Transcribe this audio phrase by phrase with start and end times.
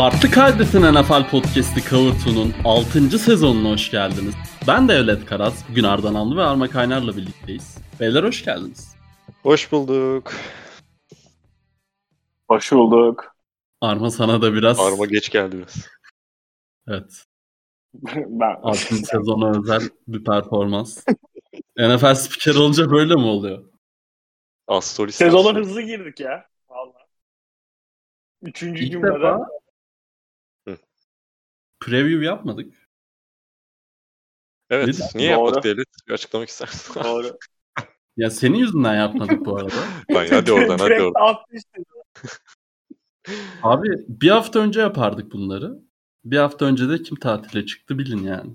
[0.00, 3.18] Farklı Kardeş'in NFL Podcast'i Kavurtu'nun 6.
[3.18, 4.34] sezonuna hoş geldiniz.
[4.66, 7.78] Ben de Evlet Karas, bugün Ardan Anlı ve Arma Kaynar'la birlikteyiz.
[8.00, 8.96] Beyler hoş geldiniz.
[9.42, 10.32] Hoş bulduk.
[12.48, 13.36] Hoş bulduk.
[13.80, 14.80] Arma sana da biraz...
[14.80, 15.88] Arma geç geldi biraz.
[16.88, 17.24] Evet.
[18.26, 18.96] ben 6.
[18.96, 21.04] sezona özel bir performans.
[21.78, 23.64] NFL spiker olunca böyle mi oluyor?
[24.66, 25.14] Astoris.
[25.14, 26.46] Sezona hızlı girdik ya.
[26.68, 27.04] Vallahi.
[28.42, 29.14] Üçüncü İlk cümlede.
[29.14, 29.59] defa.
[31.80, 32.74] Preview yapmadık.
[34.70, 34.86] Evet.
[34.86, 35.00] Değil?
[35.14, 35.44] Niye Doğru.
[35.44, 35.86] yapmadık devlet?
[36.08, 36.94] Bir açıklamak istersin.
[36.94, 37.38] Doğru.
[38.16, 39.74] Ya senin yüzünden yapmadık bu arada.
[40.10, 41.36] Lan hadi oradan hadi oradan.
[43.62, 45.78] Abi bir hafta önce yapardık bunları.
[46.24, 48.52] Bir hafta önce de kim tatile çıktı bilin yani.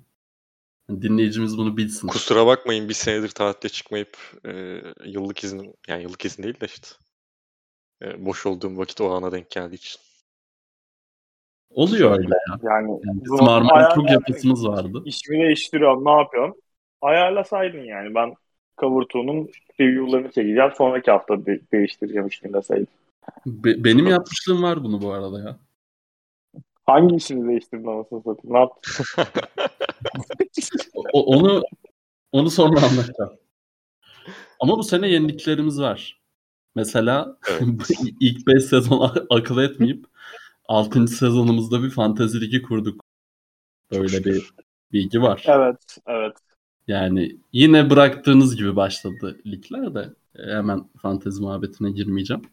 [0.90, 2.08] Dinleyicimiz bunu bilsin.
[2.08, 6.88] Kusura bakmayın bir senedir tatile çıkmayıp e, yıllık izin yani yıllık izin değil de işte
[8.02, 10.02] e, boş olduğum vakit o ana denk geldiği için.
[11.76, 12.60] Oluyor öyle ya.
[12.64, 15.02] Yani Yani bizim Arma'nın çok yapısımız vardı.
[15.06, 16.56] işimi değiştiriyorum ne yapıyorum?
[17.02, 18.16] Ayarlasaydın yani.
[18.16, 18.34] Ben
[18.76, 20.72] Kavurtuğ'un review'larını çekeceğim.
[20.78, 22.88] Sonraki hafta de- değiştireceğim deseydin.
[23.46, 25.58] Be- benim yapmışlığım var bunu bu arada ya.
[26.86, 28.54] Hangi işini değiştirdin anasını satayım?
[28.54, 28.94] Ne yaptın?
[31.14, 31.64] O- onu
[32.32, 33.34] onu sonra anlatacağım.
[34.60, 36.22] Ama bu sene yeniliklerimiz var.
[36.76, 37.62] Mesela Evet.
[38.20, 40.06] ilk 5 sezon akıl etmeyip
[40.68, 41.08] 6.
[41.08, 43.02] sezonumuzda bir fantezi ligi kurduk.
[43.92, 44.50] Böyle bir
[44.92, 45.44] bilgi var.
[45.48, 45.98] Evet.
[46.08, 46.34] Evet.
[46.88, 52.44] Yani yine bıraktığınız gibi başladı ligler de e, hemen fantezi muhabbetine girmeyeceğim.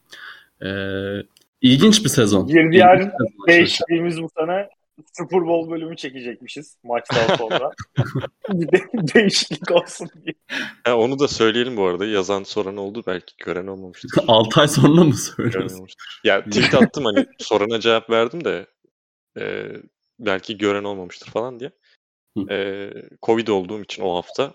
[0.64, 1.22] Ee,
[1.60, 2.46] ilginç bir sezon.
[2.46, 3.46] Sezon açılışu.
[3.48, 4.68] Değişikliğimiz bu sene
[5.12, 7.70] Super Bowl bölümü çekecekmişiz maçtan sonra.
[8.48, 8.80] bir de
[9.14, 10.34] değişiklik olsun diye.
[10.84, 12.06] Ha, onu da söyleyelim bu arada.
[12.06, 14.10] Yazan soran oldu belki gören olmamıştır.
[14.28, 15.86] 6 ay sonra mı söylüyorsun?
[16.24, 18.66] Ya tweet attım hani sorana cevap verdim de
[19.38, 19.66] e,
[20.18, 21.70] belki gören olmamıştır falan diye.
[22.50, 22.90] E,
[23.22, 24.54] Covid olduğum için o hafta.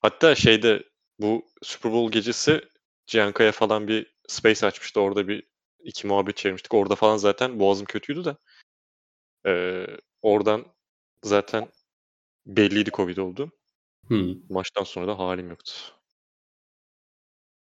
[0.00, 0.82] Hatta şeyde
[1.20, 2.60] bu Super Bowl gecesi
[3.06, 5.00] Ciankaya falan bir space açmıştı.
[5.00, 5.48] Orada bir
[5.84, 6.74] iki muhabbet çevirmiştik.
[6.74, 8.36] Orada falan zaten boğazım kötüydü de.
[9.46, 9.86] E,
[10.22, 10.64] oradan
[11.24, 11.68] zaten
[12.46, 13.50] belliydi Covid olduğum.
[14.08, 14.34] Hı.
[14.50, 15.72] Maçtan sonra da halim yoktu.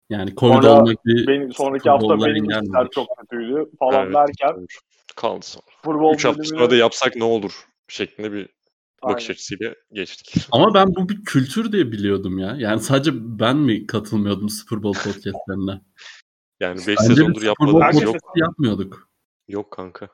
[0.10, 4.56] Yani Covid Sonra olmak bir Benim, sonraki hafta benim işler çok kötüydü falan Evet, derken
[4.56, 4.66] doğru.
[5.16, 6.00] kaldı sonra.
[6.00, 8.50] Bowl 3 hafta sonra da yapsak ne olur şeklinde bir
[9.04, 9.34] bakış Aynen.
[9.34, 10.36] açısıyla geçtik.
[10.52, 12.56] Ama ben bu bir kültür diye biliyordum ya.
[12.58, 15.82] Yani sadece ben mi katılmıyordum Super Bowl podcastlerine?
[16.60, 18.14] Yani 5 Bence sezondur Herkes- yok.
[18.14, 19.10] podcast yapmıyorduk.
[19.48, 20.08] Yok kanka.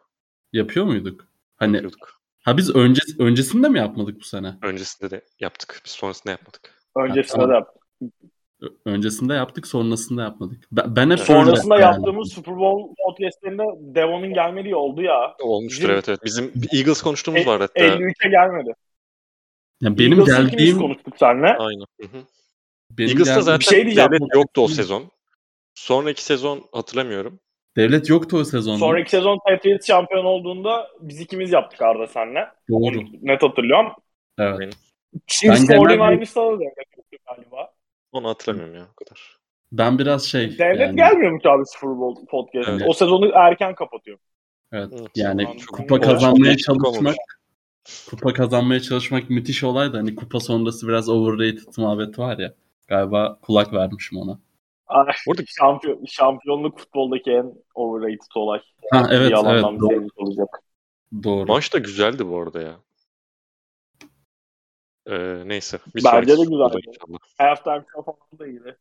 [0.53, 1.27] Yapıyor muyduk?
[1.57, 2.21] Hani Yapıyorduk.
[2.43, 4.55] ha biz önce, öncesinde mi yapmadık bu sene?
[4.61, 5.81] Öncesinde de yaptık.
[5.85, 6.73] Biz sonrasında yapmadık.
[6.97, 7.81] Öncesinde Ha, de yaptık.
[8.85, 10.67] Öncesinde yaptık, sonrasında yapmadık.
[10.71, 11.83] Ben, ben hep Sonrasında yani.
[11.95, 13.63] yaptığımız Super Bowl podcastlerinde
[13.95, 15.35] Devon'un gelmediği oldu ya.
[15.41, 16.19] Olmuştur Bizim- evet evet.
[16.25, 17.79] Bizim Eagles konuştuğumuz E- var hatta.
[17.79, 18.73] 53'e gelmedi.
[19.81, 21.47] Yani benim ikimiz geldiğim konuştuk seninle.
[21.57, 21.85] Aynen.
[22.01, 22.23] Hı hı.
[22.91, 25.11] benim Eagles'ta geldiğim- zaten Bir şey devlet yoktu o sezon.
[25.75, 27.39] Sonraki sezon hatırlamıyorum.
[27.77, 28.79] Devlet yoktu o sezonda.
[28.79, 32.47] Sonraki sezon Patriots şampiyon olduğunda biz ikimiz yaptık Arda senle.
[32.69, 32.83] Doğru.
[32.83, 33.91] Onu net hatırlıyorum.
[34.39, 34.73] Evet.
[35.27, 37.71] Chiefs genelde- 49ers'ta da devlet galiba.
[38.11, 39.37] Onu hatırlamıyorum ya o kadar.
[39.71, 42.69] Ben biraz şey Devlet yani, gelmiyormuş abi Super Bowl podcast.
[42.69, 42.81] Evet.
[42.87, 44.17] O sezonu erken kapatıyor.
[44.71, 45.09] evet, Evet.
[45.15, 47.15] yani Çok- kupa çok kazanmaya çalışmak
[48.09, 52.53] kupa kazanmaya çalışmak müthiş olay da hani kupa sonrası biraz overrated muhabbeti var ya.
[52.87, 54.39] Galiba kulak vermişim ona.
[55.27, 58.59] Burada- Şampiyon, şampiyonluk futboldaki en overrated olay.
[58.91, 59.89] Ha evet Bir evet doğru.
[59.89, 60.49] sevmiş olacak.
[61.23, 61.45] doğru.
[61.47, 62.75] Maç da güzeldi bu arada ya.
[65.07, 65.79] Ee, neyse.
[65.95, 66.79] Bir Bence de güzeldi.
[66.87, 67.17] inşallah.
[67.37, 68.77] Halftime show falan da iyiydi.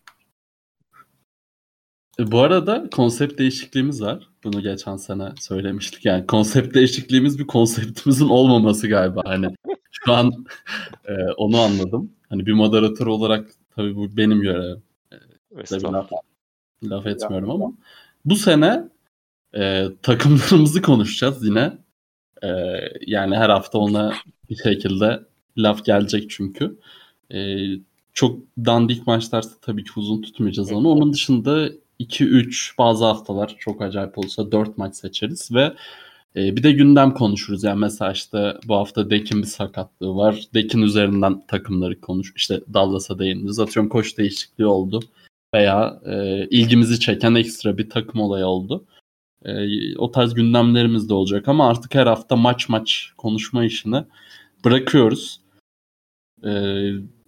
[2.19, 4.29] E, Bu arada konsept değişikliğimiz var.
[4.45, 6.05] Bunu geçen sene söylemiştik.
[6.05, 9.23] Yani konsept değişikliğimiz bir konseptimizin olmaması galiba.
[9.25, 9.47] Hani
[9.91, 10.31] şu an
[11.05, 12.12] e, onu anladım.
[12.29, 14.83] Hani bir moderatör olarak tabii bu benim görevim.
[15.65, 16.11] Tabii laf,
[16.83, 17.73] laf etmiyorum ama
[18.25, 18.89] bu sene
[19.56, 21.79] e, takımlarımızı konuşacağız yine.
[22.43, 22.49] E,
[23.06, 24.15] yani her hafta ona
[24.51, 25.21] bir şekilde
[25.56, 26.79] laf gelecek çünkü.
[27.35, 27.59] E,
[28.15, 30.89] çok dandik maçlarsa tabii ki uzun tutmayacağız onu.
[30.89, 31.69] Onun dışında
[32.00, 35.75] 2-3 bazı haftalar çok acayip olursa 4 maç seçeriz ve
[36.37, 37.65] e, bir de gündem konuşuruz.
[37.65, 40.45] Yani mesela işte bu hafta Dek'in bir sakatlığı var.
[40.55, 42.33] Dek'in üzerinden takımları konuş.
[42.37, 43.61] İşte Dallas'a değiniriz.
[43.61, 45.00] Atıyorum koç değişikliği oldu
[45.55, 48.85] veya e, ilgimizi çeken ekstra bir takım olayı oldu.
[49.45, 49.53] E,
[49.99, 54.05] o tarz gündemlerimiz de olacak ama artık her hafta maç maç konuşma işini
[54.65, 55.41] bırakıyoruz.
[56.45, 56.51] E,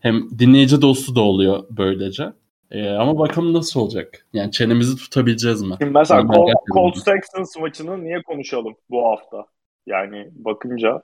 [0.00, 2.32] hem dinleyici dostu da oluyor böylece.
[2.70, 4.26] Ee, ama bakalım nasıl olacak?
[4.32, 5.74] Yani çenemizi tutabileceğiz mi?
[5.80, 6.52] Şimdi mesela Col-.
[6.74, 9.46] Colts Texans maçını niye konuşalım bu hafta?
[9.86, 11.02] Yani bakınca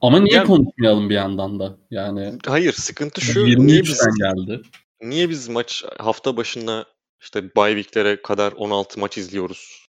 [0.00, 1.76] Ama niye Yani- konuşmayalım bir yandan da?
[1.90, 3.44] Yani Hayır sıkıntı şu.
[3.44, 4.62] Niye biz 23'ten geldi.
[5.10, 6.86] Niye biz maç hafta başında
[7.20, 9.86] işte bye week'lere kadar 16 maç izliyoruz?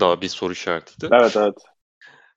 [0.00, 1.08] Daha bir soru işaretiydi.
[1.12, 1.54] evet evet.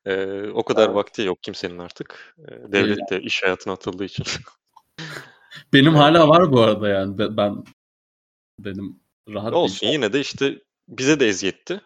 [0.06, 0.96] Ee, o kadar Evet.
[0.96, 2.36] vakti yok kimsenin artık.
[2.40, 4.26] Ee, devlet de iş hayatına atıldığı için.
[5.74, 7.18] Benim hala var bu arada yani.
[7.18, 7.64] Be- Ben
[8.60, 9.00] benim
[9.30, 11.82] rahat Olsun yine de işte bize de eziyetti.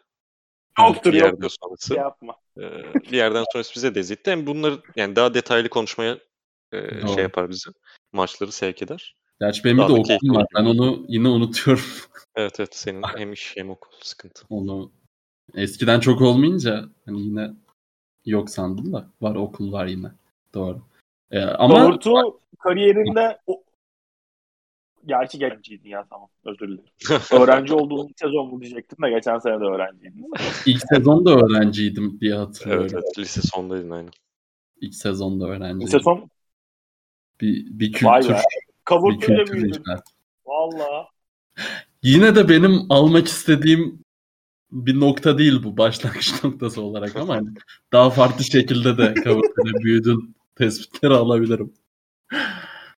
[0.79, 1.87] Yoktur bir yerden sonrası.
[1.87, 2.35] Şey yapma.
[2.57, 2.61] Ee,
[3.11, 4.31] bir yerden sonrası bize de eziyetti.
[4.31, 6.17] Hem bunları yani daha detaylı konuşmaya
[6.71, 7.69] e, şey yapar bizi.
[8.13, 9.15] Maçları sevk eder.
[9.39, 10.45] Gerçi benim bir Daha de da okulum var.
[10.55, 11.83] Ben onu yine unutuyorum.
[12.35, 14.45] Evet evet senin hem iş hem okul sıkıntı.
[14.49, 14.91] Onu
[15.55, 17.51] eskiden çok olmayınca hani yine
[18.25, 20.07] yok sandım da var okul var yine.
[20.53, 20.81] Doğru.
[21.31, 23.63] Ee, ama Davut'u kariyerinde o...
[25.05, 26.83] Gerçi genciydi ya tamam özür dilerim.
[27.41, 30.25] Öğrenci olduğum ilk sezon mu diyecektim de geçen sene de öğrenciydim.
[30.65, 32.83] ilk sezonda öğrenciydim diye hatırlıyorum.
[32.83, 34.11] Evet evet lise sondaydın aynen.
[34.81, 35.81] İlk sezonda öğrenciydim.
[35.81, 36.29] İlk sezon
[37.41, 38.35] Bir, bir vay kültür.
[38.85, 40.03] Kavurtuyla inşa.
[40.45, 41.07] Valla.
[42.03, 44.03] Yine de benim almak istediğim
[44.71, 47.49] bir nokta değil bu başlangıç noktası olarak ama hani
[47.93, 51.73] daha farklı şekilde de kavurtuyla büyüdün tespitleri alabilirim.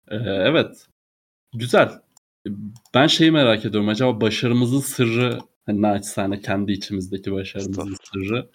[0.08, 0.86] Ee, evet.
[1.54, 1.90] Güzel.
[2.94, 3.88] Ben şeyi merak ediyorum.
[3.88, 8.50] Acaba başarımızın sırrı hani naçizane kendi içimizdeki başarımızın sırrı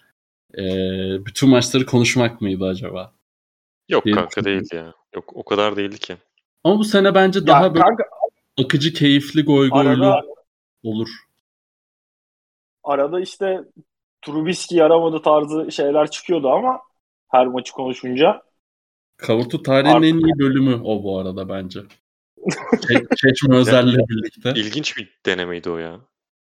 [0.58, 3.12] ee, bütün maçları konuşmak mıydı acaba?
[3.88, 4.64] Yok Diye kanka düşünüyorum.
[4.64, 4.94] değildi ya.
[5.14, 6.16] Yok o kadar değildi ki.
[6.64, 8.04] Ama bu sene bence daha Ya böyle kanka
[8.64, 10.22] akıcı, keyifli, goy goylu arada,
[10.82, 11.08] olur.
[12.84, 13.60] arada işte
[14.22, 16.80] Trubisky yaramadı tarzı şeyler çıkıyordu ama
[17.28, 18.42] her maçı konuşunca
[19.16, 21.80] Kavurtu tarihin Artık- en iyi bölümü o bu arada bence.
[22.72, 24.52] Çe- Çeşme Özel'le birlikte.
[24.60, 26.00] İlginç bir denemeydi o ya.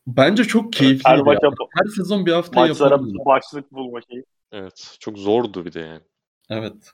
[0.07, 1.09] Bence çok keyifliydi.
[1.09, 1.25] her ya.
[1.25, 3.15] maça Her sezon bir hafta maçlara yapalım.
[3.27, 4.25] başlık bulma şeyi.
[4.53, 4.97] Evet.
[5.01, 6.01] Çok zordu bir de yani.
[6.51, 6.91] Evet.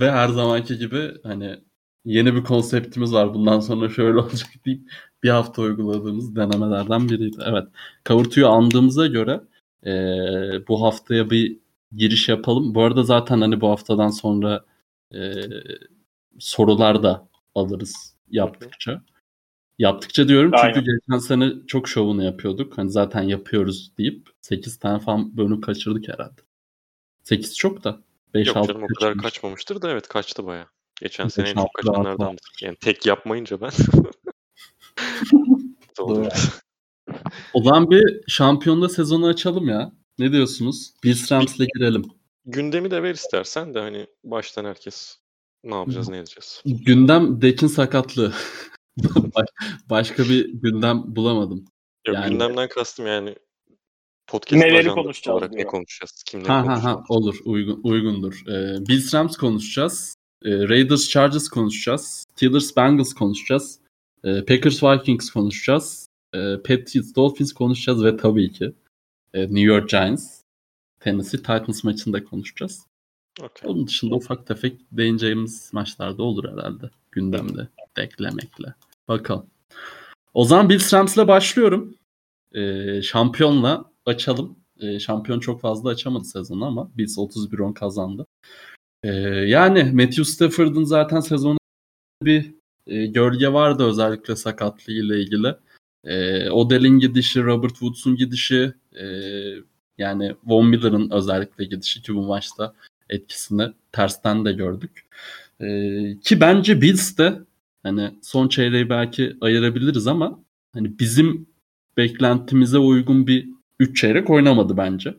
[0.00, 1.60] Ve her zamanki gibi hani
[2.04, 3.34] yeni bir konseptimiz var.
[3.34, 4.90] Bundan sonra şöyle olacak deyip
[5.22, 7.36] bir hafta uyguladığımız denemelerden biriydi.
[7.46, 7.64] Evet.
[8.04, 9.40] Kavurtuyu andığımıza göre
[9.86, 11.58] eee, bu haftaya bir
[11.96, 12.74] giriş yapalım.
[12.74, 14.64] Bu arada zaten hani bu haftadan sonra
[15.12, 15.48] eee,
[16.38, 19.02] sorular da alırız yaptıkça.
[19.78, 20.84] Yaptıkça diyorum çünkü Aynen.
[20.84, 22.78] geçen sene çok şovunu yapıyorduk.
[22.78, 26.40] Hani zaten yapıyoruz deyip 8 tane falan bölüm kaçırdık herhalde.
[27.22, 28.00] 8 çok da.
[28.36, 30.68] 5 Yok 6 canım o kadar kaçmamıştır da evet kaçtı baya.
[31.00, 32.50] Geçen sene en çok kaçanlardandır.
[32.62, 33.70] Yani tek yapmayınca ben.
[35.98, 36.28] Doğru.
[37.54, 39.92] O zaman bir şampiyonda sezonu açalım ya.
[40.18, 40.94] Ne diyorsunuz?
[41.04, 42.02] Bills Rams'le girelim.
[42.46, 45.18] Gündemi de ver istersen de hani baştan herkes
[45.64, 46.62] ne yapacağız ne edeceğiz.
[46.64, 48.32] Gündem Dek'in sakatlığı.
[49.16, 49.48] Baş-
[49.90, 51.64] Başka bir gündem bulamadım.
[52.06, 53.36] Yok Yani- gündemden kastım yani
[54.26, 55.68] podcast Neleri konuşacağız olarak ne diyor.
[55.70, 56.22] konuşacağız?
[56.26, 56.84] Kimleri Ha ha konuşacağız?
[56.96, 58.42] ha olur uygun uygundur.
[58.48, 60.16] Ee, Bills Rams konuşacağız.
[60.44, 62.24] Ee, Raiders Chargers konuşacağız.
[62.36, 63.78] Steelers Bengals konuşacağız.
[64.24, 66.08] Ee, Packers Vikings konuşacağız.
[66.34, 68.72] Ee, Patriots Dolphins konuşacağız ve tabii ki
[69.34, 70.40] e, New York Giants
[71.00, 72.86] Tennessee Titans maçında konuşacağız.
[73.42, 73.70] Okey.
[73.70, 78.74] Onun dışında ufak tefek değineceğimiz maçlarda olur herhalde gündemde deklemekle.
[79.08, 79.46] Bakalım.
[80.34, 81.94] O zaman Bills Rams'le başlıyorum.
[82.54, 84.56] Ee, şampiyonla açalım.
[84.80, 88.26] Ee, şampiyon çok fazla açamadı sezonu ama Bills 31-10 kazandı.
[89.02, 89.08] Ee,
[89.48, 91.58] yani Matthew Stafford'ın zaten sezonu
[92.22, 92.54] bir
[92.86, 95.54] e, gölge vardı özellikle sakatlığı ile ilgili.
[96.04, 99.06] Ee, Odell'in gidişi, Robert Woods'un gidişi, e,
[99.98, 102.74] yani Von Miller'ın özellikle gidişi ki bu maçta
[103.10, 105.06] etkisini tersten de gördük.
[105.60, 107.38] Ee, ki bence Bills de
[107.82, 110.40] hani son çeyreği belki ayırabiliriz ama
[110.74, 111.46] hani bizim
[111.96, 115.14] beklentimize uygun bir 3 çeyrek oynamadı bence.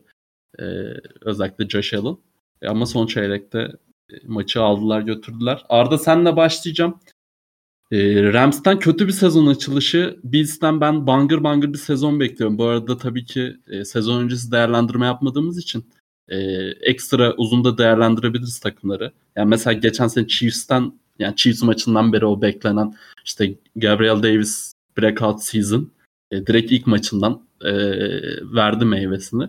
[0.58, 0.62] Ee,
[1.20, 2.16] özellikle Josh Allen.
[2.62, 3.58] E, ama son çeyrekte
[4.10, 5.64] e, maçı aldılar götürdüler.
[5.68, 7.00] Arda senle başlayacağım.
[7.92, 10.18] Ee, Rams'ten kötü bir sezon açılışı.
[10.24, 12.58] Bills'ten ben bangır bangır bir sezon bekliyorum.
[12.58, 15.86] Bu arada tabii ki e, sezon öncesi değerlendirme yapmadığımız için
[16.28, 16.36] e,
[16.80, 19.12] ekstra uzun da değerlendirebiliriz takımları.
[19.36, 25.42] Yani mesela geçen sene Chiefs'ten yani Chiefs maçından beri o beklenen işte Gabriel Davis breakout
[25.42, 25.92] season
[26.30, 27.72] e, direkt ilk maçından e,
[28.54, 29.44] verdi meyvesini.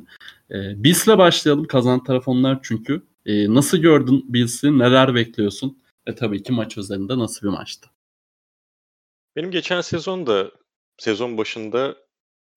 [0.52, 1.68] E, Bills'le başlayalım.
[1.68, 3.02] Kazanan taraf onlar çünkü.
[3.26, 4.80] E, nasıl gördün Bills'i?
[4.80, 5.82] Neler bekliyorsun?
[6.08, 7.90] Ve tabii ki maç üzerinde nasıl bir maçtı?
[9.36, 10.52] Benim geçen sezon da
[10.98, 11.96] sezon başında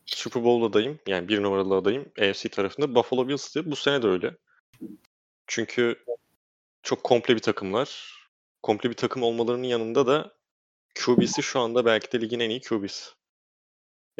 [0.06, 0.99] Super Bowl adayım.
[1.06, 3.71] Yani bir numaralı adayım AFC tarafında Buffalo Bills'ti.
[3.71, 4.37] Bu sene de öyle.
[5.47, 5.97] Çünkü
[6.82, 8.12] çok komple bir takımlar.
[8.62, 10.32] Komple bir takım olmalarının yanında da
[11.04, 13.11] QB'si şu anda belki de ligin en iyi QB'si.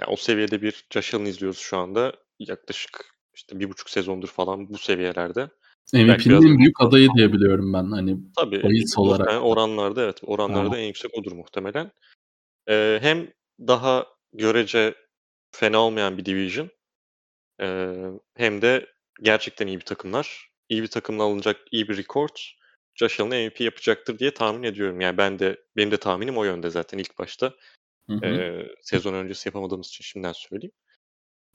[0.03, 2.13] Yani o seviyede bir Josh Allen izliyoruz şu anda.
[2.39, 5.49] Yaklaşık işte bir buçuk sezondur falan bu seviyelerde.
[5.93, 7.91] MVP'nin en büyük adayı diye biliyorum ben.
[7.91, 8.63] Hani Tabii.
[8.63, 9.43] bahis olarak.
[9.43, 10.21] Oranlarda evet.
[10.23, 10.79] Oranlarda Tamam.
[10.79, 11.91] en yüksek odur muhtemelen.
[12.69, 13.29] Ee, hem
[13.61, 14.95] daha görece
[15.53, 16.71] fena olmayan bir division.
[17.61, 17.95] Ee,
[18.37, 18.87] hem de
[19.23, 20.51] gerçekten iyi bir takımlar.
[20.69, 22.37] İyi bir takımla alınacak iyi bir record.
[22.95, 25.01] Josh Allen MVP yapacaktır diye tahmin ediyorum.
[25.01, 27.53] Yani ben de benim de tahminim o yönde zaten ilk başta.
[28.07, 28.27] Hı hı.
[28.27, 30.73] Ee, sezon öncesi yapamadığımız için şimdiden söyleyeyim.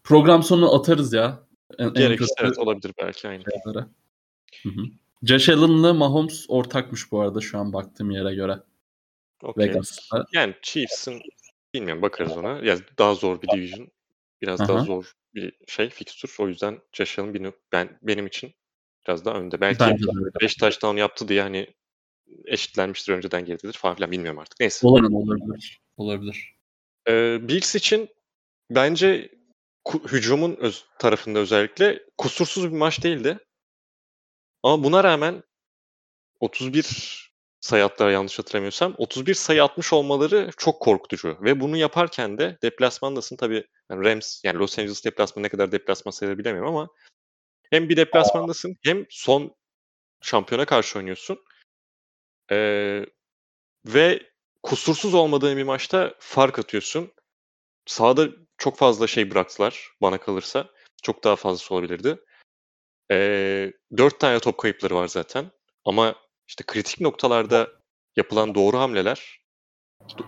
[0.03, 1.47] Program sonu atarız ya.
[1.77, 3.43] En, Gerekirse evet olabilir belki aynı.
[3.43, 3.85] şeylere.
[4.63, 4.81] Hı hı.
[5.23, 8.59] Josh Allen'la Mahomes ortakmış bu arada şu an baktığım yere göre.
[9.43, 9.67] Okey.
[9.69, 10.25] Vegas'ta.
[10.33, 11.21] Yani Chiefs'in
[11.73, 12.49] bilmiyorum bakarız ona.
[12.49, 13.87] Ya daha zor bir division.
[14.41, 14.85] Biraz daha Aha.
[14.85, 16.31] zor bir şey fixture.
[16.43, 18.53] O yüzden Josh Allen ben, benim için
[19.07, 19.61] biraz daha önde.
[19.61, 20.31] Belki Bence de öyle.
[20.41, 21.67] 5 touchdown yaptı diye hani
[22.45, 24.59] eşitlenmiştir önceden geridedir falan filan bilmiyorum artık.
[24.59, 24.87] Neyse.
[24.87, 25.13] Olabilir.
[25.13, 25.81] Olabilir.
[25.97, 26.55] Olabilir.
[27.07, 28.09] Ee, Bills için
[28.69, 29.31] bence
[30.11, 33.39] hücumun öz- tarafında özellikle kusursuz bir maç değildi.
[34.63, 35.43] Ama buna rağmen
[36.39, 37.27] 31
[37.59, 38.95] sayı attılar yanlış hatırlamıyorsam.
[38.97, 41.37] 31 sayı atmış olmaları çok korkutucu.
[41.41, 46.11] Ve bunu yaparken de deplasmandasın tabii yani Rams yani Los Angeles deplasmanı ne kadar deplasman
[46.11, 46.89] sayılır bilemiyorum ama
[47.71, 49.55] hem bir deplasmandasın hem son
[50.21, 51.39] şampiyona karşı oynuyorsun.
[52.51, 53.05] Ee,
[53.85, 54.31] ve
[54.67, 57.13] kusursuz olmadığın bir maçta fark atıyorsun.
[57.85, 60.69] Sahada çok fazla şey bıraktılar bana kalırsa.
[61.03, 62.17] Çok daha fazlası olabilirdi.
[63.11, 65.51] Ee, dört tane top kayıpları var zaten.
[65.85, 66.15] Ama
[66.47, 67.67] işte kritik noktalarda
[68.15, 69.39] yapılan doğru hamleler,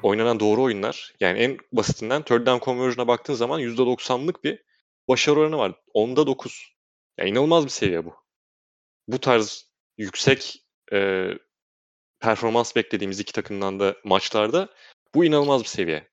[0.03, 1.13] oynanan doğru oyunlar.
[1.19, 4.63] Yani en basitinden third down conversion'a baktığın zaman %90'lık bir
[5.07, 5.73] başarı oranı var.
[5.93, 6.75] Onda 9.
[7.17, 8.15] Yani inanılmaz bir seviye bu.
[9.07, 11.29] Bu tarz yüksek e,
[12.19, 14.69] performans beklediğimiz iki takımdan da maçlarda
[15.15, 16.07] bu inanılmaz bir seviye.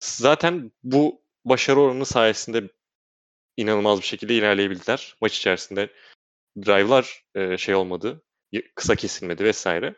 [0.00, 2.68] Zaten bu başarı oranı sayesinde
[3.56, 5.16] inanılmaz bir şekilde ilerleyebildiler.
[5.20, 5.90] Maç içerisinde
[6.56, 8.22] drive'lar e, şey olmadı,
[8.74, 9.94] kısa kesilmedi vesaire.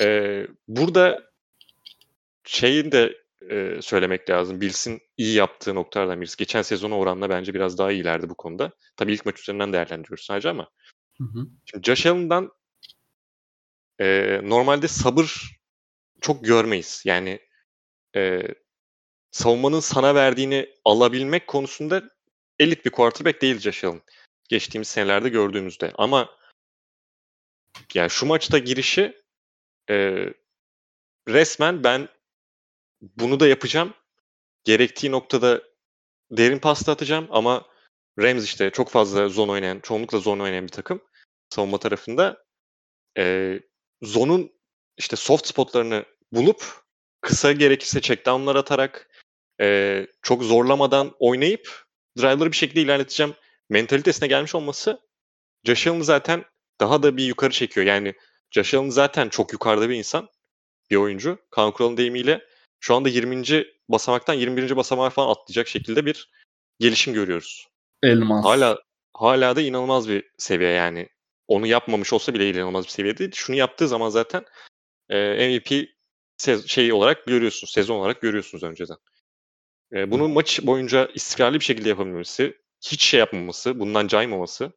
[0.00, 1.30] E, burada
[2.44, 4.60] şeyi de e, söylemek lazım.
[4.60, 6.36] Bills'in iyi yaptığı noktalardan birisi.
[6.36, 8.72] Geçen sezona oranla bence biraz daha iyilerdi bu konuda.
[8.96, 10.70] Tabii ilk maç üzerinden değerlendiriyoruz sadece ama.
[11.18, 11.46] Hı hı.
[11.64, 12.52] Şimdi Josh Allen'dan
[14.00, 15.58] e, normalde sabır
[16.20, 17.02] çok görmeyiz.
[17.04, 17.40] Yani
[18.16, 18.42] e,
[19.30, 22.02] savunmanın sana verdiğini alabilmek konusunda
[22.58, 24.02] elit bir quarterback değil Josh Allen.
[24.48, 25.92] Geçtiğimiz senelerde gördüğümüzde.
[25.94, 26.36] Ama
[27.94, 29.22] yani şu maçta girişi
[29.90, 30.26] e,
[31.28, 32.08] resmen ben
[33.00, 33.94] bunu da yapacağım.
[34.64, 35.62] Gerektiği noktada
[36.30, 37.66] derin pasta atacağım ama
[38.18, 41.00] Rams işte çok fazla zone oynayan, çoğunlukla zone oynayan bir takım
[41.50, 42.44] savunma tarafında.
[43.18, 43.60] E,
[44.02, 44.52] zonun
[44.96, 46.64] işte soft spotlarını bulup
[47.20, 49.10] kısa gerekirse checkdownlar atarak
[49.60, 51.84] e, çok zorlamadan oynayıp
[52.18, 53.34] drive'ları bir şekilde ilerleteceğim
[53.68, 55.00] mentalitesine gelmiş olması
[55.64, 56.44] Josh Allen'ı zaten
[56.80, 57.86] daha da bir yukarı çekiyor.
[57.86, 58.14] Yani
[58.50, 60.28] Josh Allen zaten çok yukarıda bir insan,
[60.90, 61.38] bir oyuncu.
[61.50, 62.44] Kaan Kural'ın deyimiyle
[62.80, 63.44] şu anda 20.
[63.88, 64.76] basamaktan 21.
[64.76, 66.30] basamağa falan atlayacak şekilde bir
[66.80, 67.68] gelişim görüyoruz.
[68.02, 68.44] Elmas.
[68.44, 68.78] Hala
[69.14, 71.08] hala da inanılmaz bir seviye yani.
[71.48, 73.30] Onu yapmamış olsa bile inanılmaz bir seviye değil.
[73.34, 74.44] Şunu yaptığı zaman zaten
[75.08, 75.88] e, MVP
[76.66, 78.96] şey olarak görüyorsunuz, sezon olarak görüyorsunuz önceden.
[79.92, 84.72] E, bunu maç boyunca istikrarlı bir şekilde yapabilmesi, hiç şey yapmaması, bundan caymaması.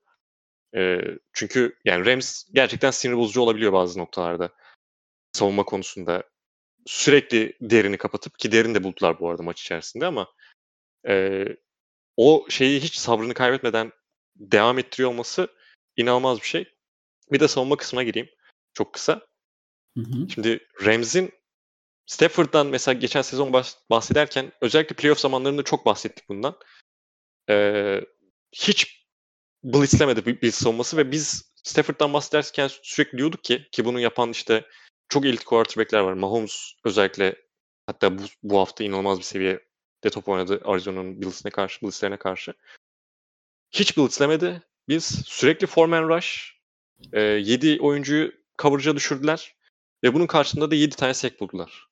[0.76, 1.02] E,
[1.34, 4.50] çünkü yani Rams gerçekten sinir bozucu olabiliyor bazı noktalarda.
[5.34, 6.24] Savunma konusunda.
[6.86, 10.28] Sürekli derini kapatıp ki derin de buldular bu arada maç içerisinde ama
[11.08, 11.46] e,
[12.18, 13.92] o şeyi hiç sabrını kaybetmeden
[14.36, 15.48] devam ettiriyor olması
[16.00, 16.76] inanılmaz bir şey.
[17.32, 18.30] Bir de savunma kısmına gireyim.
[18.74, 19.28] Çok kısa.
[19.98, 20.30] Hı hı.
[20.30, 21.32] Şimdi Rams'in
[22.06, 26.58] Stafford'dan mesela geçen sezon bahs- bahsederken özellikle playoff zamanlarında çok bahsettik bundan.
[27.50, 28.02] Ee,
[28.52, 29.06] hiç
[29.64, 34.66] blitzlemedi bir, bir savunması ve biz Stafford'dan bahsederken sürekli diyorduk ki ki bunu yapan işte
[35.10, 36.14] çok elit quarterback'ler var.
[36.14, 37.36] Mahomes özellikle
[37.86, 42.54] hatta bu, bu hafta inanılmaz bir seviyede top oynadı Arizona'nın Bills'ine karşı, Bills'lerine karşı.
[43.72, 44.62] Hiç blitzlemedi.
[44.90, 46.60] Biz sürekli four-man rush
[47.14, 49.56] 7 oyuncuyu coverage'a düşürdüler
[50.04, 51.88] ve bunun karşısında da 7 tane sack buldular.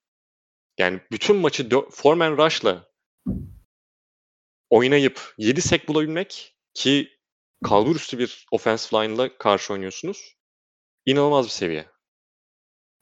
[0.77, 2.91] Yani bütün maçı four-man rush'la
[4.69, 7.19] oynayıp 7 sack bulabilmek ki
[7.63, 10.35] kalbur üstü bir offensive line'la karşı oynuyorsunuz.
[11.05, 11.89] İnanılmaz bir seviye.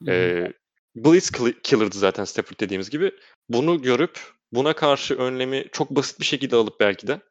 [0.07, 0.53] Ee,
[0.95, 3.11] Blitz kill- killer'dı zaten Stafford dediğimiz gibi.
[3.49, 4.19] Bunu görüp
[4.51, 7.21] buna karşı önlemi çok basit bir şekilde alıp belki de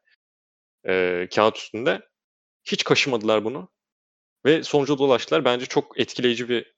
[0.87, 2.09] e, kağıt üstünde
[2.65, 3.69] hiç kaşımadılar bunu.
[4.45, 5.45] Ve sonuca dolaştılar.
[5.45, 6.73] Bence çok etkileyici bir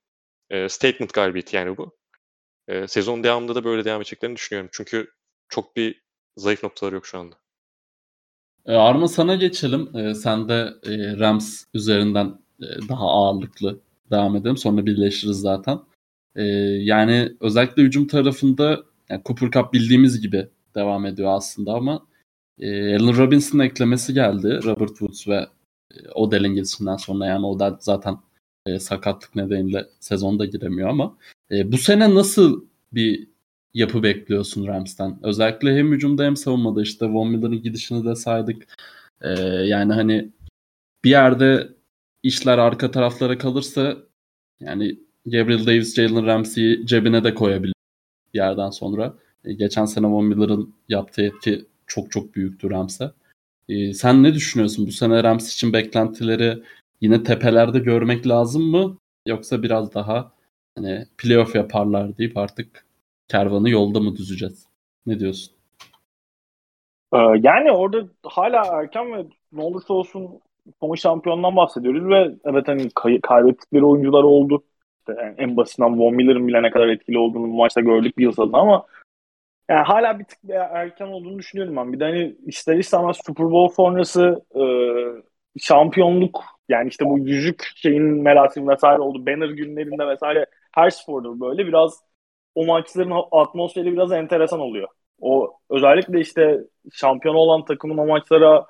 [0.49, 1.97] e, statement galibiyeti yani bu.
[2.67, 4.69] E, sezon devamında da böyle devam edeceklerini düşünüyorum.
[4.73, 5.11] Çünkü
[5.49, 6.01] çok bir
[6.37, 7.35] zayıf noktaları yok şu anda.
[8.65, 9.97] Arma sana geçelim.
[9.97, 13.79] E, sen de e, Rams üzerinden e, daha ağırlıklı
[14.11, 14.57] devam edelim.
[14.57, 15.79] Sonra birleşiriz zaten.
[16.35, 22.07] E, yani özellikle hücum tarafında yani Cooper Cup bildiğimiz gibi devam ediyor aslında ama
[22.59, 24.59] e, Allen Robinson'ın eklemesi geldi.
[24.63, 25.47] Robert Woods ve
[25.95, 28.17] e, Odell'in gidişinden sonra yani Odell zaten
[28.65, 31.17] e, sakatlık nedeniyle sezonda giremiyor ama
[31.51, 33.27] e, bu sene nasıl bir
[33.73, 35.19] yapı bekliyorsun Rams'ten?
[35.23, 38.67] Özellikle hem hücumda hem savunmada işte Von Miller'ın gidişini de saydık.
[39.21, 40.31] E, yani hani
[41.03, 41.69] bir yerde
[42.23, 43.97] işler arka taraflara kalırsa
[44.59, 47.73] yani Gabriel Davis, Jalen Ramsey'i cebine de koyabilir
[48.33, 49.13] bir yerden sonra.
[49.45, 53.11] E, geçen sene Von Miller'ın yaptığı etki çok çok büyüktü Rams'e.
[53.69, 54.87] E, sen ne düşünüyorsun?
[54.87, 56.63] Bu sene Rams için beklentileri
[57.01, 58.97] yine tepelerde görmek lazım mı?
[59.27, 60.31] Yoksa biraz daha
[60.75, 62.85] hani playoff yaparlar deyip artık
[63.27, 64.67] kervanı yolda mı düzeceğiz?
[65.05, 65.53] Ne diyorsun?
[67.13, 70.39] Ee, yani orada hala erken ve ne olursa olsun
[70.81, 74.63] Koma şampiyondan bahsediyoruz ve evet hani kay- kaybettikleri oyuncular oldu.
[74.99, 78.53] İşte en basitinden Von Miller'ın bile ne kadar etkili olduğunu bu maçta gördük bir yıl
[78.53, 78.85] ama
[79.69, 81.93] yani hala bir tık erken olduğunu düşünüyorum ben.
[81.93, 84.63] Bir de hani ister istemez Super Bowl sonrası e,
[85.59, 89.25] şampiyonluk yani işte bu yüzük şeyin merasim vesaire oldu.
[89.25, 90.45] Banner günlerinde vesaire
[90.75, 92.03] her sporda böyle biraz
[92.55, 94.87] o maçların atmosferi biraz enteresan oluyor.
[95.21, 96.59] O özellikle işte
[96.93, 98.65] şampiyon olan takımın o maçlara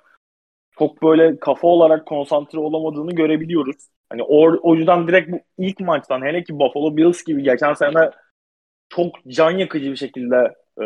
[0.80, 3.75] çok böyle kafa olarak konsantre olamadığını görebiliyoruz.
[4.10, 8.12] Hani o, o yüzden direkt bu ilk maçtan hele ki Buffalo Bills gibi geçen sene
[8.89, 10.86] çok can yakıcı bir şekilde e,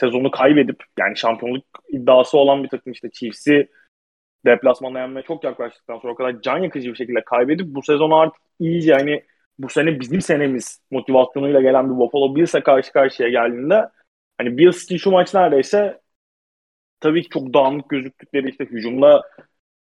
[0.00, 3.68] sezonu kaybedip yani şampiyonluk iddiası olan bir takım işte Chiefs'i
[4.46, 8.42] deplasmanda yenmeye çok yaklaştıktan sonra o kadar can yakıcı bir şekilde kaybedip bu sezonu artık
[8.58, 9.22] iyice hani
[9.58, 13.88] bu sene bizim senemiz motivasyonuyla gelen bir Buffalo Bills'e karşı karşıya geldiğinde
[14.38, 16.00] hani Bills için şu maç neredeyse
[17.00, 19.22] tabii ki çok dağınık gözüktükleri işte hücumda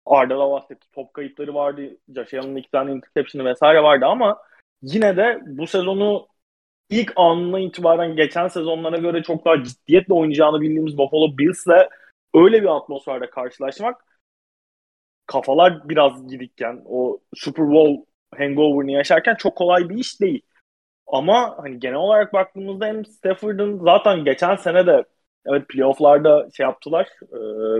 [0.05, 0.87] Arda da bahsetti.
[0.91, 1.97] Top kayıpları vardı.
[2.15, 4.37] Josh iki tane interception'ı vesaire vardı ama
[4.81, 6.27] yine de bu sezonu
[6.89, 11.89] ilk anına itibaren geçen sezonlara göre çok daha ciddiyetle oynayacağını bildiğimiz Buffalo Bills'le
[12.33, 14.05] öyle bir atmosferde karşılaşmak
[15.25, 18.01] kafalar biraz gidikken o Super Bowl
[18.37, 20.41] hangover'ını yaşarken çok kolay bir iş değil.
[21.07, 25.03] Ama hani genel olarak baktığımızda hem Stafford'ın zaten geçen sene de
[25.45, 27.37] evet playofflarda şey yaptılar, e,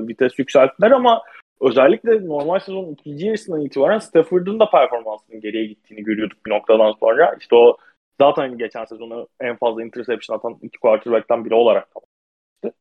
[0.08, 1.22] vites yükselttiler ama
[1.62, 7.36] özellikle normal sezonun ikinci yarısından itibaren Stafford'ın da performansının geriye gittiğini görüyorduk bir noktadan sonra.
[7.40, 7.78] İşte o
[8.20, 12.80] zaten geçen sezonu en fazla interception atan iki quarterback'tan biri olarak kapatmıştı.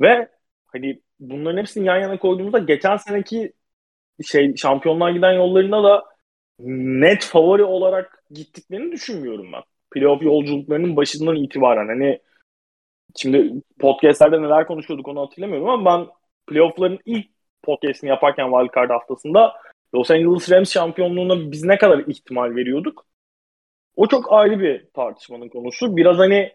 [0.00, 0.28] Ve
[0.66, 3.52] hani bunların hepsini yan yana koyduğumuzda geçen seneki
[4.26, 6.04] şey şampiyonlar giden yollarında da
[6.58, 9.62] net favori olarak gittiklerini düşünmüyorum ben.
[9.90, 12.20] Playoff yolculuklarının başından itibaren hani
[13.16, 16.06] şimdi podcastlerde neler konuşuyorduk onu hatırlamıyorum ama ben
[16.46, 17.26] playoff'ların ilk
[17.62, 19.52] podcast'ini yaparken wildcard haftasında
[19.94, 23.06] Los Angeles Rams şampiyonluğuna biz ne kadar ihtimal veriyorduk?
[23.96, 25.96] O çok ayrı bir tartışmanın konusu.
[25.96, 26.52] Biraz hani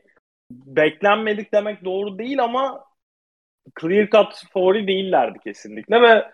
[0.52, 2.84] beklenmedik demek doğru değil ama
[3.82, 6.26] clear cut favori değillerdi kesinlikle ve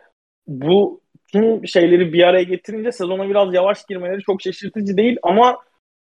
[0.48, 5.58] bu tüm şeyleri bir araya getirince sezona biraz yavaş girmeleri çok şaşırtıcı değil ama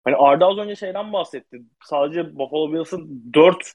[0.03, 1.61] hani Arda az önce şeyden bahsetti.
[1.83, 3.73] Sadece Buffalo Bills'ın 4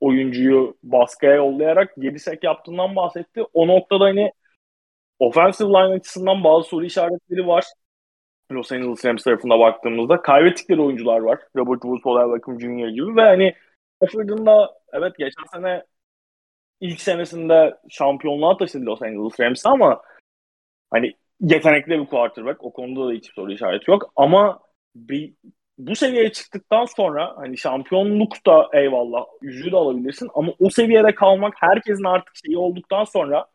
[0.00, 3.42] oyuncuyu baskıya yollayarak 7 sek yaptığından bahsetti.
[3.54, 4.32] O noktada hani
[5.18, 7.64] offensive line açısından bazı soru işaretleri var.
[8.52, 11.38] Los Angeles Rams tarafına baktığımızda kaybettikleri oyuncular var.
[11.56, 12.88] Robert Woods, Odell Beckham Jr.
[12.88, 13.54] gibi ve hani
[13.96, 15.84] Stafford'ın da evet geçen sene
[16.80, 20.02] ilk senesinde şampiyonluğa taşıdı Los Angeles Rams ama
[20.90, 22.64] hani yetenekli bir quarterback.
[22.64, 24.12] O konuda da hiç soru işareti yok.
[24.16, 24.60] Ama
[24.94, 25.34] bir,
[25.78, 31.54] bu seviyeye çıktıktan sonra hani şampiyonluk da eyvallah yüzüğü de alabilirsin ama o seviyede kalmak
[31.56, 33.46] herkesin artık şeyi olduktan sonra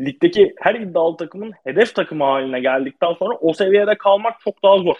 [0.00, 4.96] ligdeki her iddialı takımın hedef takımı haline geldikten sonra o seviyede kalmak çok daha zor.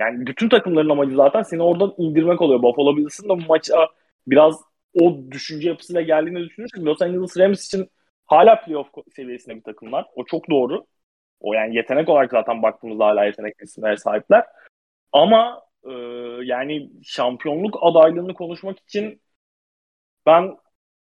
[0.00, 2.62] Yani bütün takımların amacı zaten seni oradan indirmek oluyor.
[2.62, 3.88] Buffalo Bills'ın da maça
[4.26, 4.60] biraz
[5.00, 7.90] o düşünce yapısıyla geldiğini düşünürsek Los Angeles Rams için
[8.26, 10.06] hala playoff seviyesinde bir takımlar.
[10.16, 10.86] O çok doğru.
[11.40, 14.44] O yani yetenek olarak zaten baktığımızda hala yetenek isimlere sahipler.
[15.12, 15.90] Ama e,
[16.44, 19.22] yani şampiyonluk adaylığını konuşmak için
[20.26, 20.56] ben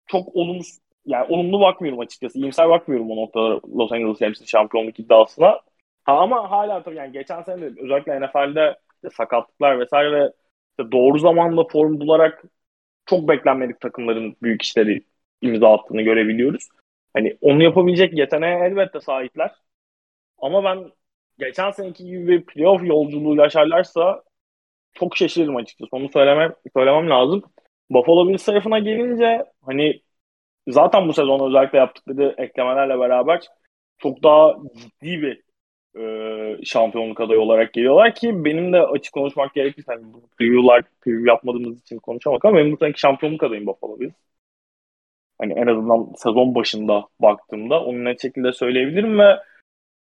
[0.08, 2.40] çok olumsuz yani olumlu bakmıyorum açıkçası.
[2.40, 5.48] İyimser bakmıyorum o noktada Los Angeles Rams'in şampiyonluk iddiasına.
[6.04, 10.34] Ha, ama hala tabii yani geçen sene de özellikle NFL'de işte sakatlıklar vesaire ve
[10.72, 12.44] işte doğru zamanda form bularak
[13.06, 15.04] çok beklenmedik takımların büyük işleri
[15.42, 16.70] imza attığını görebiliyoruz.
[17.14, 19.56] Hani onu yapabilecek yeteneğe elbette sahipler.
[20.38, 20.92] Ama ben
[21.40, 24.24] geçen seneki gibi bir playoff yolculuğu yaşarlarsa
[24.94, 25.90] çok şaşırdım açıkçası.
[25.92, 27.44] Onu söylemem, söylemem lazım.
[27.90, 30.02] Buffalo Bills tarafına gelince hani
[30.68, 33.42] zaten bu sezon özellikle yaptıkları eklemelerle beraber
[33.98, 35.42] çok daha ciddi bir
[36.00, 41.30] e, şampiyonluk adayı olarak geliyorlar ki benim de açık konuşmak gerekirse hani bu preview'lar preview
[41.30, 44.14] yapmadığımız için konuşamak ama benim bu seneki şampiyonluk adayım Buffalo Bills.
[45.40, 49.40] Hani en azından sezon başında baktığımda onu net şekilde söyleyebilirim ve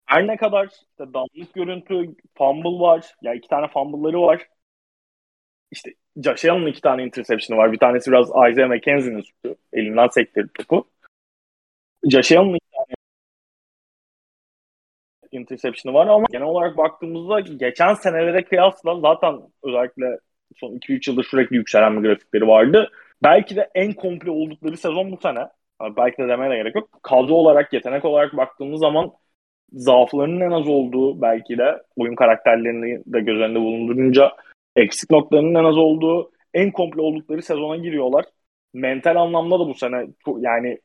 [0.06, 2.99] her ne kadar işte damlık görüntü, fumble var.
[2.99, 4.47] Ya yani iki tane fumble'ları var.
[5.76, 7.72] İşte Josh Allen'ın iki tane interception'ı var.
[7.72, 9.56] Bir tanesi biraz Isaiah McKenzie'nin suçu.
[9.74, 10.88] Elinden sektirdi topu.
[12.12, 12.96] Josh Allen'ın iki tane
[15.32, 20.20] interception'ı var ama genel olarak baktığımızda geçen senelere kıyasla zaten özellikle
[20.56, 22.92] son 2-3 yıldır sürekli yükselen bir grafikleri vardı.
[23.24, 25.48] Belki de en komple oldukları sezon bu sene.
[25.98, 26.90] Belki de demeye de gerek yok.
[27.04, 29.12] Kadro olarak, yetenek olarak baktığımız zaman
[29.74, 34.32] zaaflarının en az olduğu belki de oyun karakterlerini de göz önünde bulundurunca
[34.76, 38.26] eksik noktalarının en az olduğu en komple oldukları sezona giriyorlar.
[38.74, 40.08] Mental anlamda da bu sene
[40.40, 40.80] yani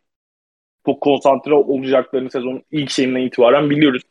[0.87, 4.03] çok konsantre olacaklarını sezonun ilk şeyinden itibaren biliyoruz.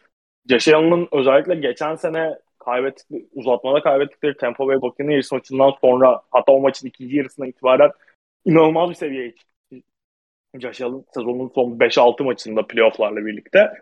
[0.52, 6.88] Allen'ın özellikle geçen sene kaybettikleri, uzatmada kaybettikleri Tampa Bay Buccaneers maçından sonra hatta o maçın
[6.88, 7.92] ikinci yarısına itibaren
[8.46, 9.76] inanılmaz bir seviyeye çıktı.
[10.56, 13.74] Allen sezonun son 5-6 maçında playofflarla birlikte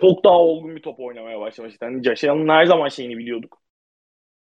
[0.00, 1.84] çok daha olgun bir top oynamaya başlamıştı.
[1.84, 3.63] Yani Allen'ın her zaman şeyini biliyorduk.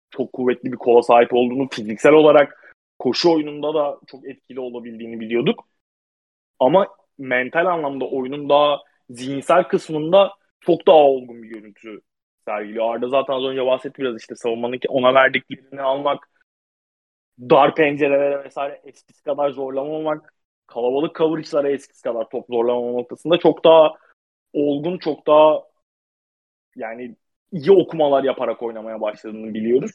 [0.09, 5.67] Çok kuvvetli bir kola sahip olduğunu, fiziksel olarak koşu oyununda da çok etkili olabildiğini biliyorduk.
[6.59, 6.87] Ama
[7.17, 12.01] mental anlamda oyunun daha zihinsel kısmında çok daha olgun bir görüntü
[12.47, 12.95] sergiliyor.
[12.95, 16.29] Arda zaten az önce bahsetti biraz işte savunmanın ona verdiklerini almak,
[17.39, 20.33] dar pencerelere vesaire eskisi kadar zorlamamak,
[20.67, 23.93] kalabalık coverage'lara eskisi kadar top zorlamama noktasında çok daha
[24.53, 25.63] olgun, çok daha
[26.75, 27.15] yani
[27.51, 29.91] iyi okumalar yaparak oynamaya başladığını biliyoruz.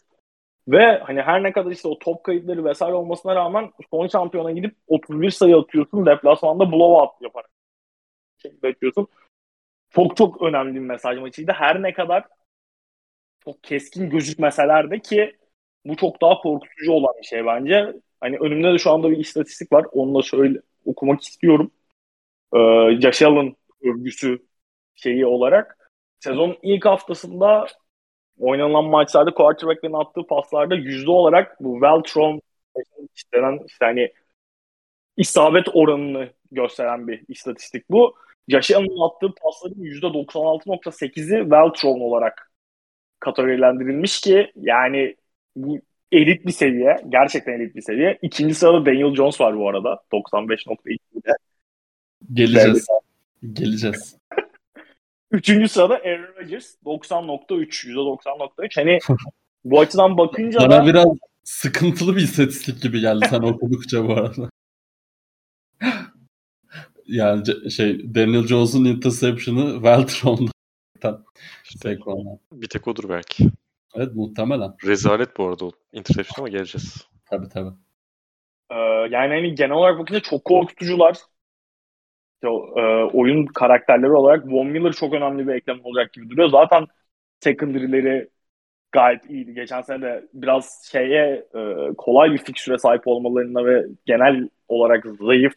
[0.68, 4.76] Ve hani her ne kadar işte o top kayıtları vesaire olmasına rağmen son şampiyona gidip
[4.86, 6.06] 31 sayı atıyorsun.
[6.06, 7.50] Deplasmanda blowout yaparak
[8.42, 9.08] şekilde atıyorsun.
[9.90, 11.52] Çok çok önemli bir mesaj maçıydı.
[11.52, 12.24] Her ne kadar
[13.44, 15.36] çok keskin gözükmeseler de ki
[15.84, 17.92] bu çok daha korkutucu olan bir şey bence.
[18.20, 19.86] Hani önümde de şu anda bir istatistik var.
[19.92, 21.70] Onu da şöyle okumak istiyorum.
[22.54, 24.46] Ee, Allen övgüsü
[24.94, 25.79] şeyi olarak
[26.20, 27.66] sezonun ilk haftasında
[28.38, 32.40] oynanan maçlarda quarterback'lerin attığı paslarda yüzde olarak bu Veltron
[33.34, 34.12] denen işte hani
[35.16, 38.14] isabet oranını gösteren bir istatistik bu.
[38.48, 42.52] Josh Allen'ın attığı pasların %96.8'i Veltron olarak
[43.20, 45.16] kategorilendirilmiş ki yani
[45.56, 45.78] bu
[46.12, 46.96] elit bir seviye.
[47.08, 48.18] Gerçekten elit bir seviye.
[48.22, 50.02] İkinci sırada Daniel Jones var bu arada.
[50.12, 51.32] 95.2'de.
[52.32, 52.86] Geleceğiz.
[53.52, 54.19] Geleceğiz.
[55.30, 58.74] Üçüncü sırada Aaron Rodgers 90.3, %90.3.
[58.74, 58.98] Hani
[59.64, 60.86] bu açıdan bakınca Bana da...
[60.86, 61.06] biraz
[61.44, 64.50] sıkıntılı bir istatistik gibi geldi sen okudukça bu arada.
[67.06, 71.22] yani şey Daniel Jones'un interception'ı Veltron'da.
[71.64, 71.98] İşte,
[72.52, 73.50] bir tek odur belki.
[73.94, 74.74] Evet muhtemelen.
[74.86, 77.06] Rezalet bu arada o interception ama geleceğiz.
[77.30, 77.74] Tabii tabii.
[78.70, 78.76] Ee,
[79.10, 81.16] yani hani genel olarak bakınca çok korkutucular.
[82.42, 82.48] İşte,
[82.80, 86.48] e, oyun karakterleri olarak Von Miller çok önemli bir eklem olacak gibi duruyor.
[86.50, 86.86] Zaten
[87.40, 88.28] secondary'leri
[88.92, 89.54] gayet iyiydi.
[89.54, 91.60] Geçen sene de biraz şeye e,
[91.98, 95.54] kolay bir fikstüre sahip olmalarına ve genel olarak zayıf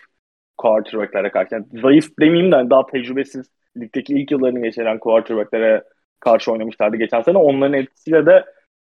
[0.57, 1.55] quarterback'lere karşı.
[1.55, 3.45] Yani zayıf demeyeyim de daha tecrübesiz
[3.77, 5.83] ligdeki ilk yıllarını geçiren quarterback'lere
[6.19, 7.37] karşı oynamışlardı geçen sene.
[7.37, 8.45] Onların etkisiyle de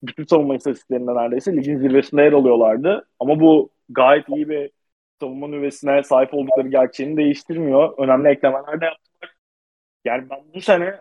[0.04, 3.08] bütün savunma istatistiklerinde neredeyse ligin zirvesinde yer alıyorlardı.
[3.20, 4.72] Ama bu gayet iyi bir
[5.20, 7.94] savunma nüvesine sahip oldukları gerçeğini değiştirmiyor.
[7.98, 9.36] Önemli eklemeler de yaptılar.
[10.06, 11.00] Yani ben bu sene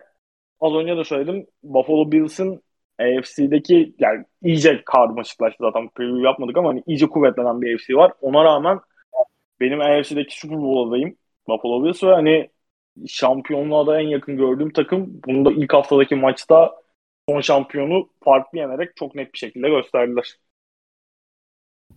[0.59, 2.63] az önce de söyledim Buffalo Bills'in
[2.99, 8.13] AFC'deki yani iyice karmaşıklaştı zaten preview yapmadık ama hani iyice kuvvetlenen bir AFC var.
[8.21, 8.79] Ona rağmen
[9.59, 11.15] benim AFC'deki Super Bowl adayım
[11.47, 12.49] Buffalo Bills ve hani
[13.07, 16.75] şampiyonluğa da en yakın gördüğüm takım bunu da ilk haftadaki maçta
[17.29, 20.35] son şampiyonu farklı yenerek çok net bir şekilde gösterdiler.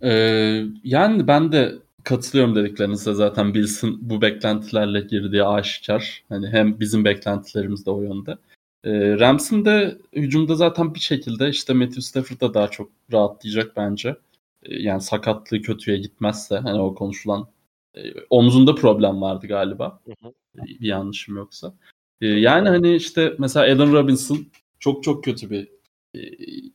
[0.01, 1.71] Ee, yani ben de
[2.03, 6.23] katılıyorum dediklerinize zaten Bills'in bu beklentilerle girdiği aşikar.
[6.29, 8.37] Hani hem bizim beklentilerimiz de o yönde.
[8.83, 14.15] Ee, Rams'in de hücumda zaten bir şekilde işte Matthew Stafford da daha çok rahatlayacak bence.
[14.63, 17.47] Ee, yani sakatlığı kötüye gitmezse hani o konuşulan
[17.95, 19.99] e, omzunda problem vardı galiba.
[20.05, 20.33] Hı hı.
[20.55, 21.73] Bir yanlışım yoksa.
[22.21, 24.45] Ee, yani hani işte mesela Allen Robinson
[24.79, 25.67] çok çok kötü bir
[26.15, 26.19] e,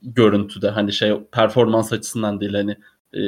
[0.03, 2.77] görüntüde hani şey performans açısından değil hani
[3.15, 3.21] e,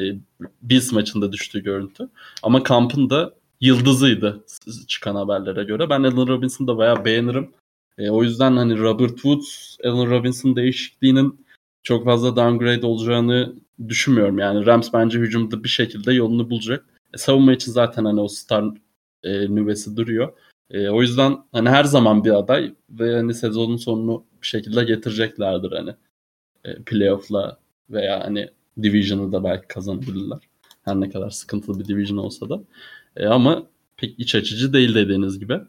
[0.62, 2.08] Bills maçında düştüğü görüntü.
[2.42, 4.44] Ama kampın da yıldızıydı
[4.88, 5.90] çıkan haberlere göre.
[5.90, 7.50] Ben Allen Robinson'ı da bayağı beğenirim.
[7.98, 11.46] E, o yüzden hani Robert Woods, Allen Robinson değişikliğinin
[11.82, 13.54] çok fazla downgrade olacağını
[13.88, 14.38] düşünmüyorum.
[14.38, 16.84] Yani Rams bence hücumda bir şekilde yolunu bulacak.
[17.14, 18.64] E, savunma için zaten hani o star
[19.22, 20.32] e, nüvesi duruyor.
[20.70, 25.72] E, o yüzden hani her zaman bir aday ve hani sezonun sonunu bir şekilde getireceklerdir
[25.72, 25.94] hani
[26.64, 27.58] e, playoff'la
[27.90, 28.50] veya hani
[28.82, 30.38] division'ı da belki kazanabilirler.
[30.84, 32.60] Her ne kadar sıkıntılı bir division olsa da.
[33.16, 33.62] E, ama
[33.96, 35.60] pek iç açıcı değil dediğiniz gibi.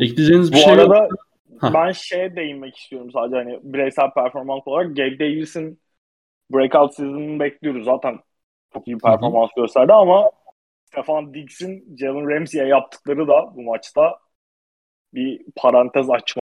[0.00, 1.12] Ekleyeceğiniz bir Bu şey arada yok.
[1.74, 4.96] ben şeye değinmek istiyorum sadece hani bireysel performans olarak.
[4.96, 5.80] Gabe Davis'in
[6.52, 7.84] breakout season'ını bekliyoruz.
[7.84, 8.18] Zaten
[8.72, 10.30] çok iyi performans gösterdi ama
[10.84, 14.18] Stefan Diggs'in Jalen Ramsey'e yaptıkları da bu maçta
[15.14, 16.40] bir parantez açma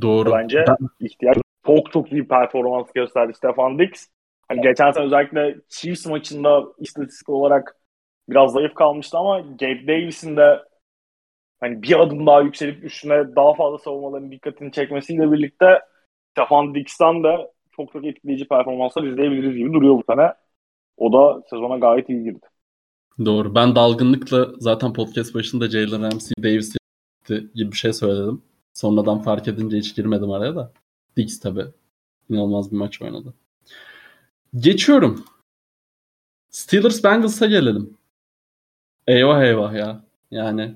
[0.00, 0.32] Doğru.
[0.32, 1.36] bence Ben- ihtiyaç.
[1.66, 4.06] Çok çok iyi performans gösterdi Stefan Diggs.
[4.48, 7.76] Hani geçen sene özellikle Chiefs maçında istatistik olarak
[8.28, 10.62] biraz zayıf kalmıştı ama Gabe Davis'in de
[11.60, 15.80] hani bir adım daha yükselip üstüne daha fazla savunmaların dikkatini çekmesiyle birlikte
[16.30, 20.32] Stefan Diggs'ten de çok çok etkileyici performanslar izleyebiliriz gibi duruyor bu sene.
[20.96, 22.46] O da sezona gayet iyi girdi.
[23.24, 23.54] Doğru.
[23.54, 26.76] Ben dalgınlıkla zaten podcast başında Jalen Ramsey Davis
[27.28, 28.42] gibi bir şey söyledim.
[28.74, 30.72] Sonradan fark edince hiç girmedim araya da.
[31.16, 31.64] Diggs tabi.
[32.30, 33.34] İnanılmaz bir maç oynadı.
[34.56, 35.24] Geçiyorum.
[36.50, 37.96] Steelers Bengals'a gelelim.
[39.06, 40.04] Eyvah eyvah ya.
[40.30, 40.74] Yani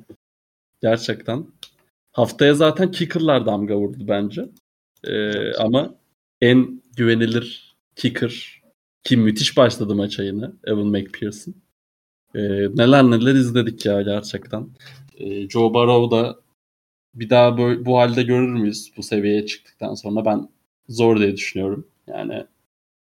[0.83, 1.47] gerçekten.
[2.13, 4.49] Haftaya zaten kicker'lar damga vurdu bence.
[5.05, 5.95] Ee, ama
[6.41, 8.63] en güvenilir kicker
[9.05, 11.55] ki müthiş başladı maça yine Evan McPherson.
[12.35, 12.41] Ee,
[12.75, 14.69] neler neler izledik ya gerçekten.
[15.19, 16.41] Ee, Joe Burrow da
[17.15, 20.49] bir daha böyle, bu halde görür müyüz bu seviyeye çıktıktan sonra ben
[20.89, 21.89] zor diye düşünüyorum.
[22.07, 22.47] Yani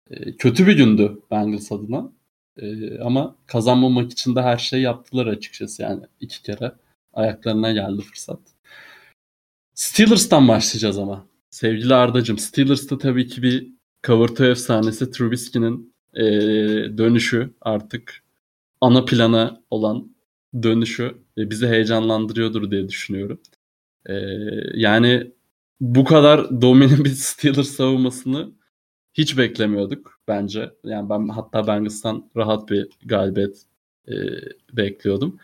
[0.10, 2.12] e, kötü bir gündü Bengals adına.
[2.58, 6.72] E, ama kazanmamak için de her şeyi yaptılar açıkçası yani iki kere
[7.14, 8.40] ayaklarına geldi fırsat.
[9.74, 11.26] Steelers'tan başlayacağız ama.
[11.50, 16.24] Sevgili Arda'cığım Steelers'ta tabii ki bir cover two efsanesi Trubisky'nin e,
[16.98, 18.24] dönüşü artık
[18.82, 20.16] ana plana olan
[20.64, 23.40] dönüşü e, bizi heyecanlandırıyordur diye düşünüyorum.
[24.06, 24.14] E,
[24.74, 25.32] yani
[25.82, 28.52] bu kadar domine bir Steelers savunmasını
[29.14, 30.74] hiç beklemiyorduk bence.
[30.84, 33.64] Yani ben hatta Bengals'tan rahat bir galibiyet
[34.08, 34.14] e,
[34.74, 35.40] bekliyordum.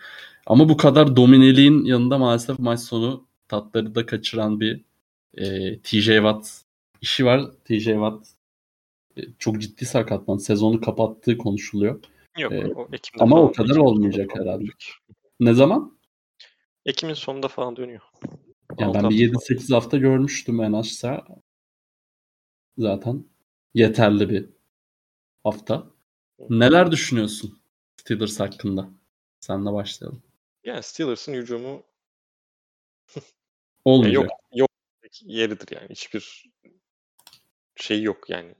[0.45, 4.81] Ama bu kadar domineliğin yanında maalesef maç sonu tatları da kaçıran bir
[5.37, 6.61] e, TJ Watt
[7.01, 7.51] işi var.
[7.65, 8.27] TJ Watt
[9.17, 10.37] e, çok ciddi sakatlan.
[10.37, 11.99] Sezonu kapattığı konuşuluyor.
[12.37, 14.65] Yok Ee, o Ekim'de ama o kadar olmayacak herhalde.
[15.39, 15.97] Ne zaman?
[16.85, 18.01] Ekim'in sonunda falan dönüyor.
[18.77, 21.25] Yani ben bir hafta 7-8 hafta görmüştüm en azsa.
[22.77, 23.25] Zaten
[23.73, 24.49] yeterli bir
[25.43, 25.91] hafta.
[26.49, 27.61] Neler düşünüyorsun
[27.97, 28.89] Steelers hakkında?
[29.39, 30.23] Senle başlayalım.
[30.63, 31.83] Yani Steelers'ın hücumu
[33.15, 33.21] ya
[33.85, 34.23] Olmayacak.
[34.23, 34.69] yok yok
[35.21, 35.89] yeridir yani.
[35.89, 36.49] Hiçbir
[37.75, 38.55] şey yok yani.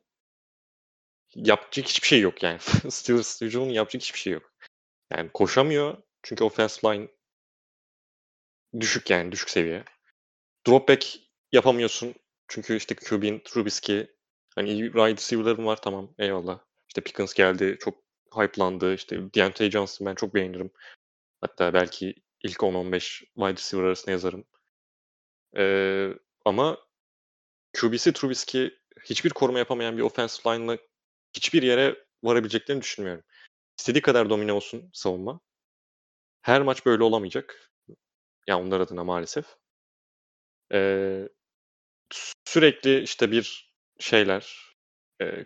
[1.36, 2.60] Yapacak hiçbir şey yok yani.
[2.90, 4.54] Steelers hücumunun yapacak hiçbir şey yok.
[5.12, 7.08] Yani koşamıyor çünkü offensive line
[8.80, 9.84] düşük yani düşük seviye.
[10.70, 11.06] Drop back
[11.52, 12.16] yapamıyorsun
[12.48, 14.08] çünkü işte QB'in Trubisky
[14.56, 16.60] hani iyi wide receiver'ların var tamam eyvallah.
[16.88, 18.04] İşte Pickens geldi çok
[18.36, 18.94] hype'landı.
[18.94, 20.72] İşte Deontay Johnson ben çok beğenirim.
[21.42, 24.46] Hatta belki ilk 10-15 wide receiver arasında yazarım.
[25.58, 26.14] Ee,
[26.46, 26.78] ama
[27.74, 28.72] QB'si Trubisky
[29.06, 30.78] hiçbir koruma yapamayan bir offensive line'la
[31.34, 33.24] hiçbir yere varabileceklerini düşünmüyorum.
[33.80, 35.40] İstediği kadar domine olsun savunma.
[36.42, 37.72] Her maç böyle olamayacak.
[38.48, 39.59] Yani onlar adına maalesef.
[40.74, 41.30] Ee,
[42.46, 44.76] sürekli işte bir şeyler
[45.22, 45.46] e,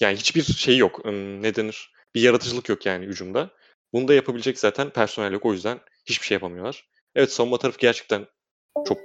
[0.00, 1.04] yani hiçbir şey yok.
[1.04, 1.92] Ne denir?
[2.14, 3.50] Bir yaratıcılık yok yani hücumda.
[3.92, 5.46] Bunu da yapabilecek zaten personel yok.
[5.46, 6.88] O yüzden hiçbir şey yapamıyorlar.
[7.14, 8.26] Evet savunma tarafı gerçekten
[8.88, 8.98] çok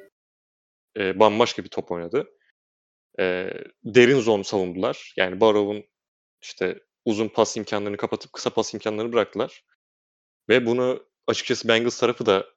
[0.97, 2.29] e, bambaşka bir top oynadı.
[3.19, 3.49] E,
[3.83, 5.13] derin zon savundular.
[5.17, 5.86] Yani Barrow'un
[6.41, 9.63] işte uzun pas imkanlarını kapatıp kısa pas imkanlarını bıraktılar.
[10.49, 12.52] Ve bunu açıkçası Bengals tarafı da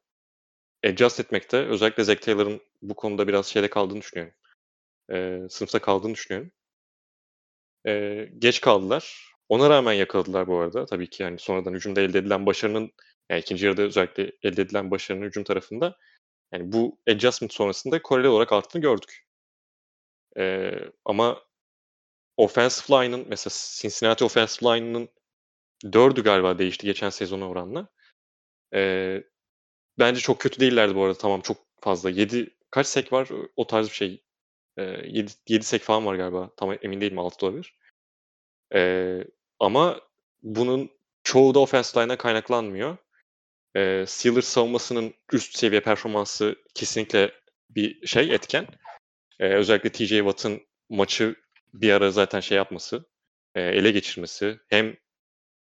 [0.84, 1.56] adjust etmekte.
[1.56, 4.34] Özellikle Zach Taylor'ın bu konuda biraz şeyde kaldığını düşünüyorum.
[5.12, 6.52] E, sınıfta kaldığını düşünüyorum.
[7.86, 9.32] E, geç kaldılar.
[9.48, 10.86] Ona rağmen yakaladılar bu arada.
[10.86, 12.92] Tabii ki yani sonradan hücumda elde edilen başarının
[13.30, 15.96] yani ikinci yarıda özellikle elde edilen başarının hücum tarafında
[16.52, 19.26] yani bu adjustment sonrasında koreli olarak arttığını gördük.
[20.38, 20.72] E,
[21.04, 21.42] ama
[22.36, 25.08] offensive line'ın mesela Cincinnati offensive line'ının
[25.92, 27.88] dördü galiba değişti geçen sezona oranla.
[28.74, 29.22] E,
[29.98, 31.18] bence çok kötü değillerdi bu arada.
[31.18, 32.10] Tamam çok fazla.
[32.10, 33.28] 7 kaç sek var?
[33.56, 34.22] O tarz bir şey.
[34.76, 36.50] E, 7, 7 sek falan var galiba.
[36.56, 37.74] Tam emin değilim 6 da olabilir.
[38.74, 39.24] E,
[39.60, 40.00] ama
[40.42, 40.90] bunun
[41.24, 42.96] çoğu da offensive line'dan kaynaklanmıyor.
[43.76, 47.32] E, Steelers savunmasının üst seviye performansı kesinlikle
[47.70, 48.66] bir şey etken.
[49.40, 51.36] e, özellikle TJ Watt'ın maçı
[51.74, 53.04] bir ara zaten şey yapması,
[53.54, 54.96] e, ele geçirmesi hem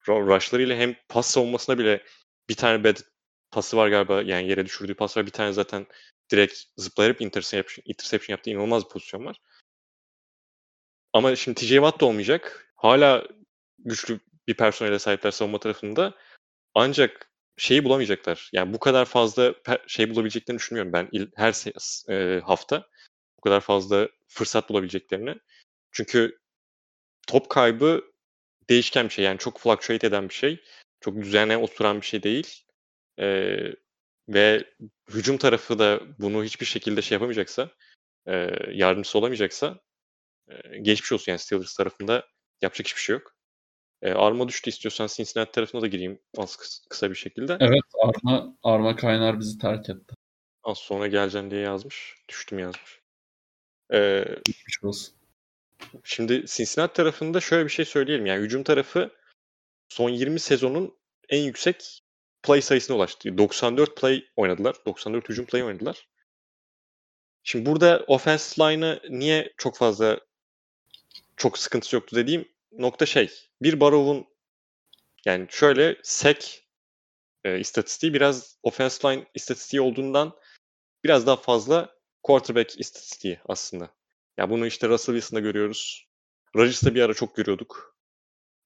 [0.07, 2.03] rushlarıyla hem pas savunmasına bile
[2.49, 2.97] bir tane bad
[3.51, 5.25] pası var galiba yani yere düşürdüğü pas var.
[5.25, 5.87] Bir tane zaten
[6.31, 9.37] direkt zıplayıp interception, interception yaptığı inanılmaz bir pozisyon var.
[11.13, 12.73] Ama şimdi TJ Watt da olmayacak.
[12.75, 13.27] Hala
[13.79, 16.13] güçlü bir personele sahipler savunma tarafında.
[16.75, 18.49] Ancak şeyi bulamayacaklar.
[18.53, 19.55] Yani bu kadar fazla
[19.87, 21.53] şey bulabileceklerini düşünmüyorum ben her
[22.09, 22.87] e, hafta.
[23.37, 25.35] Bu kadar fazla fırsat bulabileceklerini.
[25.91, 26.39] Çünkü
[27.27, 28.11] top kaybı
[28.69, 29.25] değişken bir şey.
[29.25, 30.63] Yani çok fluctuate eden bir şey.
[31.01, 32.65] Çok düzenli oturan bir şey değil.
[33.19, 33.73] Ee,
[34.29, 34.63] ve
[35.09, 37.69] hücum tarafı da bunu hiçbir şekilde şey yapamayacaksa,
[38.25, 39.79] e, yardımcısı olamayacaksa
[40.47, 42.27] e, geçmiş olsun yani Steelers tarafında
[42.61, 43.35] yapacak hiçbir şey yok.
[44.01, 47.57] E, Arma düştü istiyorsan Cincinnati tarafına da gireyim az kısa, kısa bir şekilde.
[47.59, 50.15] Evet Arma, Arma Kaynar bizi terk etti.
[50.63, 52.15] Az sonra geleceğim diye yazmış.
[52.29, 53.01] Düştüm yazmış.
[53.93, 55.15] Ee, Geçmiş olsun.
[56.03, 58.25] Şimdi Cincinnati tarafında şöyle bir şey söyleyelim.
[58.25, 59.11] Yani hücum tarafı
[59.89, 60.97] son 20 sezonun
[61.29, 62.03] en yüksek
[62.43, 63.37] play sayısına ulaştı.
[63.37, 64.75] 94 play oynadılar.
[64.85, 66.07] 94 hücum play oynadılar.
[67.43, 70.19] Şimdi burada offense line'ı niye çok fazla
[71.37, 73.31] çok sıkıntısı yoktu dediğim nokta şey.
[73.61, 74.25] Bir Barrow'un
[75.25, 76.67] yani şöyle sek
[77.43, 80.33] e, istatistiği biraz offense line istatistiği olduğundan
[81.03, 83.83] biraz daha fazla quarterback istatistiği aslında.
[83.83, 83.91] Ya
[84.37, 86.07] yani bunu işte Russell Wilson'da görüyoruz.
[86.55, 87.97] Rodgers'da bir ara çok görüyorduk.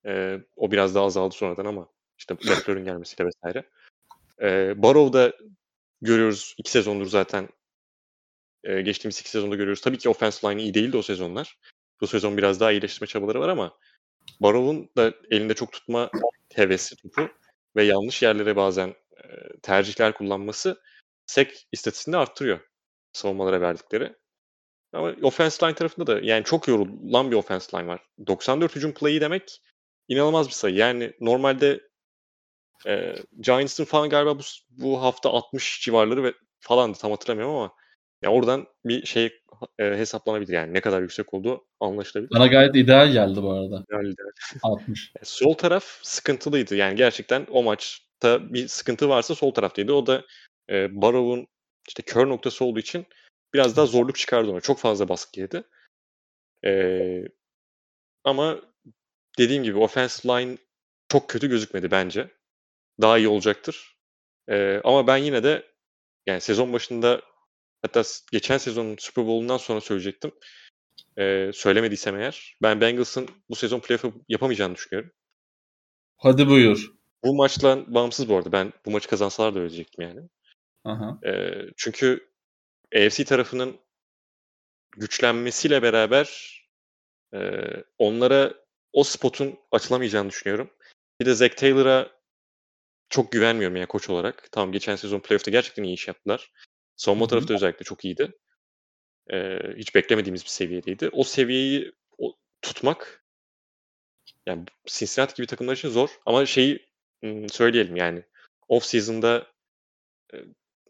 [0.06, 3.70] E, o biraz daha azaldı sonradan ama işte Lafleur'ün gelmesiyle vesaire.
[4.42, 5.34] E, Barrow'da
[6.02, 6.56] görüyoruz.
[6.58, 7.50] iki sezondur zaten
[8.64, 9.82] e, geçtiğimiz iki sezonda görüyoruz.
[9.82, 11.58] Tabii ki offense line iyi değildi o sezonlar.
[12.02, 13.78] Bu sezon biraz daha iyileştirme çabaları var ama
[14.40, 16.12] Barrow'un da elinde çok tutma
[16.54, 17.30] hevesi topu
[17.76, 19.24] ve yanlış yerlere bazen e,
[19.62, 20.82] tercihler kullanması
[21.26, 22.60] sek istatistiğini arttırıyor
[23.14, 24.16] savunmalara verdikleri.
[24.94, 28.02] Ama offense line tarafında da yani çok yorulan bir offense line var.
[28.28, 29.62] 94 hücum play'i demek
[30.08, 30.76] inanılmaz bir sayı.
[30.76, 31.82] Yani normalde
[32.88, 37.72] e, Giants'ın falan galiba bu, bu hafta 60 civarları ve falandı tam hatırlamıyorum ama
[38.22, 39.26] ya oradan bir şey
[39.80, 42.32] e, hesaplanabilir yani ne kadar yüksek olduğu anlaşılabilir.
[42.32, 43.86] Bana gayet ideal geldi bu arada.
[43.90, 44.30] İdeal, ideal.
[44.64, 45.12] 60.
[45.22, 49.94] E, sol taraf sıkıntılıydı yani gerçekten o maçta bir sıkıntı varsa sol taraftaydı.
[49.94, 50.24] O da
[50.70, 51.48] e, Barrow'un
[51.88, 53.06] işte kör noktası olduğu için
[53.54, 54.62] biraz daha zorluk çıkardı ona.
[54.62, 55.64] Çok fazla baskı yedi.
[56.66, 57.28] E,
[58.24, 58.60] ama
[59.38, 60.58] dediğim gibi offense line
[61.10, 62.32] çok kötü gözükmedi bence.
[63.02, 63.98] Daha iyi olacaktır.
[64.50, 65.66] E, ama ben yine de
[66.28, 67.22] yani sezon başında
[67.82, 70.32] hatta geçen sezonun Super Bowl'undan sonra söyleyecektim.
[71.18, 72.58] E, söylemediysem eğer.
[72.62, 75.12] Ben Bengals'ın bu sezon playoff yapamayacağını düşünüyorum.
[76.18, 76.94] Hadi buyur.
[77.24, 78.52] Bu maçla bağımsız bu arada.
[78.52, 80.22] Ben bu maçı kazansalar da ölecektim yani.
[80.84, 81.20] Aha.
[81.26, 82.30] E, çünkü
[82.96, 83.78] AFC tarafının
[84.98, 86.56] güçlenmesiyle beraber
[87.34, 87.62] e,
[87.98, 88.54] onlara
[88.94, 90.70] o spotun açılamayacağını düşünüyorum.
[91.22, 92.15] Bir de Zach Taylor'a
[93.10, 94.52] çok güvenmiyorum yani koç olarak.
[94.52, 96.52] Tamam geçen sezon playoff'ta gerçekten iyi iş yaptılar.
[96.96, 98.32] Savunma tarafı da özellikle çok iyiydi.
[99.34, 101.10] Ee, hiç beklemediğimiz bir seviyedeydi.
[101.12, 103.26] O seviyeyi o, tutmak
[104.46, 106.10] yani Cincinnati gibi takımlar için zor.
[106.26, 106.90] Ama şeyi
[107.48, 108.24] söyleyelim yani
[108.68, 109.48] off season'da
[110.34, 110.38] e,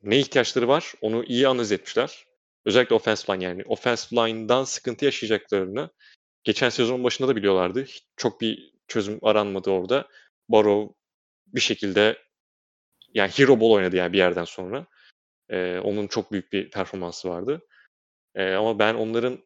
[0.03, 2.25] ne ihtiyaçları var onu iyi analiz etmişler.
[2.65, 3.63] Özellikle offensive line yani.
[3.65, 5.89] Offensive line'dan sıkıntı yaşayacaklarını
[6.43, 7.85] geçen sezon başında da biliyorlardı.
[8.17, 10.07] Çok bir çözüm aranmadı orada.
[10.49, 10.93] Barrow
[11.55, 12.23] bir şekilde
[13.13, 14.85] yani hero ball oynadı yani bir yerden sonra.
[15.49, 17.67] Ee, onun çok büyük bir performansı vardı.
[18.35, 19.39] Ee, ama ben onların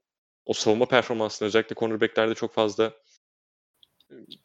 [0.45, 2.93] o savunma performansını özellikle cornerbacklerde çok fazla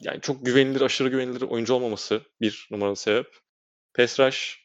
[0.01, 3.39] yani çok güvenilir, aşırı güvenilir oyuncu olmaması bir numaralı sebep.
[3.95, 4.65] Pass rush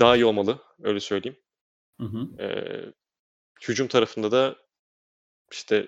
[0.00, 1.38] daha iyi olmalı, öyle söyleyeyim.
[2.00, 2.42] Hı hı.
[2.42, 2.92] Ee,
[3.68, 4.56] hücum tarafında da
[5.52, 5.86] işte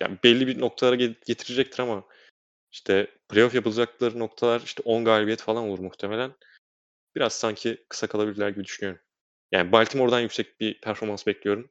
[0.00, 2.04] yani belli bir noktalara getirecektir ama
[2.72, 6.32] işte playoff yapılacakları noktalar işte 10 galibiyet falan olur muhtemelen.
[7.16, 9.02] Biraz sanki kısa kalabilirler gibi düşünüyorum.
[9.52, 11.70] Yani Baltimore'dan yüksek bir performans bekliyorum.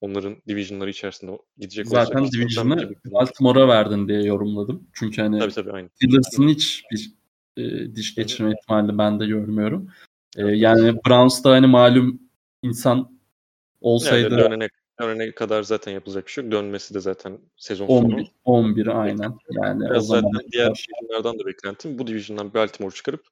[0.00, 2.32] Onların divisionları içerisinde gidecek Zaten olacak.
[2.32, 4.88] division'ı Baltimore'a verdin diye yorumladım.
[4.92, 5.88] Çünkü hani tabii, tabii, aynı.
[5.94, 7.12] Steelers'ın hiç bir
[7.56, 9.88] e, diş geçirme ihtimali ben de görmüyorum.
[10.36, 12.20] E, yani Browns'da hani malum
[12.62, 13.20] insan
[13.80, 14.68] olsaydı yani
[15.00, 16.52] dönene kadar zaten yapılacak bir şey yok.
[16.52, 18.26] Dönmesi de zaten sezon 11, sonu.
[18.44, 19.38] 11 aynen.
[19.50, 23.26] Yani Biraz o zaman zaten diğer divisionlardan da beklentim bu division'dan Baltimore çıkarıp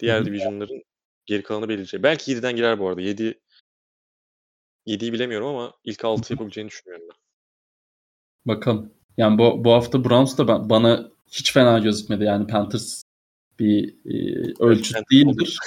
[0.00, 0.82] diğer divisionların
[1.26, 2.02] geri kalanı belirleyecek.
[2.02, 3.00] Belki 7'den girer bu arada.
[3.00, 3.40] 7
[4.86, 7.16] 7'yi bilemiyorum ama ilk 6 yapabileceğini düşünüyorum ben.
[8.54, 8.92] Bakalım.
[9.16, 12.24] Yani bu, bu hafta Browns da ben, bana hiç fena gözükmedi.
[12.24, 13.02] Yani Panthers
[13.58, 15.58] bir e, ölçüt değildir.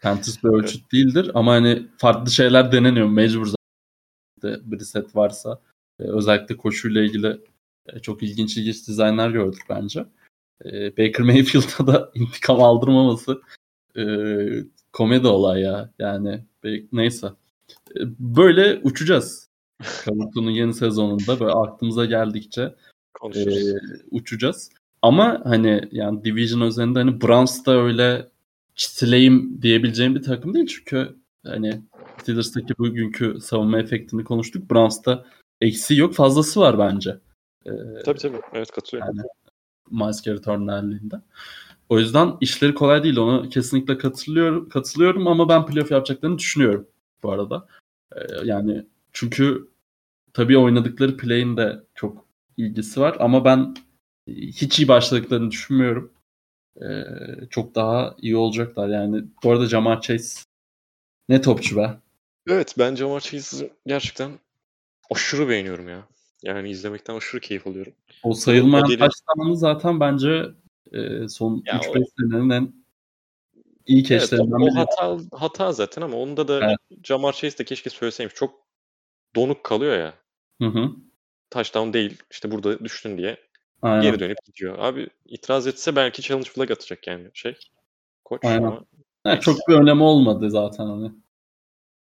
[0.00, 3.54] Panthers bir ölçüt değildir ama hani farklı şeyler deneniyor mecbur
[4.42, 5.60] birlikte Brissett varsa
[6.00, 7.40] e, özellikle koşuyla ilgili
[7.86, 10.04] e, çok ilginç ilginç dizaynlar gördük bence.
[10.64, 13.42] E, Baker Mayfield'a da intikam aldırmaması
[13.96, 14.02] e,
[14.92, 15.90] komedi olay ya.
[15.98, 16.44] Yani
[16.92, 17.26] neyse.
[17.96, 19.48] E, böyle uçacağız.
[20.04, 22.74] Kabuto'nun yeni sezonunda böyle aklımıza geldikçe
[23.34, 23.44] e,
[24.10, 24.70] uçacağız.
[25.02, 28.28] Ama hani yani Division özelinde hani Browns da öyle
[28.74, 30.66] çitileyim diyebileceğim bir takım değil.
[30.66, 31.16] Çünkü
[31.46, 31.82] hani
[32.20, 34.70] Steelers'taki bugünkü savunma efektini konuştuk.
[34.70, 35.24] Browns'ta
[35.60, 37.18] eksiği yok fazlası var bence.
[37.66, 37.70] Ee,
[38.04, 38.40] tabii tabii.
[38.52, 39.16] Evet katılıyorum.
[39.16, 39.28] Yani
[39.90, 41.16] Miles Garrett örneğinde.
[41.88, 43.16] O yüzden işleri kolay değil.
[43.16, 46.86] Onu kesinlikle katılıyorum, katılıyorum ama ben playoff yapacaklarını düşünüyorum
[47.22, 47.66] bu arada.
[48.16, 49.68] Ee, yani çünkü
[50.32, 53.74] tabii oynadıkları play'in de çok ilgisi var ama ben
[54.28, 56.12] hiç iyi başladıklarını düşünmüyorum.
[56.82, 57.04] Ee,
[57.50, 59.24] çok daha iyi olacaklar yani.
[59.42, 60.40] Bu arada Jamar Chase
[61.28, 61.90] ne topçu be.
[62.48, 64.30] Evet ben Jamar Chase'i gerçekten
[65.10, 66.08] aşırı beğeniyorum ya.
[66.42, 67.92] Yani izlemekten aşırı keyif alıyorum.
[68.22, 68.98] O sayılmayan modeli...
[68.98, 70.44] taştanını zaten bence
[70.92, 72.04] e, son 3-5 o...
[72.18, 72.72] senenin en
[73.86, 77.04] iyi keşlerinden evet, o, o hata, hata zaten ama onda da evet.
[77.04, 78.34] Jamar Chase de keşke söyleseymiş.
[78.34, 78.54] Çok
[79.36, 80.14] donuk kalıyor ya.
[80.62, 80.90] Hı hı.
[81.50, 82.18] Touchdown değil.
[82.30, 83.36] İşte burada düştün diye.
[83.82, 84.02] Aynen.
[84.02, 84.78] Geri dönüp gidiyor.
[84.78, 87.56] Abi itiraz etse belki challenge flag atacak yani şey.
[88.24, 88.62] Koç Aynen.
[88.62, 88.84] ama
[89.26, 91.12] yani çok bir önemi olmadı zaten hani.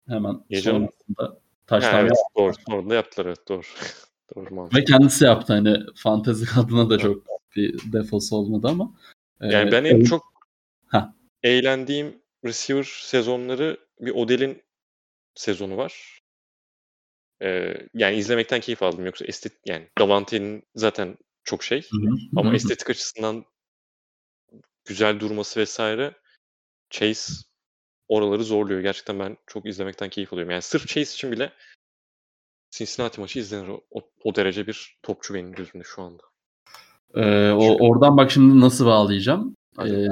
[0.07, 3.61] Hemen Gece sonrasında taştan evet, doğru, doğru da yaptılar evet doğru.
[4.35, 4.79] doğru mantıklı.
[4.79, 7.23] Ve kendisi yaptı hani fantezi adına da çok
[7.55, 8.93] bir defosu olmadı ama.
[9.41, 10.23] Yani e, ben en çok
[10.91, 11.03] Heh.
[11.43, 14.63] eğlendiğim receiver sezonları bir Odell'in
[15.35, 16.21] sezonu var.
[17.41, 22.15] Ee, yani izlemekten keyif aldım yoksa estet yani Davante'nin zaten çok şey Hı-hı.
[22.35, 22.55] ama Hı-hı.
[22.55, 23.45] estetik açısından
[24.85, 26.15] güzel durması vesaire
[26.99, 27.33] Chase
[28.07, 28.81] oraları zorluyor.
[28.81, 30.51] Gerçekten ben çok izlemekten keyif alıyorum.
[30.51, 31.51] Yani sırf Chase için bile
[32.71, 33.69] Cincinnati maçı izlenir.
[33.91, 36.23] O, o derece bir topçu benim gözümde şu anda.
[37.15, 39.55] Ee, o, oradan bak şimdi nasıl bağlayacağım.
[39.79, 40.07] Ee,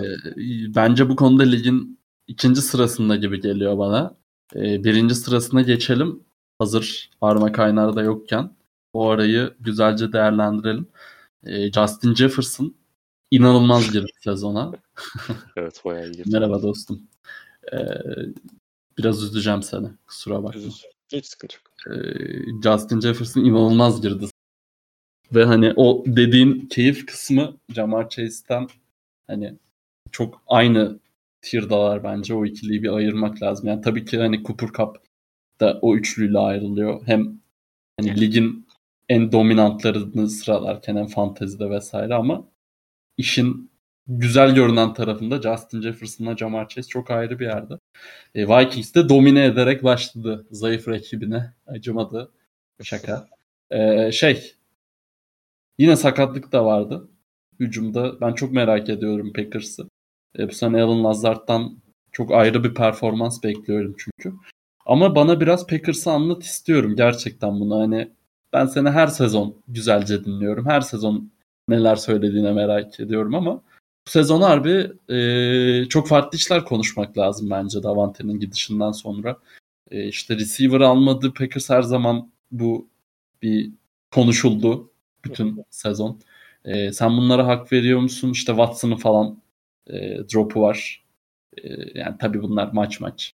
[0.76, 4.18] bence bu konuda ligin ikinci sırasında gibi geliyor bana.
[4.56, 6.24] Ee, birinci sırasına geçelim.
[6.60, 8.56] Hazır Arma Kaynar da yokken.
[8.94, 10.88] O arayı güzelce değerlendirelim.
[11.46, 12.76] Ee, Justin Jefferson
[13.34, 14.72] inanılmaz girdi sezona.
[15.56, 16.24] evet bayağı iyi.
[16.26, 17.02] Merhaba dostum.
[17.74, 17.78] Ee,
[18.98, 19.88] biraz üzeceğim seni.
[20.08, 20.62] Kusura bakma.
[21.12, 21.98] Hiç sıkıntı yok.
[21.98, 24.26] Ee, Justin Jefferson inanılmaz girdi.
[25.32, 28.68] Ve hani o dediğin keyif kısmı Jamar Chase'ten
[29.28, 29.54] hani
[30.12, 31.00] çok aynı
[31.42, 32.34] tier'dalar bence.
[32.34, 33.68] O ikiliyi bir ayırmak lazım.
[33.68, 34.98] Yani tabii ki hani Cooper Cup
[35.60, 37.08] da o üçlüyle ayrılıyor.
[37.08, 37.40] Hem
[38.00, 38.68] hani ligin
[39.10, 42.53] en dominantlarını sıralarken hem fantezide vesaire ama
[43.18, 43.72] işin
[44.08, 47.74] güzel görünen tarafında Justin Jefferson'la Jamar Chase çok ayrı bir yerde.
[48.36, 51.54] E, Vikings de domine ederek başladı zayıf rakibine.
[51.68, 52.32] Acımadı.
[52.84, 53.28] Şaka.
[53.72, 54.56] E, şey
[55.78, 57.10] yine sakatlık da vardı.
[57.60, 59.90] Hücumda ben çok merak ediyorum Packers'ı.
[60.40, 61.78] E, bu sene Alan Lazard'dan
[62.12, 64.38] çok ayrı bir performans bekliyorum çünkü.
[64.86, 67.80] Ama bana biraz Packers'ı anlat istiyorum gerçekten bunu.
[67.80, 68.12] Hani
[68.54, 70.66] ben seni her sezon güzelce dinliyorum.
[70.66, 71.32] Her sezon
[71.70, 73.62] neler söylediğine merak ediyorum ama
[74.08, 79.38] bu sezon harbi e, çok farklı işler konuşmak lazım bence Davante'nin gidişinden sonra.
[79.92, 82.88] E, işte receiver almadı Packers her zaman bu
[83.42, 83.72] bir
[84.12, 84.92] konuşuldu
[85.26, 86.20] bütün sezon.
[86.66, 88.32] E, sen bunlara hak veriyor musun?
[88.32, 89.42] İşte Watson'ın falan
[89.88, 91.06] e, drop'u var.
[91.58, 93.34] E, yani tabii bunlar maç maç.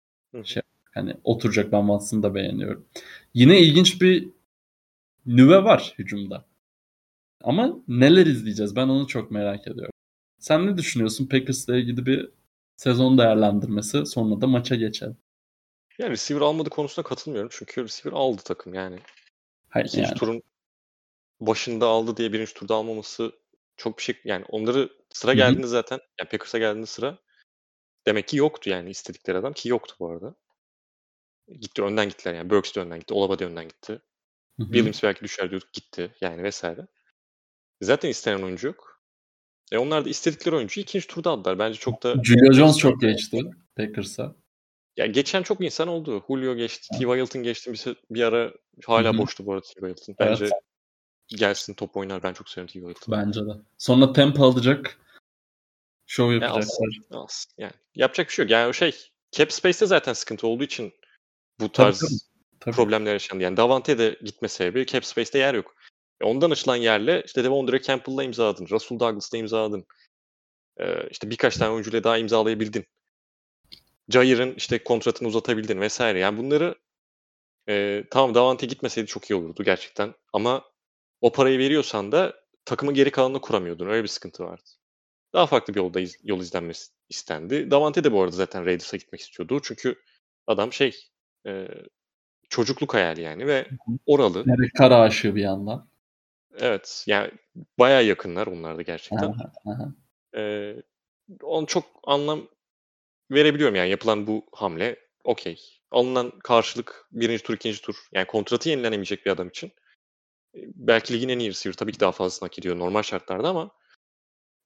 [0.44, 0.62] Şey,
[0.94, 2.86] hani oturacak ben Watson'ı da beğeniyorum.
[3.34, 4.30] Yine ilginç bir
[5.26, 6.46] nüve var hücumda.
[7.44, 8.76] Ama neler izleyeceğiz?
[8.76, 9.94] Ben onu çok merak ediyorum.
[10.40, 12.30] Sen ne düşünüyorsun Packers'la ilgili bir
[12.76, 15.18] sezon değerlendirmesi sonra da maça geçelim.
[16.00, 17.50] Yani receiver almadı konusunda katılmıyorum.
[17.54, 19.00] Çünkü receiver aldı takım yani.
[19.70, 20.16] Hayır, İkinci yani.
[20.16, 20.44] turun
[21.40, 23.32] başında aldı diye birinci turda almaması
[23.78, 25.72] çok bir şey yani onları sıra geldiğinde Hı-hı.
[25.72, 27.18] zaten yani Packers'a geldiğinde sıra
[28.08, 30.36] demek ki yoktu yani istedikleri adam ki yoktu bu arada.
[31.48, 32.50] Gitti önden gittiler yani.
[32.50, 33.14] Burks de önden gitti.
[33.14, 34.02] Olabade önden gitti.
[34.60, 34.66] Hı-hı.
[34.66, 36.88] Williams belki düşer diyorduk gitti yani vesaire.
[37.82, 39.02] Zaten istenen oyuncu yok.
[39.72, 41.60] E onlar da istedikleri oyuncuyu ikinci turda aldılar.
[41.60, 42.16] Bence çok da...
[42.24, 43.42] Julio Jones çok geçti
[43.76, 44.36] Packers'a.
[44.98, 46.24] Ya geçen çok insan oldu.
[46.28, 47.08] Julio geçti, T.
[47.08, 47.74] Hilton geçti.
[47.74, 48.54] Bir, bir ara
[48.86, 49.18] hala Hı-hı.
[49.18, 49.88] boştu bu arada T.
[49.88, 50.16] Hilton.
[50.20, 50.54] Bence evet.
[51.28, 52.24] gelsin top oynar.
[52.24, 52.90] Ben çok seviyorum T.
[52.90, 53.12] Hilton.
[53.12, 53.52] Bence de.
[53.78, 55.00] Sonra tempo alacak.
[56.06, 56.88] Show yapacaklar.
[57.12, 58.52] Yani, yani yapacak bir şey yok.
[58.52, 58.96] Yani o şey
[59.32, 60.94] cap space'te zaten sıkıntı olduğu için
[61.60, 62.12] bu tarz tabii,
[62.60, 62.76] tabii.
[62.76, 63.44] problemler yaşandı.
[63.44, 65.76] Yani Davante de gitme sebebi cap space'te yer yok.
[66.24, 68.68] E ondan açılan yerle işte Devondre Campbell'la imzaladın.
[68.70, 69.86] Russell Douglas'la imzaladın.
[70.80, 72.86] Ee, işte birkaç tane oyuncuyla daha imzalayabildin.
[74.10, 76.20] Jair'ın işte kontratını uzatabildin vesaire.
[76.20, 76.76] Yani bunları
[77.68, 80.64] Eee, tamam Davante gitmeseydi çok iyi olurdu gerçekten ama
[81.22, 82.34] o parayı veriyorsan da
[82.66, 83.88] takımın geri kalanını kuramıyordun.
[83.88, 84.70] Öyle bir sıkıntı vardı.
[85.34, 87.72] Daha farklı bir yolda iz yol izlenmesi istendi.
[87.72, 89.60] Davante de bu arada zaten Raiders'a gitmek istiyordu.
[89.64, 89.96] Çünkü
[90.48, 90.96] adam şey,
[91.46, 91.68] eee,
[92.50, 93.68] çocukluk hayali yani ve
[94.06, 94.46] oralı.
[94.46, 95.88] Derek Carr'a aşığı bir yandan.
[96.58, 97.32] Evet, yani
[97.80, 99.36] bayağı yakınlar onlar da gerçekten.
[100.36, 100.84] Eee,
[101.44, 102.48] onu çok anlam
[103.32, 105.58] verebiliyorum yani yapılan bu hamle okay.
[105.92, 107.40] Alınan karşılık 1.
[107.40, 107.82] tur, 2.
[107.82, 107.96] tur.
[108.14, 109.72] Yani kontratı yenilenemeyecek bir adam için.
[110.56, 111.76] Belki ligin en iyi receiver.
[111.76, 113.72] Tabii ki daha fazlasını hak ediyor normal şartlarda ama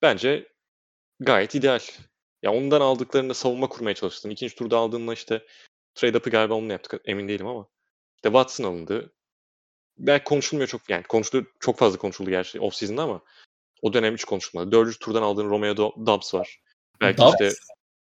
[0.02, 0.48] bence
[1.20, 1.80] gayet ideal.
[2.44, 4.30] Ya ondan aldıklarında savunma kurmaya çalıştın.
[4.30, 4.56] 2.
[4.56, 5.46] turda aldığında işte
[5.96, 7.02] trade up'ı galiba onunla yaptık.
[7.06, 7.68] Emin değilim ama.
[8.16, 9.14] İşte Watson alındı.
[10.00, 13.22] Belki konuşulmuyor çok yani konuşuldu çok fazla konuşuldu gerçi off season'da ama
[13.82, 14.72] o dönem hiç konuşulmadı.
[14.72, 15.00] 4.
[15.00, 16.62] turdan aldığın Romeo Do Doubs var.
[17.02, 17.50] Belki Doubs işte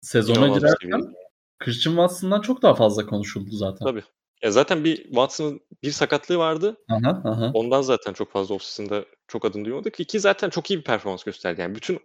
[0.01, 1.15] sezona girerken.
[1.59, 3.85] Christian Watson'dan çok daha fazla konuşuldu zaten.
[3.85, 4.03] Tabii.
[4.41, 6.77] Ya zaten bir Watson'ın bir sakatlığı vardı.
[6.89, 6.95] Hı
[7.29, 7.51] hı.
[7.53, 9.99] Ondan zaten çok fazla season'da çok adını duymadık.
[9.99, 11.61] İki zaten çok iyi bir performans gösterdi.
[11.61, 11.99] Yani bütün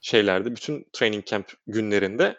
[0.00, 2.36] şeylerde, bütün training camp günlerinde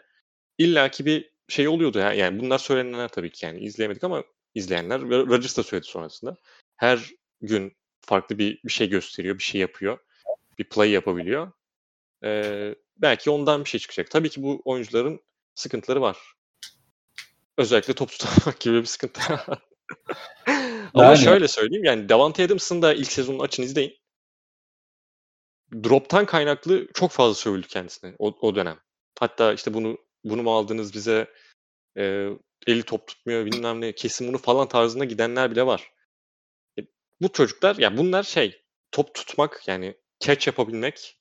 [0.58, 2.14] illaki bir şey oluyordu ya.
[2.14, 4.24] Yani bunlar söylenenler tabii ki yani izleyemedik ama
[4.56, 6.38] izleyenler Rodgers da söyledi sonrasında.
[6.76, 7.12] Her
[7.42, 9.98] gün farklı bir bir şey gösteriyor, bir şey yapıyor.
[10.60, 11.52] Bir play yapabiliyor.
[12.24, 14.12] Eee, belki ondan bir şey çıkacak.
[14.12, 15.20] Tabii ki bu oyuncuların
[15.56, 16.18] sıkıntıları var.
[17.58, 19.46] Özellikle top tutamak gibi bir sıkıntı var.
[20.94, 23.98] Ama Yani şöyle söyleyeyim yani Davante Adams'ın da ilk sezonunu açın izleyin.
[25.84, 28.80] Drop'tan kaynaklı çok fazla sövüldü kendisine o, o dönem.
[29.20, 31.28] Hatta işte bunu bunu mu aldınız bize
[31.98, 32.30] e,
[32.68, 35.92] eli top tutmuyor bilmem ne kesin bunu falan tarzında gidenler bile var.
[37.22, 41.20] Bu çocuklar yani bunlar şey top tutmak yani catch yapabilmek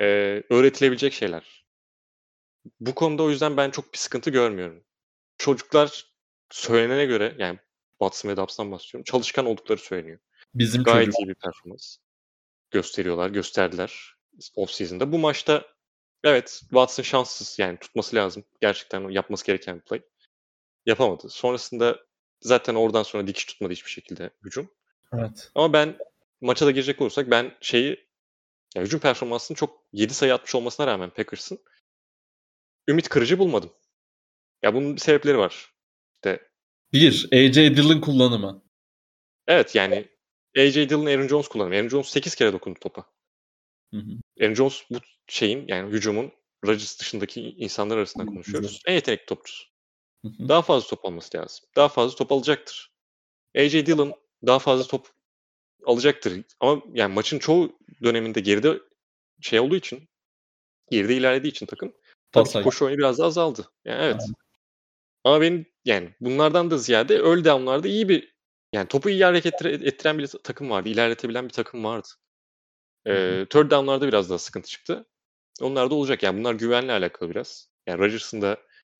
[0.00, 0.04] e,
[0.50, 1.66] öğretilebilecek şeyler.
[2.80, 4.84] Bu konuda o yüzden ben çok bir sıkıntı görmüyorum.
[5.38, 6.06] Çocuklar
[6.50, 7.58] söylenene göre yani
[7.90, 9.04] Watson ve Dobbs'tan bahsediyorum.
[9.04, 10.18] Çalışkan oldukları söyleniyor.
[10.54, 11.96] bizim Gayet çocuk iyi bir performans
[12.70, 14.16] gösteriyorlar, gösterdiler
[14.54, 15.12] off season'da.
[15.12, 15.64] Bu maçta
[16.24, 18.44] evet Watson şanssız yani tutması lazım.
[18.60, 20.02] Gerçekten yapması gereken bir play.
[20.86, 21.28] Yapamadı.
[21.28, 22.06] Sonrasında
[22.40, 24.70] zaten oradan sonra dikiş tutmadı hiçbir şekilde hücum.
[25.12, 25.50] Evet.
[25.54, 25.98] Ama ben
[26.40, 28.06] maça da girecek olursak ben şeyi
[28.74, 31.58] ya hücum performansının çok 7 sayı atmış olmasına rağmen Packers'ın
[32.88, 33.72] ümit kırıcı bulmadım.
[34.62, 35.74] Ya bunun sebepleri var.
[36.14, 36.48] İşte
[36.92, 38.62] Bir, AJ Dillon kullanımı.
[39.46, 40.08] evet yani
[40.58, 41.74] AJ Dillon, Aaron Jones kullanımı.
[41.74, 43.06] Aaron Jones 8 kere dokundu topa.
[43.94, 44.10] Hı hı.
[44.40, 46.32] Aaron Jones bu şeyin yani hücumun
[46.66, 48.82] Rodgers dışındaki insanlar arasında konuşuyoruz.
[48.86, 49.64] En yetenekli topçusu.
[50.24, 50.48] Hı hı.
[50.48, 51.66] Daha fazla top alması lazım.
[51.76, 52.92] Daha fazla top alacaktır.
[53.56, 54.14] AJ Dillon
[54.46, 55.08] daha fazla top
[55.84, 56.42] alacaktır.
[56.60, 58.80] Ama yani maçın çoğu döneminde geride
[59.40, 60.08] şey olduğu için
[60.90, 61.92] geride ilerlediği için takım
[62.32, 63.70] tabii ki koşu oyunu biraz daha azaldı.
[63.84, 64.20] Yani evet.
[64.20, 64.34] Aynen.
[65.24, 68.36] Ama benim yani bunlardan da ziyade early down'larda iyi bir
[68.72, 70.88] yani topu iyi hareket ettire- ettiren bir takım vardı.
[70.88, 72.08] ilerletebilen bir takım vardı.
[73.06, 75.06] Ee, third down'larda biraz daha sıkıntı çıktı.
[75.60, 76.22] Onlar da olacak.
[76.22, 77.68] Yani bunlar güvenle alakalı biraz.
[77.86, 78.56] Yani Rodgers'ın da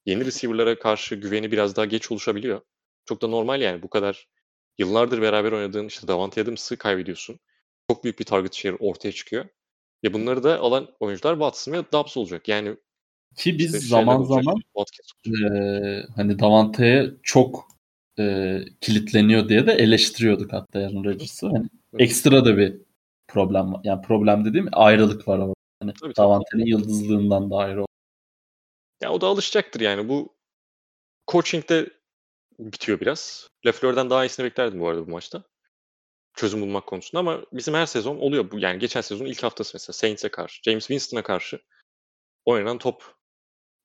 [0.06, 2.60] yeni receiver'lara karşı güveni biraz daha geç oluşabiliyor.
[3.04, 4.28] Çok da normal yani bu kadar
[4.78, 7.40] yıllardır beraber oynadığın işte Davante Adams'ı kaybediyorsun.
[7.90, 9.44] Çok büyük bir target share ortaya çıkıyor.
[10.04, 12.48] Ve bunları da alan oyuncular Watson ve Dobbs olacak.
[12.48, 12.76] Yani
[13.36, 14.56] Ki biz işte zaman zaman
[15.26, 17.68] eee, hani Davante'ye çok
[18.18, 21.46] eee, kilitleniyor diye de eleştiriyorduk hatta Aaron Rodgers'ı.
[21.46, 21.68] Hani Hı.
[21.98, 22.76] ekstra da bir
[23.28, 23.80] problem var.
[23.84, 25.54] Yani problem dediğim ayrılık var orada.
[25.82, 25.92] Hani.
[26.16, 27.86] Davante'nin yıldızlığından da ayrı.
[29.02, 30.08] Ya o da alışacaktır yani.
[30.08, 30.36] Bu
[31.32, 31.90] coaching'de
[32.58, 33.48] bitiyor biraz.
[33.66, 35.44] Lafleur'den daha iyisini beklerdim bu arada bu maçta.
[36.34, 38.58] Çözüm bulmak konusunda ama bizim her sezon oluyor bu.
[38.58, 41.60] Yani geçen sezonun ilk haftası mesela Saints'e karşı, James Winston'a karşı
[42.44, 43.14] oynanan top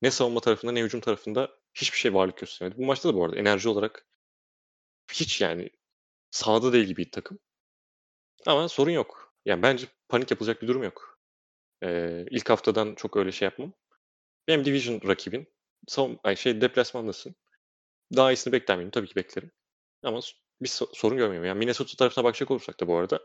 [0.02, 2.78] ne savunma tarafında ne hücum tarafında hiçbir şey varlık göstermedi.
[2.78, 4.06] Bu maçta da bu arada enerji olarak
[5.14, 5.70] hiç yani
[6.32, 7.40] sahada değil gibi bir takım.
[8.46, 9.34] Ama sorun yok.
[9.46, 11.20] Yani bence panik yapılacak bir durum yok.
[11.84, 13.74] Ee, ilk haftadan çok öyle şey yapmam.
[14.48, 15.48] Benim division rakibin.
[15.88, 17.36] Savun, ay şey deplasmandasın.
[18.16, 18.90] Daha iyisini bekler miyim?
[18.92, 19.52] Tabii ki beklerim.
[20.04, 20.20] Ama
[20.62, 21.48] bir so- sorun görmüyorum.
[21.48, 23.20] Yani Minnesota tarafına bakacak olursak da bu arada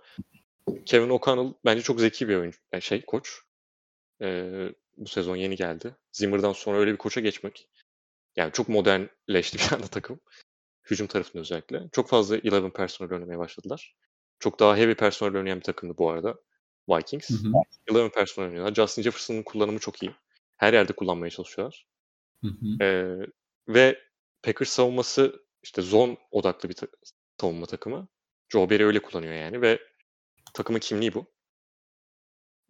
[0.87, 2.59] Kevin O'Connell bence çok zeki bir oyuncu.
[2.73, 3.41] Yani şey koç.
[4.23, 5.97] Ee, bu sezon yeni geldi.
[6.13, 7.69] Zimmer'dan sonra öyle bir koça geçmek.
[8.37, 10.21] Yani çok modernleşti bir anda takım.
[10.91, 11.89] Hücum tarafında özellikle.
[11.93, 13.97] Çok fazla 11 personel oynamaya başladılar.
[14.39, 16.37] Çok daha heavy personel oynayan bir takımdı bu arada.
[16.89, 17.31] Vikings.
[17.31, 17.53] Hı hı.
[17.91, 18.75] 11 personel oynuyorlar.
[18.75, 20.15] Justin Jefferson'ın kullanımı çok iyi.
[20.57, 21.87] Her yerde kullanmaya çalışıyorlar.
[22.45, 22.85] Hı hı.
[22.85, 23.27] Ee,
[23.69, 24.06] ve
[24.43, 26.87] Packers savunması işte zone odaklı bir ta-
[27.41, 28.09] savunma takımı.
[28.49, 29.81] Joe Barry öyle kullanıyor yani ve
[30.55, 31.33] takımın kimliği bu.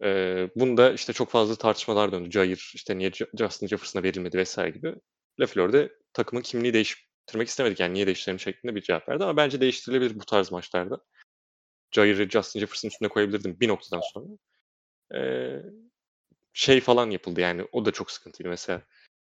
[0.03, 2.31] Ee, bunda işte çok fazla tartışmalar döndü.
[2.31, 4.95] Jair işte niye Ju- Justin Jefferson'a verilmedi vesaire gibi.
[5.39, 7.79] LaFleur'de takımın kimliği değiş değiştirmek istemedik.
[7.79, 11.01] Yani niye değiştirelim şeklinde bir cevap verdi ama bence değiştirilebilir bu tarz maçlarda.
[11.91, 14.27] Jair'i Justin Jefferson üstüne koyabilirdim bir noktadan sonra.
[15.15, 15.61] Ee,
[16.53, 18.81] şey falan yapıldı yani o da çok sıkıntıydı mesela.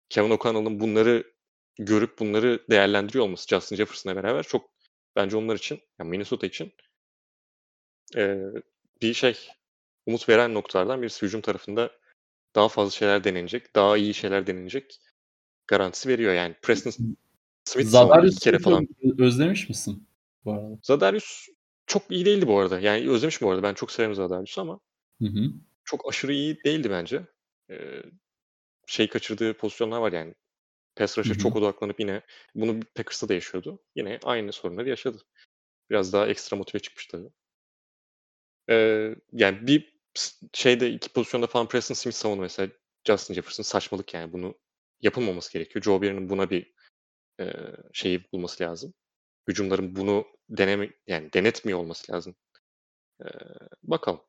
[0.10, 1.34] Kevin O'Connell'ın bunları
[1.86, 4.70] görüp bunları değerlendiriyor olması Justin Jefferson'la beraber çok
[5.16, 6.74] bence onlar için yani Minnesota için
[8.16, 8.38] e,
[9.02, 9.38] bir şey
[10.06, 11.92] umut veren noktalardan birisi hücum tarafında
[12.56, 15.00] daha fazla şeyler denenecek, daha iyi şeyler denenecek
[15.68, 16.56] garantisi veriyor yani.
[16.62, 17.16] Preston
[17.66, 18.88] Smith Zadarius kere falan.
[19.18, 20.08] özlemiş misin
[20.46, 20.80] bu arada?
[20.84, 21.48] Zadarius
[21.88, 22.80] çok iyi değildi bu arada.
[22.80, 23.64] Yani özlemiş bu arada.
[23.64, 24.80] Ben çok severim Zadarius'u ama
[25.22, 25.52] Hı hı.
[25.84, 27.26] çok aşırı iyi değildi bence.
[27.70, 28.04] Ee,
[28.88, 30.34] şey kaçırdığı pozisyonlar var yani.
[30.96, 32.22] Pass rush'a çok odaklanıp yine
[32.56, 33.80] bunu Packers'ta da yaşıyordu.
[33.96, 35.18] Yine aynı sorunları yaşadı.
[35.90, 37.30] Biraz daha ekstra motive çıkmış tabii.
[38.70, 39.94] Ee, yani bir
[40.54, 42.70] şeyde iki pozisyonda falan Preston Smith savundu mesela
[43.08, 44.56] Justin Jefferson saçmalık yani bunu
[45.02, 45.84] yapılmaması gerekiyor.
[45.84, 46.74] Joe Barry'nin buna bir
[47.40, 47.54] e,
[47.94, 48.94] şeyi bulması lazım.
[49.48, 52.36] Hücumların bunu deneme yani denetmiyor olması lazım.
[53.22, 53.26] Ee,
[53.84, 54.22] bakalım.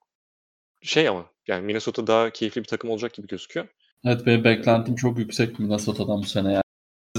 [0.82, 3.68] Şey ama yani Minnesota daha keyifli bir takım olacak gibi gözüküyor.
[4.04, 6.62] Evet benim beklentim çok yüksek Minnesota'dan bu sene yani.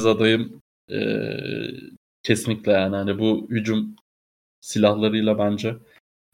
[0.08, 1.74] Adayım eee,
[2.24, 2.96] kesinlikle yani.
[2.96, 3.96] Hani bu hücum
[4.62, 5.76] silahlarıyla bence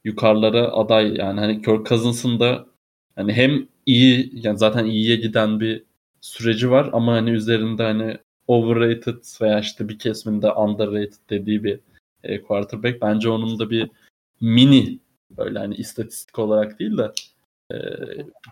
[0.05, 1.39] yukarılara aday yani.
[1.39, 2.67] Hani Kirk Cousins'ın da
[3.15, 5.83] hani hem iyi yani zaten iyiye giden bir
[6.21, 11.79] süreci var ama hani üzerinde hani overrated veya işte bir kesiminde underrated dediği bir
[12.23, 13.01] e, quarterback.
[13.01, 13.91] Bence onun da bir
[14.41, 14.99] mini
[15.37, 17.11] böyle hani istatistik olarak değil de
[17.71, 17.77] e,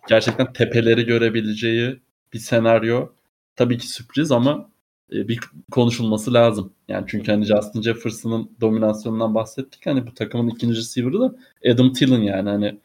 [0.09, 1.99] gerçekten tepeleri görebileceği
[2.33, 3.09] bir senaryo
[3.55, 4.69] tabii ki sürpriz ama
[5.13, 5.39] e, bir
[5.71, 6.73] konuşulması lazım.
[6.87, 9.85] Yani çünkü hani Justin Jefferson'ın dominasyonundan bahsettik.
[9.85, 11.35] Hani bu takımın ikinci receiver'ı da
[11.71, 12.79] Adam Thielen yani hani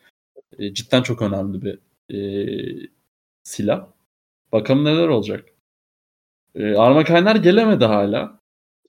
[0.59, 1.78] e, cidden çok önemli bir
[2.14, 2.89] e,
[3.43, 3.87] silah.
[4.53, 5.49] Bakalım neler olacak.
[6.55, 8.39] E, Arma Kaynar gelemedi hala.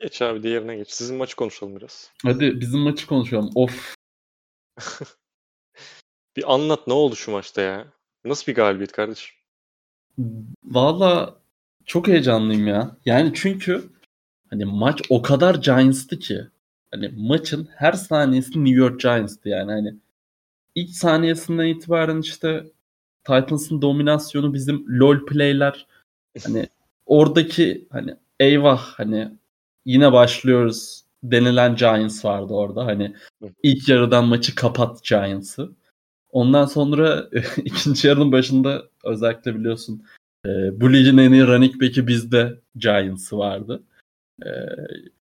[0.01, 0.91] Geç abi diğerine geç.
[0.91, 2.11] Sizin maçı konuşalım biraz.
[2.23, 3.49] Hadi bizim maçı konuşalım.
[3.55, 3.95] Of
[6.37, 7.85] Bir anlat ne oldu şu maçta ya?
[8.25, 9.35] Nasıl bir galibiyet kardeşim?
[10.63, 11.35] Valla
[11.85, 12.97] çok heyecanlıyım ya.
[13.05, 13.89] Yani çünkü
[14.49, 16.47] hani maç o kadar Giants'tı ki.
[16.91, 19.95] Hani maçın her saniyesi New York Giants'tı yani hani
[20.75, 22.63] ilk saniyesinden itibaren işte
[23.23, 25.87] Titans'ın dominasyonu bizim lol play'ler
[26.43, 26.67] hani
[27.05, 29.31] oradaki hani eyvah hani
[29.85, 32.85] yine başlıyoruz denilen Giants vardı orada.
[32.85, 33.15] Hani
[33.63, 35.71] ilk yarıdan maçı kapat Giants'ı.
[36.33, 40.03] Ondan sonra ikinci yarının başında özellikle biliyorsun
[40.45, 43.83] e, bu ligin en iyi running back'i bizde Giants'ı vardı.
[44.45, 44.49] E,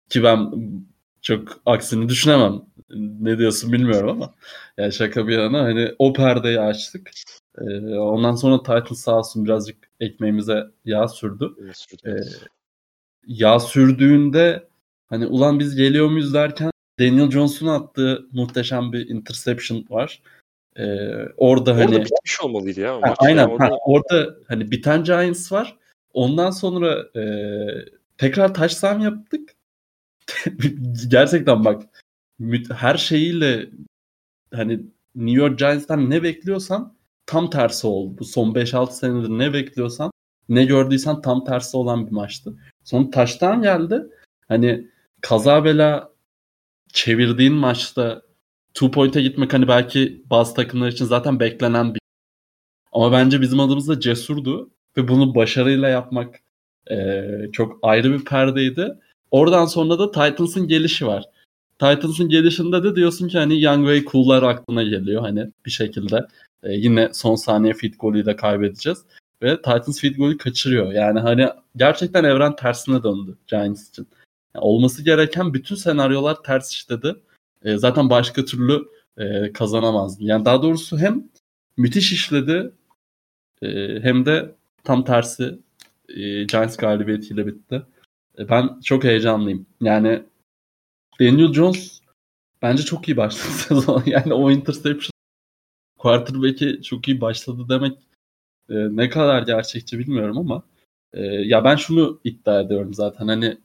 [0.09, 0.51] ki ben
[1.21, 2.61] çok aksini düşünemem.
[3.19, 4.33] Ne diyorsun bilmiyorum ama.
[4.77, 7.11] Yani şaka bir yana hani o perdeyi açtık.
[7.57, 7.63] E,
[7.97, 11.51] ondan sonra Titans sağ olsun birazcık ekmeğimize yağ sürdü.
[12.05, 12.11] E,
[13.27, 14.67] yağ sürdüğünde
[15.07, 20.21] hani ulan biz geliyor muyuz derken Daniel Jones'un attığı muhteşem bir interception var.
[20.75, 20.83] Ee,
[21.37, 23.01] orada, Orada hani bitmiş olmalıydı ya.
[23.01, 25.77] Ha, aynen Yani orada ha, orada hani biten Giants var.
[26.13, 27.23] Ondan sonra e,
[28.17, 29.55] tekrar touchdown yaptık.
[31.07, 31.83] Gerçekten bak
[32.71, 33.69] her şeyiyle
[34.53, 34.79] hani
[35.15, 36.95] New York Giants'tan ne bekliyorsan
[37.25, 38.17] tam tersi oldu.
[38.19, 40.11] Bu son 5-6 senedir ne bekliyorsan
[40.49, 42.57] ne gördüysen tam tersi olan bir maçtı.
[42.83, 44.01] Sonra taştan geldi.
[44.47, 44.87] Hani
[45.21, 46.11] kaza bela
[46.93, 48.21] çevirdiğin maçta
[48.75, 52.01] two point'e gitmek hani belki bazı takımlar için zaten beklenen bir
[52.91, 56.35] ama bence bizim adımızda cesurdu ve bunu başarıyla yapmak
[56.91, 58.99] e, çok ayrı bir perdeydi.
[59.31, 61.23] Oradan sonra da Titans'ın gelişi var.
[61.79, 66.27] Titans'ın gelişinde de diyorsun ki hani Young Way Cool'lar aklına geliyor hani bir şekilde.
[66.63, 68.99] E, yine son saniye field golü de kaybedeceğiz.
[69.41, 70.91] Ve Titans field golü kaçırıyor.
[70.91, 74.07] Yani hani gerçekten evren tersine döndü Giants için.
[74.55, 77.15] Yani olması gereken bütün senaryolar ters işledi.
[77.65, 78.85] E, zaten başka türlü
[79.17, 80.23] e, kazanamazdı.
[80.23, 81.23] Yani daha doğrusu hem
[81.77, 82.71] müthiş işledi
[83.61, 85.59] e, hem de tam tersi
[86.09, 87.83] e, Giants galibiyetiyle bitti.
[88.39, 89.65] E, ben çok heyecanlıyım.
[89.81, 90.23] Yani
[91.19, 92.01] Daniel Jones
[92.61, 94.03] bence çok iyi başladı sezon.
[94.05, 95.11] Yani o interception
[95.97, 97.97] quarterback'i çok iyi başladı demek
[98.69, 100.63] e, ne kadar gerçekçi bilmiyorum ama
[101.13, 103.57] e, ya ben şunu iddia ediyorum zaten hani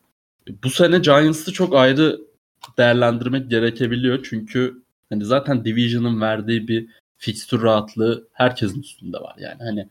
[0.64, 2.29] bu sene Giants'ı çok ayrı
[2.78, 6.88] değerlendirmek gerekebiliyor çünkü hani zaten Division'ın verdiği bir
[7.18, 9.88] fikstür rahatlığı herkesin üstünde var yani hani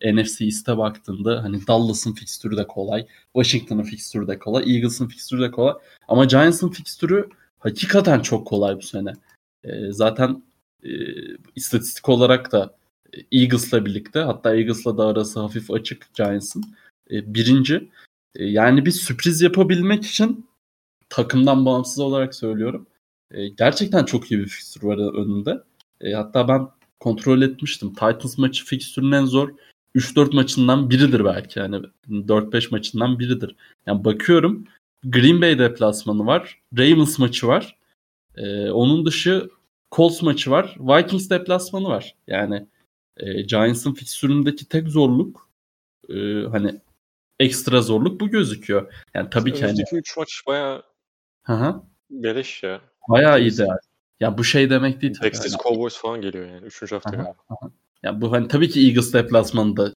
[0.00, 5.42] e, NFC East'e baktığında hani Dallas'ın fikstürü de kolay, Washington'ın fikstürü de kolay, Eagles'ın fikstürü
[5.42, 5.74] de kolay
[6.08, 7.28] ama Giants'ın fikstürü
[7.58, 9.12] hakikaten çok kolay bu sene.
[9.64, 10.42] E, zaten
[10.84, 10.90] e,
[11.56, 12.76] istatistik olarak da
[13.32, 16.64] Eagles'la birlikte hatta Eagles'la da arası hafif açık Giants'ın.
[17.10, 17.88] E, birinci.
[18.34, 20.46] E, yani bir sürpriz yapabilmek için
[21.12, 22.86] takımdan bağımsız olarak söylüyorum.
[23.30, 25.62] E, gerçekten çok iyi bir fikstür var önünde.
[26.00, 26.68] E, hatta ben
[27.00, 27.88] kontrol etmiştim.
[27.88, 29.48] Titans maçı fikstürün en zor
[29.94, 31.58] 3-4 maçından biridir belki.
[31.58, 31.76] Yani
[32.08, 33.56] 4-5 maçından biridir.
[33.86, 34.64] Yani bakıyorum
[35.04, 36.60] Green Bay deplasmanı var.
[36.78, 37.76] Ravens maçı var.
[38.36, 39.50] Ee, onun dışı
[39.92, 40.76] Colts maçı var.
[40.80, 42.14] Vikings deplasmanı var.
[42.26, 42.66] Yani
[43.16, 45.48] e, Giants'ın fikstüründeki tek zorluk
[46.08, 46.14] e,
[46.50, 46.80] hani
[47.40, 48.92] ekstra zorluk bu gözüküyor.
[49.14, 50.91] Yani tabii ki hani 3 maç bayağı
[51.42, 51.82] Hı
[52.12, 52.80] beleş ya.
[53.08, 53.78] Bayağı ideal.
[54.20, 55.14] Ya bu şey demek değil.
[55.14, 55.30] tabii.
[55.30, 56.66] Texas Hani- Cowboys falan geliyor yani.
[56.66, 57.70] Üçüncü hafta Aha.
[58.02, 59.92] Ya bu hani tabii ki Eagles deplasmanında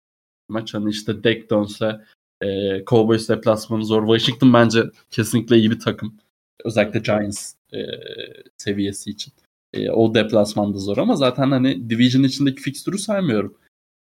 [0.49, 2.01] maç hani işte Dak dönse
[2.43, 2.47] e,
[2.85, 4.07] Cowboys deplasmanı zor.
[4.19, 6.15] Washington bence kesinlikle iyi bir takım.
[6.65, 7.79] Özellikle Giants e,
[8.57, 9.33] seviyesi için.
[9.73, 13.57] E, o deplasmanda zor ama zaten hani division içindeki fikstürü saymıyorum.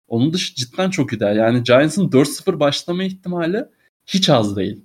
[0.07, 1.35] Onun dışı cidden çok ideal.
[1.37, 3.65] Yani Giants'ın 4-0 başlama ihtimali
[4.05, 4.81] hiç az değil.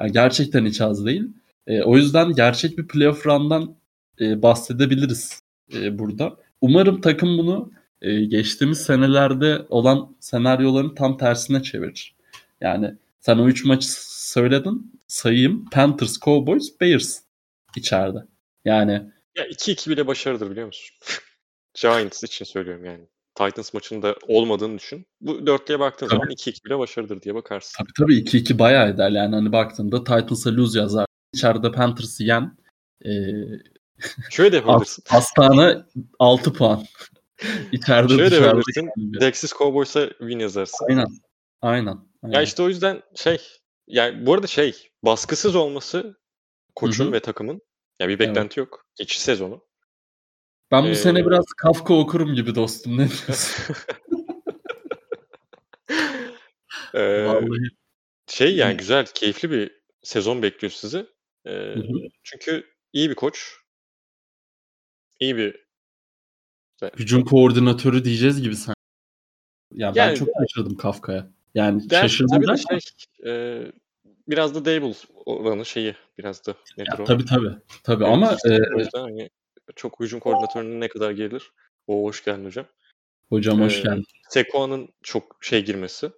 [0.00, 1.28] Yani gerçekten hiç az değil.
[1.70, 3.76] E, o yüzden gerçek bir playoff run'dan
[4.20, 5.42] e, bahsedebiliriz
[5.74, 6.36] e, burada.
[6.60, 12.14] Umarım takım bunu e, geçtiğimiz senelerde olan senaryoların tam tersine çevirir.
[12.60, 13.88] Yani sen o 3 maçı
[14.30, 15.00] söyledin.
[15.06, 15.64] Sayayım.
[15.72, 17.20] Panthers, Cowboys, Bears
[17.76, 18.18] içeride.
[18.64, 18.92] Yani
[19.36, 20.96] Ya 2-2 bile başarıdır biliyor musun?
[21.80, 23.04] Giants için söylüyorum yani.
[23.34, 25.06] Titans maçında olmadığını düşün.
[25.20, 26.18] Bu dörtlüye baktığın Tabii.
[26.18, 27.84] zaman 2-2 bile başarıdır diye bakarsın.
[27.84, 29.10] tabii tabii 2-2 bayağı eder.
[29.10, 31.09] Yani hani baktığında Titans'a lose yazar.
[31.34, 32.56] İçeride Panthers'ı yen.
[33.04, 33.10] E,
[34.30, 35.04] Şöyle de yapabilirsin.
[35.08, 35.76] Hastane
[36.18, 36.84] 6 puan.
[37.72, 38.60] İçeride Şöyle dışarıda.
[38.76, 39.18] yani.
[39.18, 40.86] Texas Cowboys'a win yazarsın.
[40.88, 41.06] Aynen.
[41.62, 41.98] Aynen.
[42.22, 42.34] aynen.
[42.36, 43.38] Ya işte o yüzden şey
[43.86, 46.18] yani bu arada şey baskısız olması
[46.74, 47.12] koçun Hı hı.
[47.12, 47.62] ve takımın
[48.00, 48.86] ya bir beklenti yok.
[48.96, 49.64] Geçiş sezonu.
[50.70, 52.92] ben bu Ee, sene biraz Kafka okurum gibi dostum.
[52.98, 53.74] Ne diyorsun?
[56.94, 57.70] Ee, Vallahi.
[58.26, 61.06] şey yani güzel, keyifli bir sezon bekliyor sizi.
[61.46, 62.08] Hı hı.
[62.22, 63.56] çünkü iyi bir koç.
[65.20, 65.70] iyi bir
[66.96, 68.74] Hücum koordinatörü diyeceğiz gibi sen.
[69.72, 71.30] Ya ben Yani- çok şaşırdım Kafka'ya.
[71.54, 73.62] Yani Der, şaşırdım derken- şey, e,
[74.28, 74.94] biraz da Dable
[75.26, 77.04] oranı şeyi biraz da nedir Ya, o?
[77.04, 77.50] tabii tabii.
[77.84, 79.30] Tabii Evet, ama işte e, hani
[79.76, 81.52] çok hücum koordinatörüne ne kadar gelir?
[81.86, 82.66] O hoş geldin hocam.
[83.28, 84.04] hocam hoş geldin.
[84.28, 86.10] Sekoa'nın çok şey girmesi,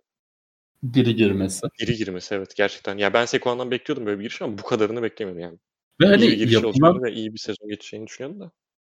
[0.94, 1.66] Diri girmesi.
[1.80, 2.98] iri girmesi evet gerçekten.
[2.98, 5.58] Ya ben Sekoa'ndan bekliyordum böyle bir giriş ama bu kadarını beklemiyordum yani.
[6.00, 8.50] Ve iyi hani bir giriş yapılan, ve iyi bir sezon geçeceğini düşünüyordum da.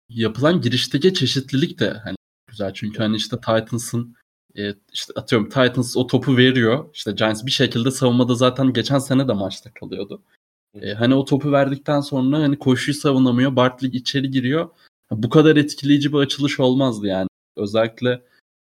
[0.09, 2.17] yapılan girişteki çeşitlilik de hani
[2.51, 2.73] güzel.
[2.75, 4.17] Çünkü hani işte Titans'ın
[4.57, 6.91] e, işte atıyorum Titans o topu veriyor.
[6.95, 10.23] İşte Giants bir şekilde savunmada zaten geçen sene de maçta kalıyordu.
[10.83, 13.57] E, hani o topu verdikten sonra hani koşuyu savunamıyor.
[13.57, 14.69] Bartley içeri giriyor.
[15.11, 17.29] Bu kadar etkileyici bir açılış olmazdı yani.
[17.57, 18.23] Özellikle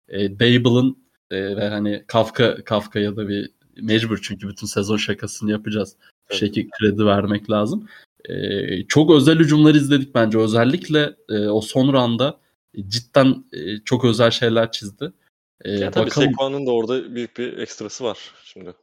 [0.07, 3.51] e, Dable'ın e, ve hani Kafka Kafka'ya da bir
[3.81, 5.95] mecbur çünkü bütün sezon şakasını yapacağız.
[6.01, 6.39] Bir Evet.
[6.39, 7.87] şekilde kredi vermek lazım.
[8.29, 8.33] E,
[8.87, 10.37] çok özel hücumlar izledik bence.
[10.37, 12.39] Özellikle e, o son randa
[12.87, 15.11] cidden e, çok özel şeyler çizdi.
[15.61, 18.73] E, Ya tabii bakalım Sekoa'nın da orada büyük bir ekstrası var şimdi.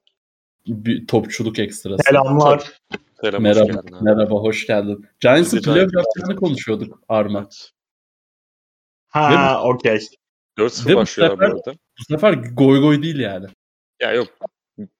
[0.66, 2.02] bir topçuluk ekstrası.
[2.08, 2.70] Selamlar.
[3.20, 4.04] Selam, hoş Merhaba, geldin abi.
[4.04, 5.06] merhaba, hoş geldin.
[5.20, 7.48] Giants'ın playoff yaptığını konuşuyorduk Arma.
[9.08, 9.98] Ha okey.
[10.58, 11.74] 4-0 Ve bu arada.
[11.98, 13.46] Bu sefer goy goy değil yani.
[14.00, 14.28] Ya yok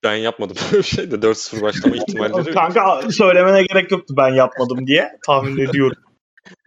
[0.02, 4.86] ben yapmadım böyle bir şey de 4-0 başlama ihtimalleri Kanka söylemene gerek yoktu ben yapmadım
[4.86, 5.18] diye.
[5.26, 6.02] Tahmin ediyorum.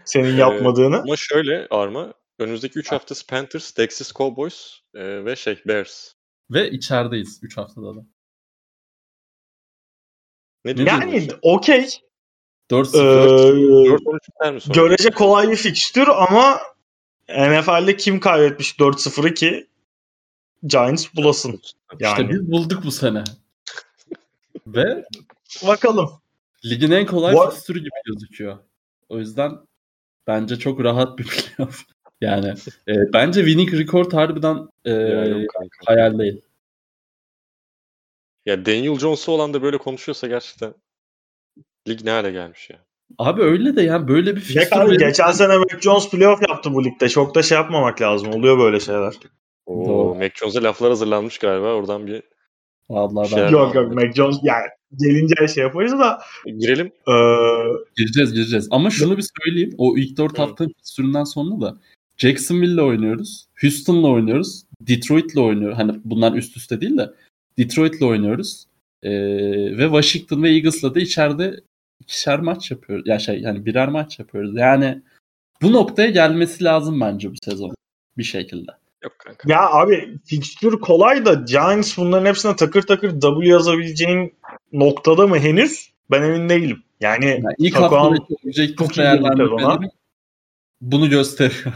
[0.06, 0.98] Senin Ee, yapmadığını.
[0.98, 6.14] Ama şöyle Arma önümüzdeki 3 haftası Panthers, Texas Cowboys e, ve şey Bears.
[6.52, 8.00] Ve içerideyiz 3 haftada da.
[10.66, 10.84] Ne?
[10.84, 11.90] Yani okey.
[12.72, 12.98] 4-0.
[12.98, 14.74] Ee, 4-13 biter mi sonra?
[14.74, 16.62] görece kolay bir fikstür ama
[17.30, 19.69] NFL'de kim kaybetmiş 4-0'ı ki
[20.68, 21.62] Giants bulasın.
[22.00, 23.24] Yani İşte biz bulduk bu sene.
[24.68, 25.06] Ve
[25.68, 26.10] bakalım.
[26.66, 28.58] ligin en kolay fikstürü gibi gözüküyor.
[29.10, 29.52] O yüzden
[30.28, 31.84] bence çok rahat bir playoff.
[32.22, 32.54] Yani
[32.88, 35.48] e, bence winning record harbiden e, Ya
[35.86, 36.42] hayal değil.
[38.46, 40.74] Ya Daniel Jones'u olan da böyle konuşuyorsa gerçekten
[41.88, 42.80] lig ne hale gelmiş ya.
[43.18, 47.10] Abi öyle de yani böyle bir fikstür geçen sene Mac Jones playoff yaptı bu ligde.
[47.10, 48.34] Çok da şey yapmamak lazım.
[48.34, 49.14] Oluyor böyle şeyler.
[49.70, 50.16] Oo, Doğru.
[50.16, 51.74] Mac Jones'a laflar hazırlanmış galiba.
[51.74, 52.24] Oradan bir
[52.90, 54.66] Vallahi ben Şey- Yok yok Mac Jones yani
[54.96, 56.92] gelince şey yaparız da girelim.
[57.08, 57.16] eee
[57.98, 58.68] Gireceğiz gireceğiz.
[58.72, 59.76] Ama şunu bir söyleyeyim.
[59.78, 60.42] O ilk 4 Hı.
[60.42, 61.78] hafta fikstüründen sonra da
[62.18, 63.46] Jacksonville'le oynuyoruz.
[63.62, 64.64] Houston'la oynuyoruz.
[64.82, 65.78] Detroit'le oynuyoruz.
[65.78, 67.10] Hani bunlar üst üste değil de
[67.58, 68.66] Detroit'le oynuyoruz.
[69.04, 69.12] Ee,
[69.78, 71.60] ve Washington ve Eagles'la da içeride
[72.00, 73.08] ikişer maç yapıyoruz.
[73.08, 74.56] Ya şey yani birer maç yapıyoruz.
[74.56, 75.02] Yani
[75.62, 77.74] bu noktaya gelmesi lazım bence bu sezon
[78.18, 78.72] bir şekilde.
[79.04, 79.54] Yok kanka.
[79.54, 84.34] Ya abi fikstür kolay da Giants bunların hepsine takır takır W yazabileceğin
[84.74, 85.90] noktada mı henüz?
[86.12, 86.84] Ben emin değilim.
[87.00, 89.58] Yani, Yani ilk haftadaki objektif çok iyi girdi sezona.
[89.58, 89.92] değerlendirmeleri
[90.82, 91.64] bunu gösteriyor.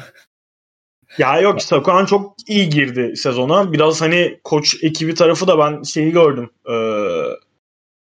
[1.18, 3.74] Ya yok Sakuan çok iyi girdi sezona.
[3.74, 6.50] Biraz hani koç ekibi tarafı da ben şeyi gördüm.
[6.70, 6.74] Ee,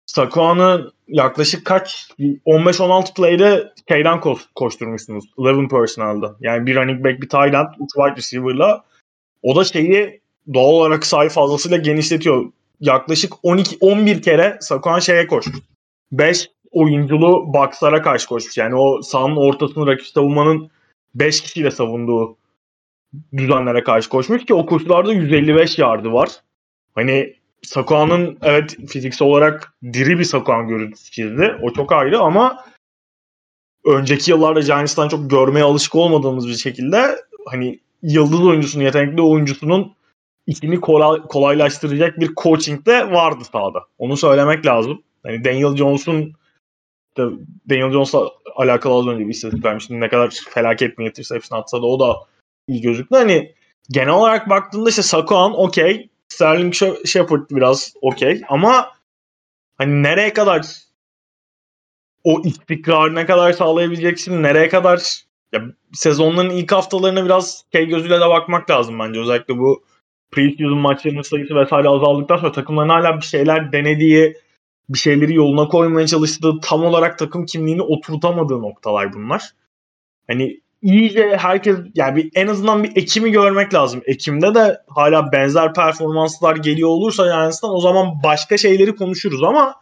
[0.05, 2.09] Sakuan'ı yaklaşık kaç
[2.45, 5.25] 15-16 play'de şeyden ko- koşturmuşsunuz.
[5.37, 6.35] 11 personal'da.
[6.39, 8.83] Yani bir running back, bir tight end, 3 wide receiver'la.
[9.43, 10.21] O da şeyi
[10.53, 12.51] doğal olarak sayı fazlasıyla genişletiyor.
[12.79, 15.57] Yaklaşık 12 11 kere Sakuan şeye koşmuş.
[16.11, 18.57] 5 oyunculu boxlara karşı koşmuş.
[18.57, 20.69] Yani o sahanın ortasını rakip savunmanın
[21.15, 22.37] 5 kişiyle savunduğu
[23.37, 26.29] düzenlere karşı koşmuş ki o koşularda 155 yardı var.
[26.95, 27.33] Hani
[27.63, 31.55] Sakuan'ın evet fiziksel olarak diri bir Sakuan görüntüsü çizdi.
[31.61, 32.65] O çok ayrı ama
[33.85, 37.15] önceki yıllarda Giants'tan çok görmeye alışık olmadığımız bir şekilde
[37.45, 39.95] hani yıldız oyuncusunun, yetenekli oyuncusunun
[40.47, 43.79] işini kolay, kolaylaştıracak bir coaching de vardı sahada.
[43.97, 45.03] Onu söylemek lazım.
[45.23, 46.33] Hani Daniel Jones'un
[47.17, 47.23] de
[47.69, 50.01] Daniel Jones'la alakalı az önce bir istatistik vermiştim.
[50.01, 52.17] Ne kadar felaket mi interception atsa da o da
[52.67, 53.15] iyi gözüktü.
[53.15, 53.53] Hani
[53.89, 56.09] genel olarak baktığında işte Sakuan okey.
[56.29, 56.73] Sterling
[57.05, 58.41] Shepard biraz okey.
[58.49, 58.91] Ama
[59.77, 60.65] hani nereye kadar
[62.23, 64.43] o istikrarı ne kadar sağlayabileceksin?
[64.43, 65.61] Nereye kadar ya,
[65.93, 69.19] sezonların ilk haftalarına biraz şey gözüyle de bakmak lazım bence.
[69.19, 69.83] Özellikle bu
[70.31, 74.37] preseason maçlarının sayısı vesaire azaldıktan sonra takımların hala bir şeyler denediği,
[74.89, 79.51] bir şeyleri yoluna koymaya çalıştığı, tam olarak takım kimliğini oturtamadığı noktalar bunlar.
[80.27, 84.01] Hani iyice herkes yani bir, en azından bir Ekim'i görmek lazım.
[84.05, 89.75] Ekim'de de hala benzer performanslar geliyor olursa yani o zaman başka şeyleri konuşuruz ama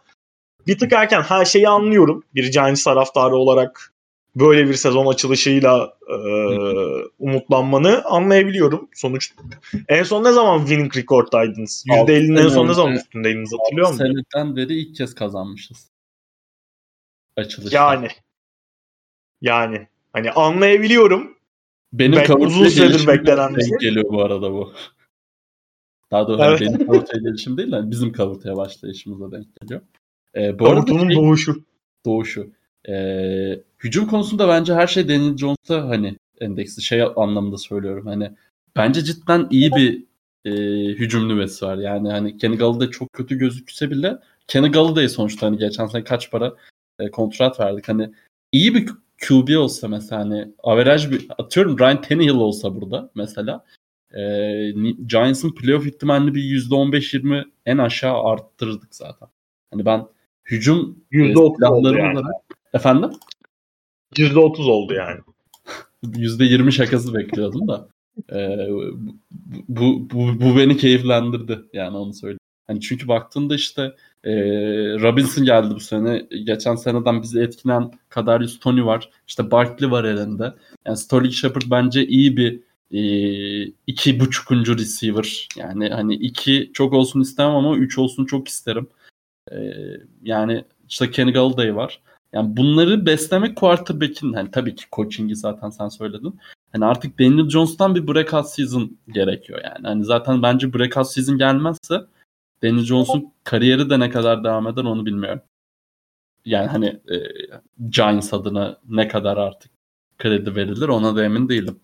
[0.66, 2.24] bir tık erken her şeyi anlıyorum.
[2.34, 3.92] Bir Giants taraftarı olarak
[4.36, 6.14] böyle bir sezon açılışıyla e,
[7.18, 8.88] umutlanmanı anlayabiliyorum.
[8.94, 9.32] Sonuç
[9.88, 11.84] en son ne zaman winning record'daydınız?
[11.88, 14.04] %50'nin en son ne zaman üstündeydiniz hatırlıyor musun?
[14.32, 15.90] Seneden beri ilk kez kazanmışız.
[17.36, 17.76] Açılışta.
[17.78, 18.08] Yani.
[19.40, 19.88] Yani.
[20.12, 21.36] Hani anlayabiliyorum.
[21.92, 23.78] Benim Ben uzun süredir beklenen bir şey.
[23.80, 24.72] geliyor bu arada bu.
[26.10, 26.60] Daha doğrusu Evet.
[26.60, 29.80] benim kavurtaya gelişim değil de bizim kavurtaya başlayışımıza denk geliyor.
[30.36, 31.64] Ee, bu arada Kavutunun şey- doğuşu.
[32.06, 32.50] doğuşu.
[32.88, 38.06] Ee, hücum konusunda bence her şey Daniel Jones'a hani endeksli şey anlamında söylüyorum.
[38.06, 38.30] Hani
[38.76, 40.04] bence cidden iyi bir
[40.44, 40.50] e,
[40.94, 41.76] hücum nüvesi var.
[41.76, 46.30] Yani hani Kenny Galladay çok kötü gözükse bile Kenny Galladay sonuçta hani geçen sene kaç
[46.30, 46.54] para
[46.98, 47.88] e, kontrat verdik.
[47.88, 48.10] Hani
[48.52, 48.88] iyi bir
[49.28, 53.64] QB olsa mesela hani average bir atıyorum Ryan Tannehill olsa burada mesela
[54.14, 54.20] e,
[55.06, 59.28] Giants'ın playoff ihtimalini bir %15-20 en aşağı arttırdık zaten.
[59.70, 60.06] Hani ben
[60.44, 62.18] hücum e, %30 oldu silahları yani.
[62.18, 62.45] olarak
[62.76, 63.10] efendim
[64.16, 65.20] %30 oldu yani.
[66.04, 67.88] %20 şakası bekliyordum da
[68.32, 68.68] e,
[69.68, 72.38] bu, bu, bu beni keyiflendirdi yani onu söyleyeyim.
[72.66, 73.82] Hani çünkü baktığında işte
[74.24, 74.32] e,
[75.00, 76.26] Robinson geldi bu sene.
[76.44, 79.10] Geçen seneden bizi etkinen Kadarius Tony var.
[79.28, 80.54] İşte Barkley var elinde.
[80.86, 82.60] Yani Sterling Shepard bence iyi bir
[82.90, 83.00] e,
[83.86, 85.48] iki buçukuncu receiver.
[85.56, 88.88] Yani hani iki çok olsun istemem ama üç olsun çok isterim.
[89.52, 89.56] E,
[90.22, 92.00] yani işte Kenny Galladay var.
[92.36, 96.40] Yani bunları beslemek quarterback'in hani tabii ki coaching'i zaten sen söyledin.
[96.72, 99.86] Hani artık Daniel Jones'tan bir breakout season gerekiyor yani.
[99.86, 102.00] Hani zaten bence breakout season gelmezse
[102.62, 105.40] Daniel Jones'un kariyeri de ne kadar devam eder onu bilmiyorum.
[106.44, 107.16] Yani hani e,
[107.90, 109.70] Giants adına ne kadar artık
[110.18, 111.80] kredi verilir ona da emin değilim.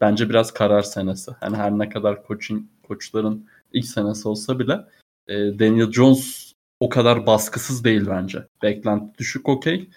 [0.00, 1.30] Bence biraz karar senesi.
[1.42, 4.80] Yani her ne kadar coaching koçların ilk senesi olsa bile
[5.28, 6.47] e, Daniel Jones
[6.80, 8.46] o kadar baskısız değil bence.
[8.62, 9.90] Beklenti düşük okey.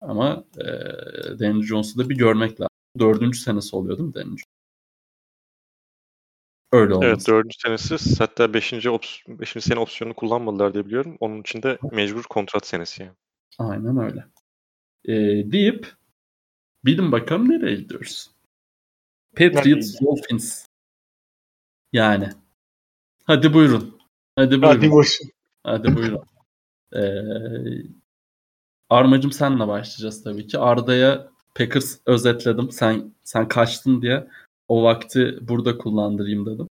[0.00, 0.64] Ama e,
[1.38, 2.68] Daniel Jones'u da bir görmek lazım.
[2.98, 4.42] Dördüncü senesi oluyor değil mi Daniel Jones?
[6.72, 7.08] Öyle olması.
[7.08, 11.16] Evet dördüncü senesi hatta beşinci, ops- beşinci sene opsiyonunu kullanmadılar diye biliyorum.
[11.20, 13.14] Onun için de mecbur kontrat senesi yani.
[13.58, 14.24] Aynen öyle.
[15.04, 15.12] E,
[15.52, 15.92] deyip
[16.84, 18.30] bilin bakalım nereye gidiyoruz.
[19.36, 20.66] Patriots Dolphins.
[21.92, 22.28] Yani.
[23.24, 24.00] Hadi buyurun.
[24.36, 24.76] Hadi buyurun.
[24.76, 25.28] Hadi boşun.
[25.64, 26.24] Hadi buyurun.
[26.96, 27.92] Ee,
[28.90, 30.58] Armacım senle başlayacağız tabii ki.
[30.58, 32.70] Arda'ya Packers özetledim.
[32.70, 34.28] Sen sen kaçtın diye
[34.68, 36.68] o vakti burada kullandırayım dedim.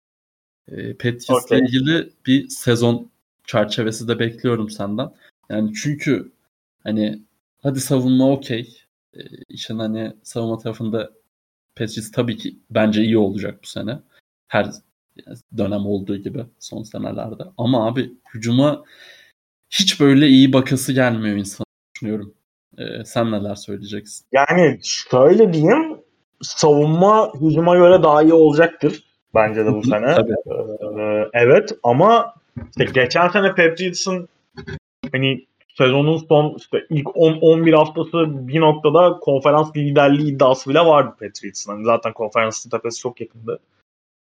[0.68, 1.58] Ee, Patriots'la Okey.
[1.58, 3.10] ilgili bir sezon
[3.44, 5.10] çerçevesi de bekliyorum senden.
[5.50, 6.32] Yani çünkü
[6.84, 7.22] hani
[7.62, 8.82] hadi savunma okey.
[9.14, 11.12] Ee, işin hani savunma tarafında
[11.76, 13.98] Patriots tabii ki bence iyi olacak bu sene.
[14.48, 14.66] Her
[15.58, 17.42] dönem olduğu gibi son senelerde.
[17.58, 18.84] Ama abi hücuma
[19.70, 22.34] hiç böyle iyi bakası gelmiyor insan düşünüyorum.
[22.78, 24.26] Ee, sen neler söyleyeceksin?
[24.32, 25.96] Yani şöyle diyeyim
[26.42, 29.04] savunma hücuma göre daha iyi olacaktır.
[29.34, 30.14] bence de bu sene.
[30.14, 30.34] Tabii.
[31.00, 32.34] Ee, evet ama
[32.70, 34.28] işte geçen sene Patriots'ın
[35.12, 35.46] hani
[35.78, 41.72] sezonun son işte ilk 10-11 haftası bir noktada konferans liderliği iddiası bile vardı Patriots'ın.
[41.72, 43.60] Hani zaten konferansın tepesi çok yakındı.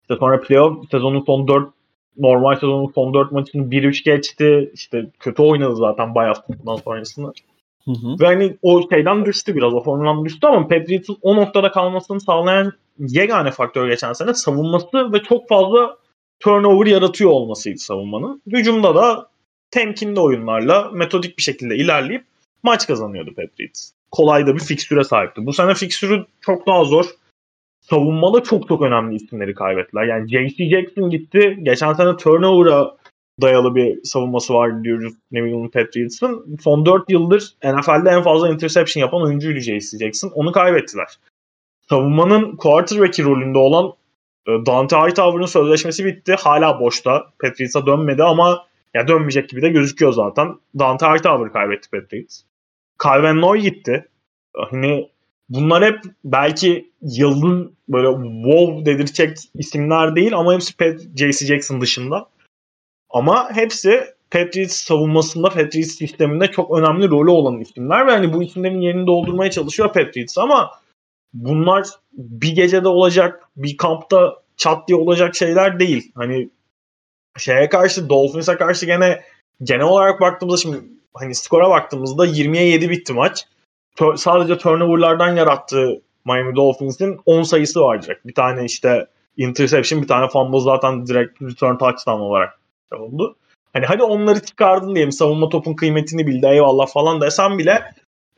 [0.05, 1.69] İşte sonra playoff sezonun son 4
[2.17, 4.71] normal sezonun son 4 maçını 1-3 geçti.
[4.73, 7.33] İşte kötü oynadı zaten bayağı bundan sonrasında.
[7.85, 8.19] Hı hı.
[8.19, 9.73] Ve hani o şeyden düştü biraz.
[9.73, 15.23] O formdan düştü ama Patriots'ın o noktada kalmasını sağlayan yegane faktör geçen sene savunması ve
[15.23, 15.97] çok fazla
[16.39, 18.41] turnover yaratıyor olmasıydı savunmanın.
[18.47, 19.29] Hücumda da
[19.71, 22.23] temkinli oyunlarla metodik bir şekilde ilerleyip
[22.63, 23.91] maç kazanıyordu Patriots.
[24.11, 25.45] Kolay da bir fikstüre sahipti.
[25.45, 27.05] Bu sene fikstürü çok daha zor.
[27.89, 30.03] Savunmada çok çok önemli isimleri kaybettiler.
[30.03, 30.69] Yani J.C.
[30.69, 31.57] Jackson gitti.
[31.63, 32.95] Geçen sene turnover'a
[33.41, 36.57] dayalı bir savunması var diyoruz New England Patriots'ın.
[36.61, 39.97] Son 4 yıldır NFL'de en fazla interception yapan oyuncuydu J.C.
[39.97, 40.29] Jackson.
[40.29, 41.07] Onu kaybettiler.
[41.89, 43.93] Savunmanın quarterback'i rolünde olan
[44.47, 46.35] e, Dante Hightower'ın sözleşmesi bitti.
[46.39, 47.25] Hala boşta.
[47.41, 50.55] Patriots'a dönmedi ama ya dönmeyecek gibi de gözüküyor zaten.
[50.79, 52.41] Dante Hightower kaybetti Patriots.
[53.03, 54.07] Calvin Noy gitti.
[54.55, 55.09] Hani
[55.49, 58.07] bunlar hep belki yıldız böyle
[58.43, 60.73] wow dedirtecek isimler değil ama hepsi
[61.15, 61.45] J.C.
[61.45, 62.29] Jackson dışında.
[63.09, 68.81] Ama hepsi Patriots savunmasında, Patriots sisteminde çok önemli rolü olan isimler ve hani bu isimlerin
[68.81, 70.71] yerini doldurmaya çalışıyor Patriots ama
[71.33, 76.11] bunlar bir gecede olacak, bir kampta çat diye olacak şeyler değil.
[76.15, 76.49] Hani
[77.37, 79.23] şeye karşı, Dolphins'e karşı gene
[79.63, 80.77] genel olarak baktığımızda şimdi
[81.13, 83.45] hani skora baktığımızda 20'ye 7 bitti maç.
[83.95, 88.25] Tör, sadece turnoverlardan yarattığı Miami Dolphins'in 10 sayısı var direkt.
[88.25, 92.59] Bir tane işte interception, bir tane fumble zaten direkt return touchdown olarak
[92.99, 93.35] oldu.
[93.73, 97.83] Hani hadi onları çıkardın diyelim savunma topun kıymetini bildi eyvallah falan desem bile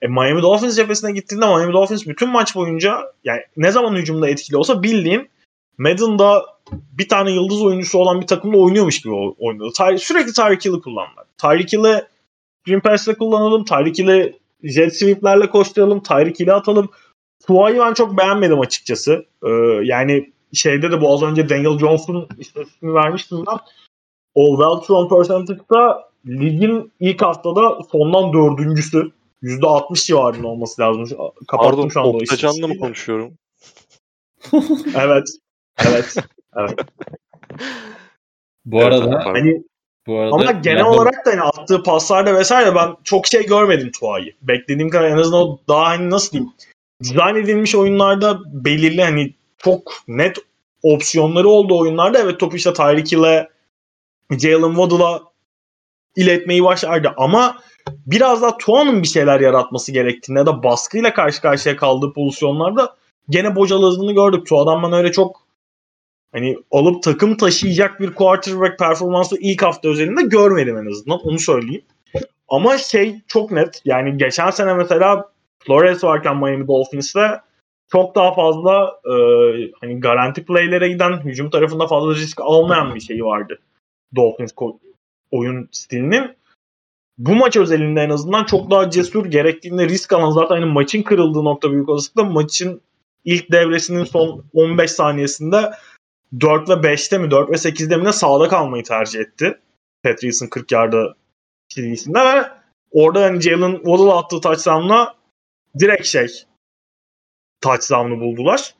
[0.02, 4.58] e, Miami Dolphins cephesine gittiğinde Miami Dolphins bütün maç boyunca yani ne zaman hücumda etkili
[4.58, 5.30] olsa bildiğin
[5.78, 9.72] Madden'da bir tane yıldız oyuncusu olan bir takımda oynuyormuş gibi oynuyordu.
[9.78, 11.26] Ty- sürekli Tyreek Hill'i kullandılar.
[11.38, 12.04] Tyreek Hill'i
[12.66, 13.66] Green Pass'le kullanalım.
[13.66, 16.04] Tyreek Hill'i jet sweep'lerle koşturalım.
[16.04, 16.90] Tyreek Hill'i atalım.
[17.48, 19.26] Tua'yı ben çok beğenmedim açıkçası.
[19.44, 19.50] Ee,
[19.84, 23.58] yani şeyde de bu az önce Daniel Jones'un istatistiğini vermiştim ben.
[24.36, 29.12] O well thrown percentage'da ligin ilk haftada sondan dördüncüsü.
[29.44, 31.18] %60 civarında olması lazım.
[31.48, 33.34] Kapattım Pardon, şu anda o Oktacan'la mı konuşuyorum?
[34.96, 35.28] Evet.
[35.88, 36.16] Evet.
[36.56, 36.80] evet.
[38.66, 39.26] Bu Evet, arada.
[39.26, 39.64] Hani
[40.08, 43.92] bu arada ama genel yani- olarak da hani attığı paslarda vesaire ben çok şey görmedim
[44.00, 44.34] Tua'yı.
[44.42, 46.54] Beklediğim kadar en azından o daha hani nasıl diyeyim
[47.04, 50.38] dizayn edilmiş oyunlarda belirli hani çok net
[50.84, 53.50] opsiyonları olduğu oyunlarda evet topu işte Tyreek Hill'e
[54.32, 55.22] Jalen Waddle'a
[56.16, 57.58] iletmeyi başardı ama
[58.06, 62.96] biraz daha Tua'nın bir şeyler yaratması gerektiğinde ya da baskıyla karşı karşıya kaldığı pozisyonlarda
[63.30, 64.48] gene bocaladığını gördük.
[64.48, 65.47] Tua'dan ben öyle çok
[66.32, 71.84] hani alıp takım taşıyacak bir quarterback performansı ilk hafta özelinde görmedim en azından onu söyleyeyim.
[72.50, 77.42] Ama şey çok net yani geçen sene mesela Flores varken Miami Dolphins'te
[77.92, 79.14] çok daha fazla e,
[79.82, 83.60] hani garanti play'lere giden hücum tarafında fazla risk almayan bir şey vardı.
[84.16, 84.54] Dolphins
[85.32, 86.38] oyun stilinin.
[87.18, 91.44] Bu maç özelinde en azından çok daha cesur gerektiğinde risk alan zaten hani maçın kırıldığı
[91.44, 92.82] nokta büyük olasılıkla maçın
[93.26, 95.72] ilk devresinin son 15 saniyesinde
[96.40, 99.60] 4 ve 5'te mi 4 ve 8'de mi ne sağda kalmayı tercih etti.
[100.04, 101.16] Patriots'ın 40 yarda
[101.70, 102.44] serisinde ve
[102.92, 105.16] orada hani Jalen Waddle attığı touchdown'la
[105.80, 106.28] direkt şey
[107.62, 108.76] touchdown'ı buldular.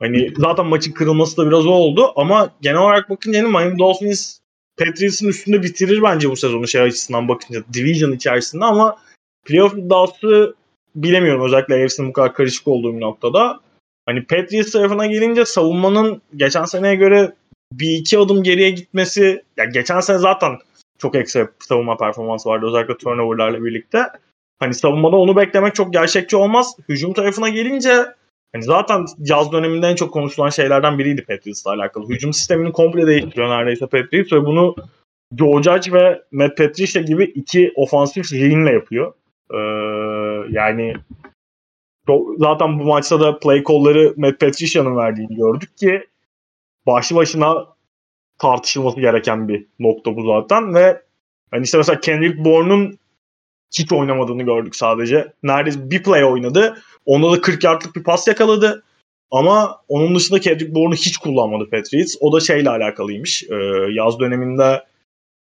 [0.00, 4.38] Hani zaten maçın kırılması da biraz o oldu ama genel olarak bakınca yani Miami Dolphins
[4.78, 8.96] Patriots'ın üstünde bitirir bence bu sezonu şey açısından bakınca division içerisinde ama
[9.44, 10.54] playoff iddiası
[10.94, 13.60] bilemiyorum özellikle AFC'nin bu kadar karışık olduğu bir noktada.
[14.06, 17.32] Hani Patriots tarafına gelince savunmanın geçen seneye göre
[17.72, 20.58] bir iki adım geriye gitmesi ya geçen sene zaten
[20.98, 24.02] çok bir savunma performansı vardı özellikle turnoverlarla birlikte.
[24.58, 26.76] Hani savunmada onu beklemek çok gerçekçi olmaz.
[26.88, 28.06] Hücum tarafına gelince
[28.52, 32.08] hani zaten yaz döneminde en çok konuşulan şeylerden biriydi Patriots'la alakalı.
[32.08, 34.74] Hücum sistemini komple değiştiriyor neredeyse Patriots ve bunu
[35.38, 39.12] Joe ve Matt Patricia gibi iki ofansif zihinle yapıyor.
[39.50, 39.58] Ee,
[40.50, 40.94] yani
[42.38, 46.08] zaten bu maçta da play call'ları Matt Patricia'nın verdiğini gördük ki
[46.86, 47.66] başlı başına
[48.38, 51.02] tartışılması gereken bir nokta bu zaten ve
[51.50, 52.98] hani işte mesela Kendrick Bourne'un
[53.78, 55.32] hiç oynamadığını gördük sadece.
[55.42, 56.82] Neredeyse bir play oynadı.
[57.06, 58.82] Onda da 40 yardlık bir pas yakaladı.
[59.30, 62.14] Ama onun dışında Kendrick Bourne'u hiç kullanmadı Patriots.
[62.20, 63.42] O da şeyle alakalıymış.
[63.42, 63.54] Ee,
[63.92, 64.84] yaz döneminde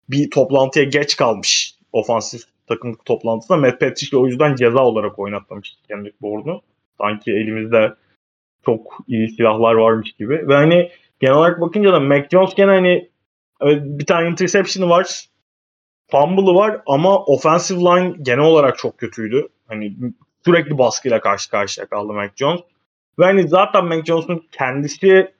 [0.08, 6.16] bir toplantıya geç kalmış ofansif takım toplantısında Matt Patricia o yüzden ceza olarak oynatmamış Kendrick
[6.20, 6.62] Bourne'u.
[6.98, 7.94] Sanki elimizde
[8.64, 10.48] çok iyi silahlar varmış gibi.
[10.48, 10.90] Ve hani
[11.20, 13.08] genel olarak bakınca da Mac Jones gene hani
[13.98, 15.24] bir tane interception'ı var.
[16.10, 19.48] Fumble'ı var ama offensive line genel olarak çok kötüydü.
[19.66, 19.96] Hani
[20.44, 22.60] sürekli baskıyla karşı karşıya kaldı Mac Jones.
[23.18, 25.32] Ve hani zaten Mac Jones'un kendisi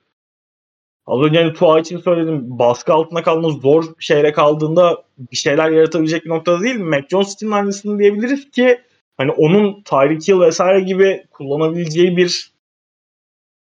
[1.09, 6.25] az önce hani Tua için söyledim baskı altında kalma zor şeyle kaldığında bir şeyler yaratabilecek
[6.25, 6.79] bir noktada değil.
[6.79, 8.81] Mac Jones için aynısını diyebiliriz ki
[9.17, 12.51] hani onun Tyreek Hill vesaire gibi kullanabileceği bir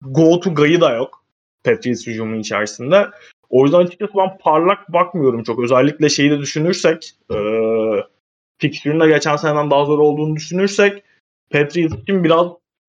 [0.03, 1.25] go to guy'ı da yok.
[1.65, 3.07] Patriots hücumu içerisinde.
[3.51, 5.59] O yüzden açıkçası ben parlak bakmıyorum çok.
[5.61, 7.37] Özellikle şeyi de düşünürsek e,
[8.59, 11.03] fikstürün de geçen seneden daha zor olduğunu düşünürsek
[11.51, 12.47] Patriots için biraz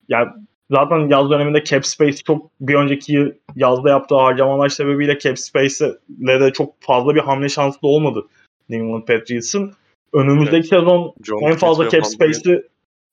[0.08, 0.30] yani
[0.72, 6.54] zaten yaz döneminde cap space çok bir önceki yazda yaptığı harcamalar sebebiyle cap space'le de
[6.54, 8.28] çok fazla bir hamle şansı da olmadı
[8.70, 9.74] New England Patriots'ın.
[10.14, 10.70] Önümüzdeki evet.
[10.70, 12.64] sezon John en fazla cap space'i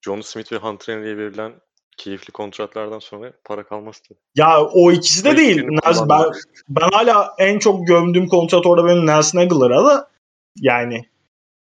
[0.04, 1.52] John Smith ve Hunter Henry'e verilen
[1.96, 4.18] keyifli kontratlardan sonra para kalmaz tabii.
[4.36, 5.62] Ya o ikisi de değil.
[5.62, 6.22] Nels, ben,
[6.68, 10.08] ben hala en çok gömdüğüm kontrat orada benim Nelson Aguilar'a da
[10.56, 11.06] yani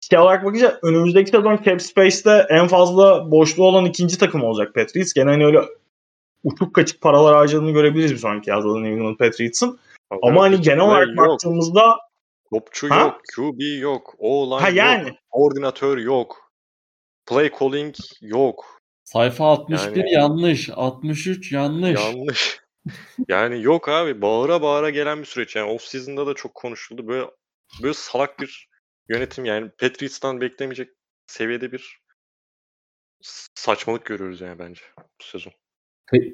[0.01, 5.13] şey olarak bakınca önümüzdeki sezon cap space'te en fazla boşluğu olan ikinci takım olacak Patriots.
[5.13, 5.61] Gene hani öyle
[6.43, 9.79] uçuk kaçık paralar harcadığını görebiliriz bir sonraki yazda New England Patriots'ın.
[10.23, 11.17] Ama hani genel olarak yok.
[11.17, 11.97] baktığımızda
[12.53, 12.99] Topçu ha?
[12.99, 15.07] yok, QB yok, O-line yani.
[15.07, 16.51] yok, koordinatör yok,
[17.25, 18.79] play calling yok.
[19.03, 20.69] Sayfa 61 yani, yanlış.
[20.69, 21.99] 63 yanlış.
[21.99, 22.59] Yanlış.
[23.27, 24.21] yani yok abi.
[24.21, 25.55] Bağıra bağıra gelen bir süreç.
[25.55, 27.07] Yani off season'da da çok konuşuldu.
[27.07, 27.25] Böyle
[27.83, 28.68] böyle salak bir
[29.09, 30.89] yönetim yani Patriots'tan beklemeyecek
[31.27, 32.01] seviyede bir
[33.55, 35.53] saçmalık görüyoruz yani bence bu sezon.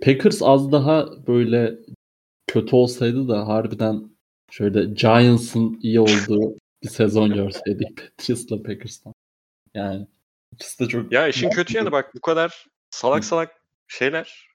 [0.02, 1.80] Packers az daha böyle
[2.48, 4.10] kötü olsaydı da harbiden
[4.52, 9.14] şöyle Giants'ın iyi olduğu bir sezon görseydik Patriots'la Packers'tan.
[9.74, 10.08] Yani
[10.56, 11.12] İkisi de çok...
[11.12, 14.48] Ya işin kötü yanı bak bu kadar salak salak şeyler.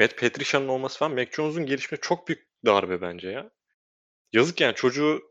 [0.00, 3.50] Matt Patricia'nın olması falan Mac Jones'un gelişmesi çok büyük darbe bence ya.
[4.32, 5.22] Yazık yani çocuğu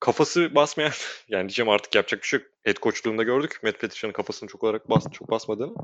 [0.00, 0.92] kafası basmayan
[1.28, 2.48] yani diyeceğim artık yapacak bir şey yok.
[2.62, 5.74] Head coachluğunda gördük Matt Patricia'nın kafasını çok olarak bas, çok basmadığını.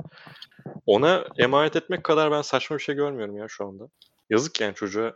[0.86, 3.88] Ona emanet etmek kadar ben saçma bir şey görmüyorum ya şu anda.
[4.30, 5.14] Yazık yani çocuğa.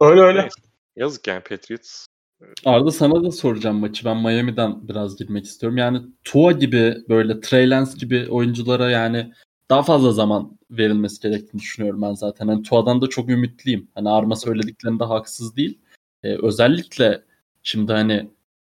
[0.00, 0.40] Öyle öyle.
[0.40, 0.60] Neyse.
[0.96, 2.06] Yazık yani Patriots
[2.64, 4.04] Arda sana da soracağım maçı.
[4.04, 5.78] Ben Miami'den biraz girmek istiyorum.
[5.78, 9.32] Yani Tua gibi böyle Trey Lance gibi oyunculara yani
[9.70, 12.48] daha fazla zaman verilmesi gerektiğini düşünüyorum ben zaten.
[12.48, 13.90] Hani Tua'dan da çok ümitliyim.
[13.94, 15.78] Hani Arma söylediklerinde haksız değil.
[16.24, 17.22] Ee, özellikle
[17.62, 18.30] şimdi hani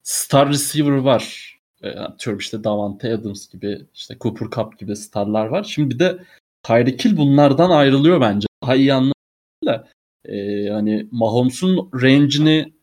[0.03, 1.55] star receiver var.
[1.81, 5.63] Ee, atıyorum işte Davante Adams gibi işte Cooper Cup gibi starlar var.
[5.63, 6.17] Şimdi bir de
[6.63, 8.47] Tyreek Hill bunlardan ayrılıyor bence.
[8.63, 9.87] Daha iyi anlamda.
[10.25, 12.73] Ee, hani Mahomes'un range'ini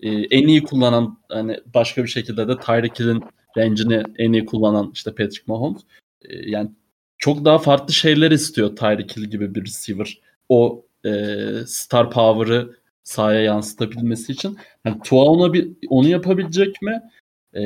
[0.00, 3.24] e, en iyi kullanan hani başka bir şekilde de Tyreek Hill'in
[3.56, 5.82] range'ini en iyi kullanan işte Patrick Mahomes.
[6.22, 6.70] E, yani
[7.18, 10.20] çok daha farklı şeyler istiyor Tyreek Hill gibi bir receiver.
[10.48, 11.10] O e,
[11.66, 12.79] star power'ı
[13.10, 14.58] sahaya yansıtabilmesi için.
[14.84, 17.02] Yani Tua ona bir onu yapabilecek mi?
[17.54, 17.62] E,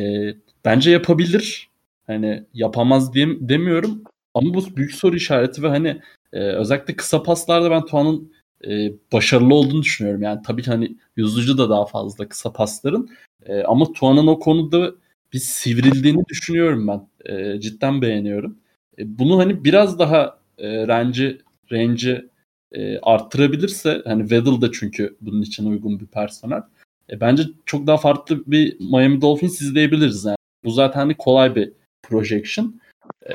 [0.64, 1.68] bence yapabilir.
[2.06, 4.02] Hani yapamaz diye, demiyorum.
[4.34, 6.00] Ama bu büyük soru işareti ve hani
[6.32, 8.32] e, özellikle kısa paslarda ben Tua'nın
[8.68, 10.22] e, başarılı olduğunu düşünüyorum.
[10.22, 13.08] Yani tabii ki hani yüzücü da daha fazla kısa pasların.
[13.46, 14.94] E, ama Tuan'ın o konuda
[15.32, 17.08] bir sivrildiğini düşünüyorum ben.
[17.34, 18.58] E, cidden beğeniyorum.
[18.98, 21.38] E, bunu hani biraz daha e, range'i
[21.72, 22.24] range
[22.72, 26.62] e, arttırabilirse hani Weddle da çünkü bunun için uygun bir personel.
[27.10, 30.36] E, bence çok daha farklı bir Miami Dolphins izleyebiliriz yani.
[30.64, 31.72] Bu zaten hani kolay bir
[32.02, 32.80] projection.
[33.28, 33.34] E,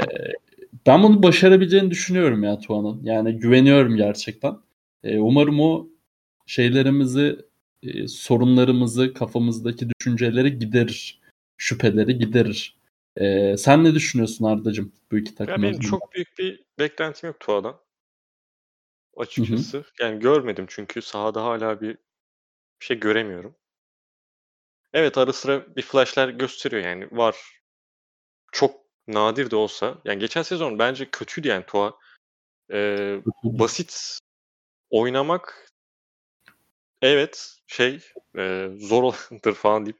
[0.87, 3.03] ben bunu başarabileceğini düşünüyorum ya Tuan'ın.
[3.03, 4.57] Yani güveniyorum gerçekten.
[5.03, 5.87] E, umarım o
[6.45, 7.39] şeylerimizi,
[7.83, 11.19] e, sorunlarımızı, kafamızdaki düşünceleri giderir.
[11.57, 12.79] Şüpheleri giderir.
[13.17, 15.63] E, sen ne düşünüyorsun Arda'cığım bu iki takım?
[15.63, 17.75] Ya benim çok büyük bir beklentim yok Tuğa'dan.
[19.19, 19.77] Açıkçası.
[19.77, 19.85] Hı hı.
[20.01, 21.97] Yani görmedim çünkü sahada hala bir,
[22.79, 23.55] şey göremiyorum.
[24.93, 27.61] Evet ara sıra bir flashlar gösteriyor yani var.
[28.51, 28.75] Çok
[29.07, 29.97] nadir de olsa.
[30.05, 31.97] Yani geçen sezon bence kötüydü yani Tua.
[32.71, 34.19] Ee, basit
[34.89, 35.67] oynamak
[37.01, 37.99] evet şey
[38.37, 39.97] e, zor olandır falan deyip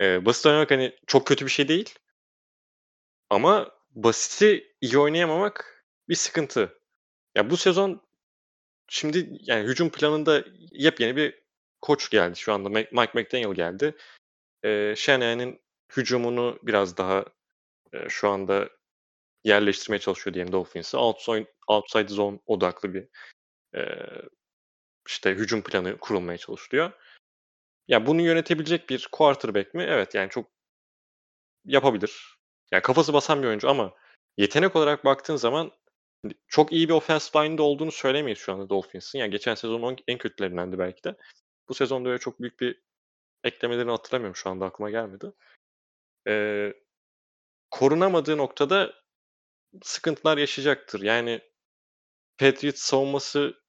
[0.00, 1.94] e, basit oynamak hani çok kötü bir şey değil.
[3.30, 6.78] Ama basiti iyi oynayamamak bir sıkıntı.
[7.34, 8.02] Ya bu sezon
[8.92, 11.42] şimdi yani hücum planında yepyeni bir
[11.80, 12.68] koç geldi şu anda.
[12.68, 13.96] Mike McDaniel geldi.
[14.64, 15.58] E, Shanahan'ın
[15.96, 17.24] hücumunu biraz daha
[17.92, 18.68] e, şu anda
[19.44, 20.96] yerleştirmeye çalışıyor diyelim Dolphins'i.
[20.96, 23.08] Outside, outside zone odaklı bir
[23.74, 23.82] e,
[25.08, 26.92] işte hücum planı kurulmaya çalışılıyor.
[27.88, 29.82] Ya bunu yönetebilecek bir quarterback mi?
[29.88, 30.50] Evet yani çok
[31.64, 32.38] yapabilir.
[32.72, 33.92] Yani kafası basan bir oyuncu ama
[34.36, 35.72] yetenek olarak baktığın zaman
[36.48, 39.18] çok iyi bir offensive line'da olduğunu söylemeyiz şu anda Dolphins'in.
[39.18, 41.16] Yani geçen sezonun en kötülerindendi belki de.
[41.68, 42.82] Bu sezonda öyle çok büyük bir
[43.44, 45.32] eklemelerini hatırlamıyorum şu anda aklıma gelmedi.
[46.28, 46.74] Ee,
[47.70, 48.94] korunamadığı noktada
[49.82, 51.02] sıkıntılar yaşayacaktır.
[51.02, 51.40] Yani
[52.38, 53.62] Patriots savunması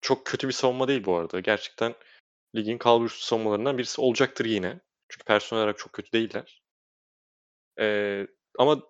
[0.00, 1.40] çok kötü bir savunma değil bu arada.
[1.40, 1.94] Gerçekten
[2.56, 4.80] ligin kalburüstü savunmalarından birisi olacaktır yine.
[5.08, 6.62] Çünkü personel olarak çok kötü değiller.
[7.80, 8.26] Ee,
[8.58, 8.82] ama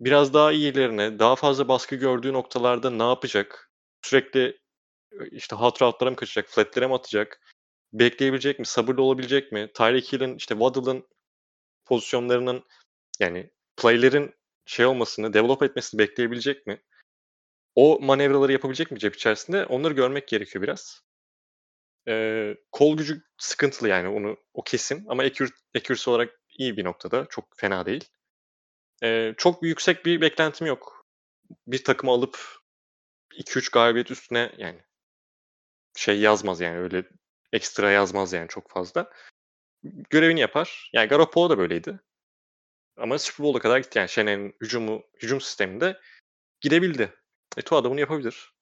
[0.00, 3.70] biraz daha iyilerine, daha fazla baskı gördüğü noktalarda ne yapacak?
[4.02, 4.58] Sürekli
[5.30, 7.40] işte hot route'lara mı kaçacak, flat'lere mi atacak?
[7.92, 8.66] Bekleyebilecek mi?
[8.66, 9.70] Sabırlı olabilecek mi?
[9.74, 11.08] Tyreek Hill'in, işte Waddle'ın
[11.84, 12.64] pozisyonlarının
[13.20, 14.34] yani play'lerin
[14.66, 16.82] şey olmasını, develop etmesini bekleyebilecek mi?
[17.74, 19.66] O manevraları yapabilecek mi cep içerisinde?
[19.66, 21.02] Onları görmek gerekiyor biraz.
[22.08, 25.22] Ee, kol gücü sıkıntılı yani onu o kesin ama
[25.76, 27.26] accuracy olarak iyi bir noktada.
[27.30, 28.04] Çok fena değil.
[29.02, 31.06] Ee, çok yüksek bir beklentim yok.
[31.66, 32.58] Bir takımı alıp
[33.32, 34.82] 2-3 galibiyet üstüne yani
[35.96, 37.04] şey yazmaz yani öyle
[37.52, 39.12] ekstra yazmaz yani çok fazla.
[39.82, 40.90] Görevini yapar.
[40.92, 42.00] Yani Garoppolo da böyleydi.
[42.96, 46.00] Ama Super Bowl'a kadar gitti yani Shanahan'ın hücumu, hücum sisteminde
[46.60, 47.14] gidebildi.
[47.56, 48.52] E Tua da bunu yapabilir.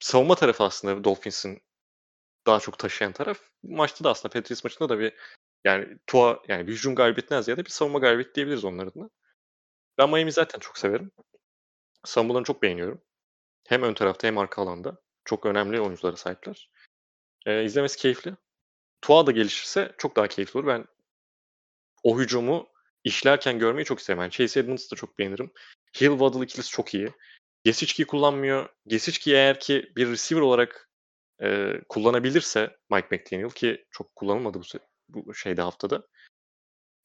[0.00, 1.62] Savunma tarafı aslında Dolphins'in
[2.46, 3.40] daha çok taşıyan taraf.
[3.62, 5.14] Maçta da aslında Patriots maçında da bir
[5.64, 9.10] yani Tua yani bir hücum galibiyetinden ziyade bir savunma galibiyeti diyebiliriz onların adına.
[10.02, 11.10] Ben Miami zaten çok severim.
[12.04, 13.02] Savunmalarını çok beğeniyorum.
[13.68, 14.96] Hem ön tarafta hem arka alanda.
[15.24, 16.70] Çok önemli oyunculara sahipler.
[17.46, 18.34] Ee, izlemesi keyifli.
[19.02, 20.66] Tua da gelişirse çok daha keyifli olur.
[20.66, 20.86] Ben
[22.02, 22.68] o hücumu
[23.04, 24.20] işlerken görmeyi çok isterim.
[24.20, 25.52] Yani Chase Edmonds'ı da çok beğenirim.
[26.00, 27.12] Hill Waddle ikilisi çok iyi.
[27.64, 28.68] Gesicki'yi kullanmıyor.
[28.86, 30.90] Gesicki eğer ki bir receiver olarak
[31.42, 34.60] e, kullanabilirse Mike McDaniel ki çok kullanılmadı
[35.08, 36.06] bu, bu şeyde haftada.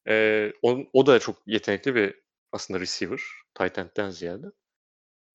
[0.08, 3.22] E, o, o da çok yetenekli bir aslında receiver.
[3.54, 4.46] Tight end'den ziyade.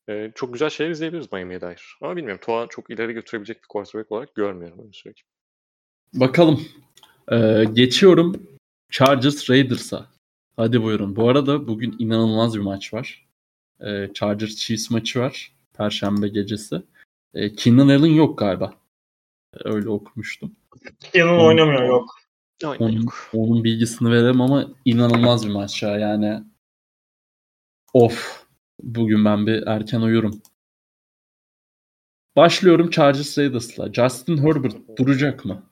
[0.09, 1.97] E, çok güzel şeyler izleyebiliriz Miami'ye dair.
[2.01, 2.41] Ama bilmiyorum.
[2.45, 4.79] Tua çok ileri götürebilecek bir quarterback olarak görmüyorum.
[4.79, 5.27] Öyle söyleyeyim.
[6.15, 6.67] Bakalım.
[7.33, 8.47] Ee, geçiyorum
[8.91, 10.07] Chargers Raiders'a.
[10.57, 11.17] Hadi buyurun.
[11.17, 13.27] Bu arada bugün inanılmaz bir maç var.
[13.81, 15.53] Ee, Chargers Chiefs maçı var.
[15.73, 16.83] Perşembe gecesi.
[17.35, 18.75] Ee, Keenan Allen yok galiba.
[19.65, 20.57] Öyle okumuştum.
[21.13, 22.19] Keenan oynamıyor yok.
[22.65, 25.99] Onun, onun bilgisini verelim ama inanılmaz bir maç ya.
[25.99, 26.43] Yani
[27.93, 28.47] of.
[28.83, 30.43] Bugün ben bir erken uyurum.
[32.37, 33.93] Başlıyorum Chargers Raiders'la.
[33.93, 35.63] Justin Herbert duracak mı?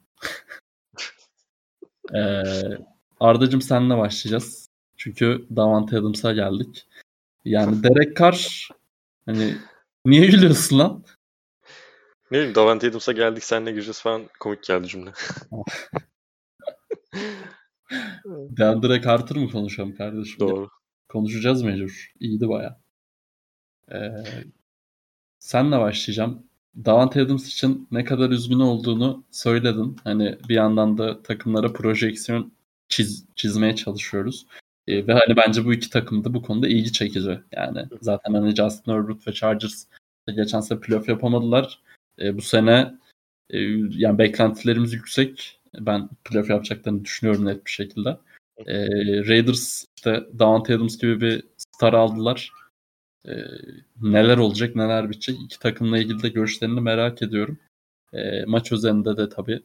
[2.14, 2.42] ee,
[3.20, 4.68] Arda'cığım seninle başlayacağız.
[4.97, 6.86] Çünkü Davante Adams'a geldik.
[7.44, 8.68] Yani Derek Carr
[9.26, 9.56] hani
[10.05, 11.05] niye gülüyorsun lan?
[12.30, 15.12] Ne bileyim Davante Adams'a geldik seninle gireceğiz falan komik geldi cümle.
[18.26, 20.40] Deandre Carter mı konuşalım kardeşim?
[20.40, 20.68] Doğru.
[21.11, 22.12] Konuşacağız mecbur.
[22.20, 22.81] İyiydi baya.
[23.93, 24.11] Ee,
[25.39, 26.47] senle başlayacağım.
[26.85, 29.97] Davante Adams için ne kadar üzgün olduğunu söyledin.
[30.05, 32.53] Hani bir yandan da takımlara projeksiyon
[32.89, 34.47] çiz, çizmeye çalışıyoruz.
[34.87, 37.41] E, ve hani bence bu iki takım da bu konuda ilgi çekici.
[37.53, 39.85] Yani zaten hani Justin Herbert ve Chargers
[40.37, 41.78] geçen sene playoff yapamadılar.
[42.19, 42.95] E, bu sene
[43.51, 43.59] e,
[43.91, 45.61] yani beklentilerimiz yüksek.
[45.81, 48.16] Ben playoff yapacaklarını düşünüyorum net bir şekilde.
[48.66, 48.87] E,
[49.28, 52.53] Raiders işte Davante Adams gibi bir star aldılar.
[53.28, 53.32] E,
[54.03, 55.43] neler olacak neler bitecek.
[55.43, 57.59] İki takımla ilgili de görüşlerini merak ediyorum.
[58.12, 59.62] E, maç üzerinde de tabii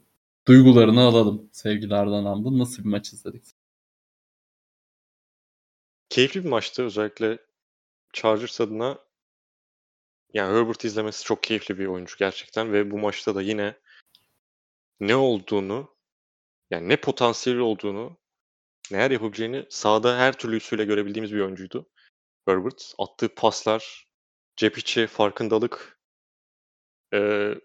[0.48, 2.60] duygularını alalım sevgili Ardan Amdı.
[2.60, 3.44] Nasıl bir maç izledik?
[6.10, 6.84] Keyifli bir maçtı.
[6.84, 7.38] Özellikle
[8.14, 8.98] Chargers adına
[10.34, 13.76] yani Herbert izlemesi çok keyifli bir oyuncu gerçekten ve bu maçta da yine
[15.00, 15.96] ne olduğunu
[16.72, 18.18] yani ne potansiyeli olduğunu
[18.92, 21.90] neler yapabileceğini sahada her türlü üstüyle görebildiğimiz bir oyuncuydu.
[22.48, 22.94] Herbert.
[22.98, 24.08] Attığı paslar,
[24.56, 26.00] cep içi farkındalık
[27.14, 27.56] ee,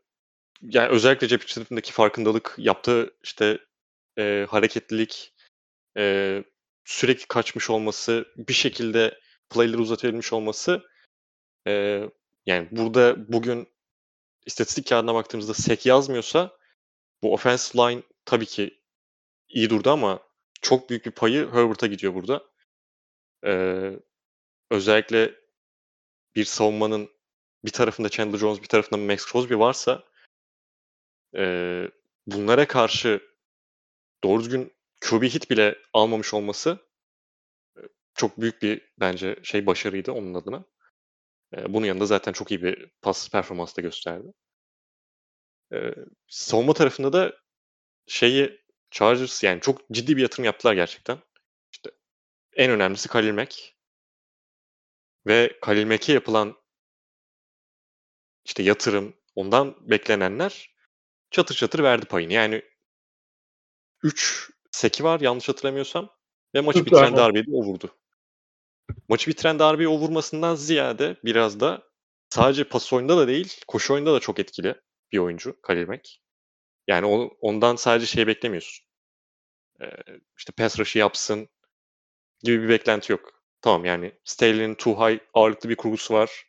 [0.63, 3.59] yani özellikle cep içindeki farkındalık, yaptığı işte
[4.19, 5.35] e, hareketlilik,
[5.97, 6.45] e,
[6.85, 9.21] sürekli kaçmış olması, bir şekilde
[9.51, 10.83] play'leri uzatabilmiş olması
[11.67, 12.05] e,
[12.47, 13.69] yani burada bugün
[14.47, 16.59] istatistik kağıdına baktığımızda sek yazmıyorsa
[17.23, 18.81] bu offense line tabii ki
[19.49, 20.21] iyi durdu ama
[20.61, 22.45] çok büyük bir payı Herbert'a gidiyor burada.
[23.47, 23.93] Ee,
[24.71, 25.35] özellikle
[26.37, 27.11] bir savunmanın
[27.65, 30.05] bir tarafında Chandler Jones bir tarafında Max Crosby varsa
[31.37, 31.85] e,
[32.27, 33.23] bunlara karşı
[34.25, 36.79] doğru düzgün QB hit bile almamış olması
[38.15, 40.65] çok büyük bir bence şey başarıydı onun adına.
[41.57, 44.33] E, bunun yanında zaten çok iyi bir pas performansı da gösterdi.
[45.73, 45.95] E,
[46.29, 47.37] savunma tarafında da
[48.07, 48.60] şeyi
[48.91, 51.19] Chargers yani çok ciddi bir yatırım yaptılar gerçekten.
[51.73, 51.91] İşte
[52.57, 53.75] en önemlisi Khalil Mack.
[55.27, 56.57] Ve Khalil Mack'e yapılan
[58.45, 60.75] işte yatırım, ondan beklenenler
[61.31, 62.33] çatır çatır verdi payını.
[62.33, 62.63] Yani
[64.03, 66.17] 3 seki var yanlış hatırlamıyorsam
[66.55, 67.97] ve maçı bitiren darbeyi de o vurdu.
[69.09, 71.83] Maçı bitiren darbeyi o vurmasından ziyade biraz da
[72.29, 74.75] sadece pas oyunda da değil, koşu oyunda da çok etkili
[75.13, 76.09] bir oyuncu Khalil Mack.
[76.89, 78.87] Yani onu, ondan sadece şey beklemiyorsun.
[79.83, 79.87] Ee,
[80.39, 81.49] işte pass rush'ı yapsın
[82.43, 83.43] gibi bir beklenti yok.
[83.63, 86.47] Tamam yani Staley'nin too high ağırlıklı bir kurgusu var.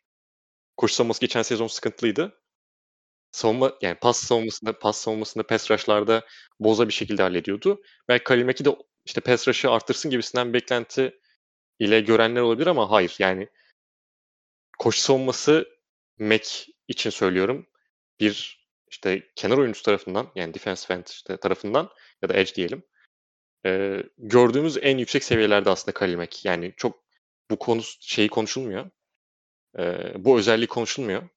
[0.76, 2.42] Koşu savunması geçen sezon sıkıntılıydı.
[3.32, 6.26] Savunma yani pas savunmasında, pas savunmasında, pass rush'larda
[6.60, 7.82] boza bir şekilde hallediyordu.
[8.08, 11.20] Belki Khalil Mack'i de işte pass rush'ı arttırsın gibisinden bir beklenti
[11.78, 13.16] ile görenler olabilir ama hayır.
[13.18, 13.48] Yani
[14.78, 15.68] koşu savunması
[16.18, 16.48] Mac
[16.88, 17.66] için söylüyorum.
[18.20, 18.61] Bir
[18.92, 21.90] işte kenar oyuncusu tarafından yani defense end işte tarafından
[22.22, 22.82] ya da edge diyelim.
[23.66, 26.44] E, gördüğümüz en yüksek seviyelerde aslında Khalil Mack.
[26.44, 27.04] Yani çok
[27.50, 28.90] bu konu şeyi konuşulmuyor.
[29.78, 31.28] E, bu özelliği konuşulmuyor.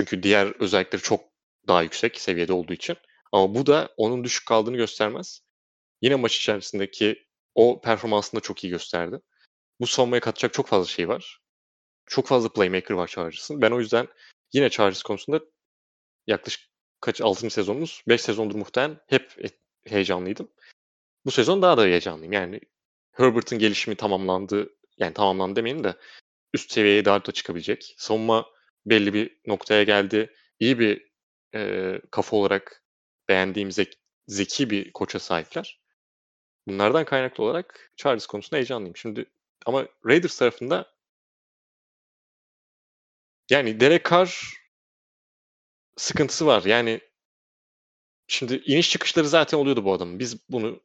[0.00, 1.24] Çünkü diğer özellikleri çok
[1.68, 2.96] daha yüksek seviyede olduğu için.
[3.32, 5.40] Ama bu da onun düşük kaldığını göstermez.
[6.02, 9.20] Yine maç içerisindeki o performansını da çok iyi gösterdi.
[9.80, 11.40] Bu savunmaya katacak çok fazla şey var.
[12.06, 13.62] Çok fazla playmaker var Chargers'ın.
[13.62, 14.08] Ben o yüzden
[14.52, 15.40] yine Chargers konusunda
[16.26, 16.71] yaklaşık
[17.02, 17.50] kaç 6.
[17.50, 19.52] sezonumuz 5 sezondur muhtemelen hep
[19.86, 20.48] heyecanlıydım.
[21.26, 22.32] Bu sezon daha da heyecanlıyım.
[22.32, 22.60] Yani
[23.12, 24.68] Herbert'ın gelişimi tamamlandı.
[24.98, 25.96] Yani tamamlandı demeyelim de
[26.54, 27.94] üst seviyeye daha da çıkabilecek.
[27.98, 28.46] Savunma
[28.86, 30.34] belli bir noktaya geldi.
[30.60, 31.12] İyi bir
[31.54, 32.84] e, kafa olarak
[33.28, 33.98] beğendiğim zek-
[34.28, 35.80] zeki bir koça sahipler.
[36.66, 38.96] Bunlardan kaynaklı olarak Chargers konusunda heyecanlıyım.
[38.96, 39.26] Şimdi
[39.66, 40.92] ama Raiders tarafında
[43.50, 44.61] yani Derek Carr
[45.96, 46.64] sıkıntısı var.
[46.64, 47.00] Yani
[48.26, 50.18] şimdi iniş çıkışları zaten oluyordu bu adamın.
[50.18, 50.80] Biz bunu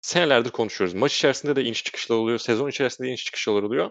[0.00, 0.94] senelerdir konuşuyoruz.
[0.94, 2.38] Maç içerisinde de iniş çıkışlar oluyor.
[2.38, 3.90] Sezon içerisinde de iniş çıkışlar oluyor.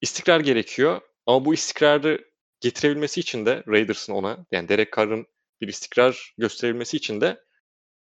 [0.00, 1.00] İstikrar gerekiyor.
[1.26, 2.30] Ama bu istikrarı
[2.60, 5.26] getirebilmesi için de Raiders'ın ona yani Derek Carr'ın
[5.60, 7.44] bir istikrar gösterebilmesi için de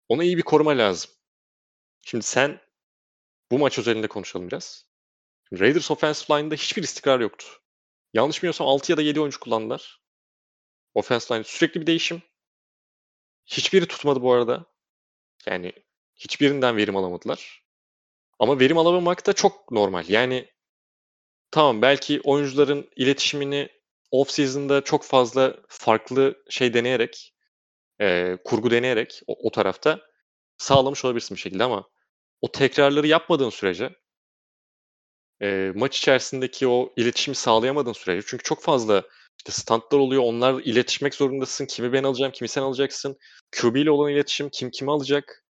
[0.08, 1.10] ona iyi bir koruma lazım.
[2.02, 2.60] Şimdi sen
[3.50, 4.86] bu maç özelinde konuşalım biraz.
[5.52, 7.46] Raiders offensive line'da hiçbir istikrar yoktu.
[8.14, 10.01] Yanlış bilmiyorsam 6 ya da 7 oyuncu kullandılar.
[10.94, 12.22] Offensive line sürekli bir değişim.
[13.46, 14.66] Hiçbiri tutmadı bu arada.
[15.46, 15.72] Yani
[16.16, 17.62] hiçbirinden verim alamadılar.
[18.38, 20.04] Ama verim alamamak da çok normal.
[20.08, 20.50] Yani
[21.50, 23.68] tamam belki oyuncuların iletişimini
[24.10, 27.34] off season'da çok fazla farklı şey deneyerek,
[28.00, 30.00] e, kurgu deneyerek o, o tarafta
[30.56, 31.88] sağlamış olabilirsin bir şekilde ama
[32.40, 33.96] o tekrarları yapmadığın sürece
[35.42, 39.02] e, maç içerisindeki o iletişimi sağlayamadığın sürece çünkü çok fazla
[39.38, 40.22] işte standlar oluyor.
[40.22, 41.66] Onlar iletişmek zorundasın.
[41.66, 43.16] Kimi ben alacağım, kimi sen alacaksın.
[43.60, 45.44] QB ile olan iletişim, kim kimi alacak?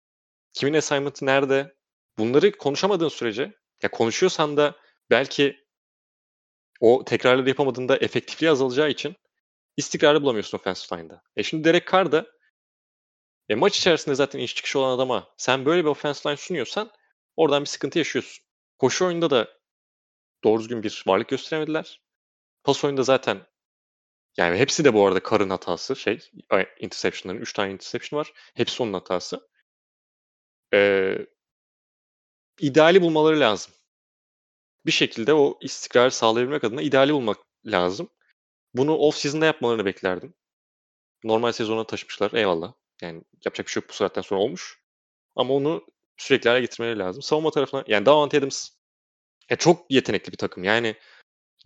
[0.53, 1.75] Kimin assignment'ı nerede?
[2.19, 3.53] Bunları konuşamadığın sürece,
[3.83, 4.77] ya konuşuyorsan da
[5.11, 5.57] belki
[6.81, 9.17] o tekrarları yapamadığında efektifliği azalacağı için
[9.77, 11.23] istikrarı bulamıyorsun offensive line'da.
[11.37, 12.27] E şimdi Derek Carr da
[13.49, 16.91] e maç içerisinde zaten iş çıkışı olan adama sen böyle bir offensive line sunuyorsan
[17.37, 18.45] oradan bir sıkıntı yaşıyorsun.
[18.79, 19.49] Koşu oyunda da
[20.45, 22.01] doğru düzgün bir varlık gösteremediler.
[22.65, 23.47] Pas oyunda zaten
[24.39, 26.31] yani hepsi de bu arada Carr'ın hatası şey
[26.81, 28.33] interception'ların 3 tane interception var.
[28.55, 29.49] Hepsi onun hatası.
[30.75, 31.27] Ee,
[32.61, 33.73] ideali bulmaları lazım.
[34.87, 38.09] Bir şekilde o istikrarı sağlayabilmek adına ideali bulmak lazım.
[38.75, 40.35] Bunu off season'da yapmalarını beklerdim.
[41.25, 42.33] Normal sezona taşımışlar.
[42.33, 42.73] Eyvallah.
[43.03, 44.83] Yani yapacak bir şey yok bu saatten sonra olmuş.
[45.37, 45.87] Ama onu
[46.17, 47.23] sürekli hale getirmeleri lazım.
[47.23, 48.71] Savunma tarafına yani Davante Adams
[49.51, 50.65] ya çok yetenekli bir takım.
[50.65, 50.97] Yani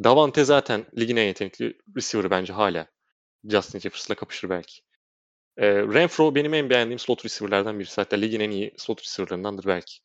[0.05, 2.87] Davante zaten ligin en yetenekli receiver'ı bence hala.
[3.45, 4.83] Justin Jefferson'la kapışır belki.
[5.57, 8.01] E, Renfro benim en beğendiğim slot receiver'lardan birisi.
[8.01, 9.99] Hatta ligin en iyi slot receiver'larındandır belki.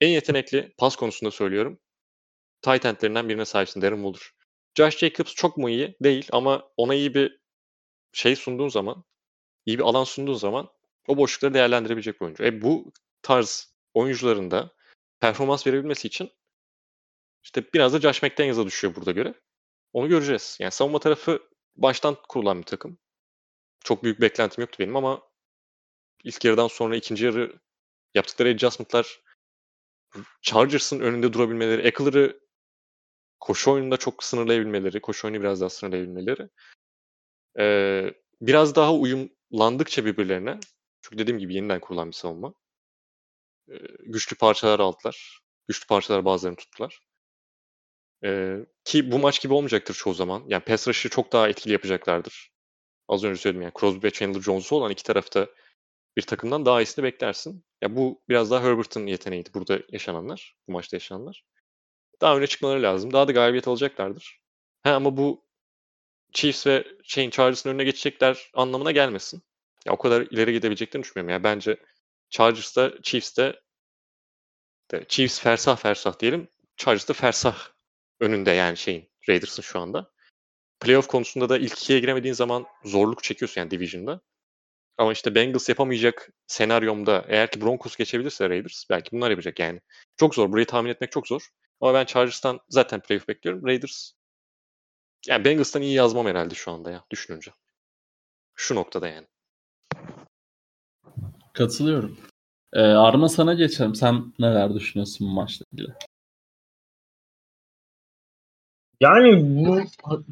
[0.00, 1.80] En yetenekli pas konusunda söylüyorum.
[2.62, 4.30] Tight endlerinden birine sahipsin Darren Waller.
[4.74, 5.96] Josh Jacobs çok mu iyi?
[6.02, 7.40] Değil ama ona iyi bir
[8.12, 9.04] şey sunduğun zaman,
[9.66, 10.68] iyi bir alan sunduğun zaman
[11.08, 12.44] o boşlukları değerlendirebilecek bir oyuncu.
[12.44, 12.92] E bu
[13.22, 14.74] tarz oyuncuların da
[15.20, 16.30] performans verebilmesi için
[17.44, 19.34] işte biraz da Josh McDaniels'a düşüyor burada göre.
[19.92, 20.56] Onu göreceğiz.
[20.60, 21.42] Yani savunma tarafı
[21.76, 22.98] baştan kurulan bir takım.
[23.84, 25.22] Çok büyük beklentim yoktu benim ama
[26.24, 27.60] ilk yarıdan sonra ikinci yarı
[28.14, 29.20] yaptıkları adjustment'lar
[30.42, 32.40] Chargers'ın önünde durabilmeleri, Eckler'ı
[33.40, 36.48] koşu oyununda çok sınırlayabilmeleri, koşu oyunu biraz daha sınırlayabilmeleri
[37.58, 40.60] ee, biraz daha uyumlandıkça birbirlerine
[41.02, 42.54] çünkü dediğim gibi yeniden kurulan bir savunma.
[43.68, 43.74] Ee,
[44.06, 45.40] güçlü parçalar aldılar.
[45.68, 47.00] Güçlü parçalar bazılarını tuttular.
[48.24, 50.44] Ee, ki bu maç gibi olmayacaktır çoğu zaman.
[50.48, 52.50] Yani pass rush'ı çok daha etkili yapacaklardır.
[53.08, 55.48] Az önce söyledim yani Crosby ve Chandler Jones'u olan iki tarafta
[56.16, 57.64] bir takımdan daha iyisini beklersin.
[57.82, 61.44] Ya bu biraz daha Herbert'ın yeteneğiydi burada yaşananlar, bu maçta yaşananlar.
[62.20, 63.12] Daha öne çıkmaları lazım.
[63.12, 64.40] Daha da galibiyet alacaklardır.
[64.82, 65.44] Ha ama bu
[66.32, 69.42] Chiefs ve şeyin Chargers'ın önüne geçecekler anlamına gelmesin.
[69.86, 71.30] Ya o kadar ileri gidebileceklerini düşünmüyorum.
[71.32, 71.76] Yani bence
[72.30, 73.60] Chargers'ta, Chiefs'te
[74.90, 76.48] de Chiefs fersah fersah diyelim.
[76.76, 77.73] Chargers'ta fersah
[78.24, 80.10] önünde yani şeyin Raiders'ın şu anda.
[80.80, 84.20] Playoff konusunda da ilk ikiye giremediğin zaman zorluk çekiyorsun yani Division'da.
[84.98, 89.80] Ama işte Bengals yapamayacak senaryomda eğer ki Broncos geçebilirse Raiders belki bunlar yapacak yani.
[90.16, 90.52] Çok zor.
[90.52, 91.48] Burayı tahmin etmek çok zor.
[91.80, 93.66] Ama ben Chargers'tan zaten playoff bekliyorum.
[93.66, 94.12] Raiders
[95.26, 97.50] yani Bengals'tan iyi yazmam herhalde şu anda ya düşününce.
[98.54, 99.26] Şu noktada yani.
[101.52, 102.18] Katılıyorum.
[102.72, 103.94] Ee, Arma sana geçelim.
[103.94, 105.94] Sen neler düşünüyorsun bu maçla ilgili?
[109.00, 109.80] Yani bu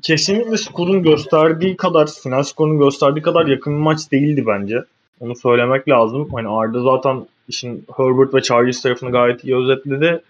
[0.02, 4.84] kesinlikle skorun gösterdiği kadar, final skorunun gösterdiği kadar yakın bir maç değildi bence.
[5.20, 6.28] Onu söylemek lazım.
[6.32, 10.22] Hani Arda zaten işin Herbert ve Chargers tarafını gayet iyi özetledi.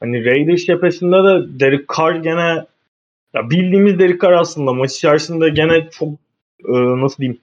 [0.00, 2.64] Hani Raiders cephesinde de Derek Carr gene
[3.34, 6.08] ya bildiğimiz Derek Carr aslında maç içerisinde gene çok
[6.68, 7.40] e, nasıl diyeyim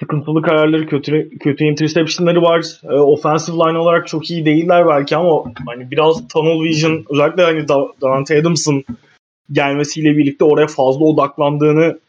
[0.00, 2.80] sıkıntılı kararları, kötü kötü interception'ları var.
[2.84, 7.68] E, offensive line olarak çok iyi değiller belki ama hani biraz tunnel vision özellikle hani
[8.00, 8.84] Davante Adams'ın
[9.52, 12.00] gelmesiyle birlikte oraya fazla odaklandığını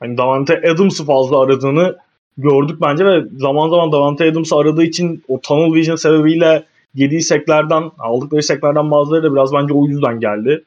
[0.00, 1.96] hani Davante Adams'ı fazla aradığını
[2.38, 6.64] gördük bence ve zaman zaman Davante Adams'ı aradığı için o tunnel vision sebebiyle
[6.94, 10.64] yediği seklerden, aldıkları seklerden bazıları da biraz bence o yüzden geldi.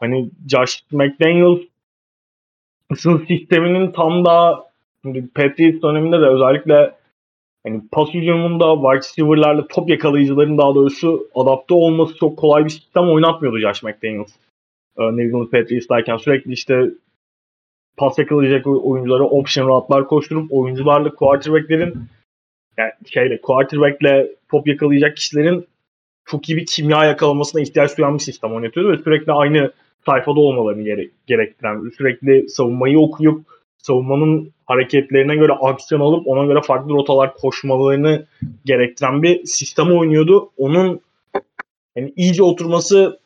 [0.00, 1.68] Hani Josh McDaniels'ın
[3.28, 4.64] sisteminin tam da
[5.34, 6.94] Patriots döneminde de özellikle
[7.66, 13.08] hani pas hücumunda wide receiver'larla top yakalayıcıların daha doğrusu adapte olması çok kolay bir sistem
[13.08, 14.32] oynatmıyordu Josh McDaniels.
[14.98, 16.90] Ee, New England Patriots'tayken sürekli işte
[17.96, 21.94] pas yakalayacak oyunculara option routlar koşturup oyuncularla quarterback'lerin
[22.78, 25.66] yani şeyle quarterback'le top yakalayacak kişilerin
[26.24, 29.72] çok iyi bir kimya yakalamasına ihtiyaç duyan bir sistem oynatıyordu ve sürekli aynı
[30.06, 33.46] sayfada olmalarını gere- gerektiren, sürekli savunmayı okuyup
[33.78, 38.26] savunmanın hareketlerine göre aksiyon alıp ona göre farklı rotalar koşmalarını
[38.64, 40.50] gerektiren bir sistem oynuyordu.
[40.56, 41.00] Onun
[41.96, 43.18] yani iyice oturması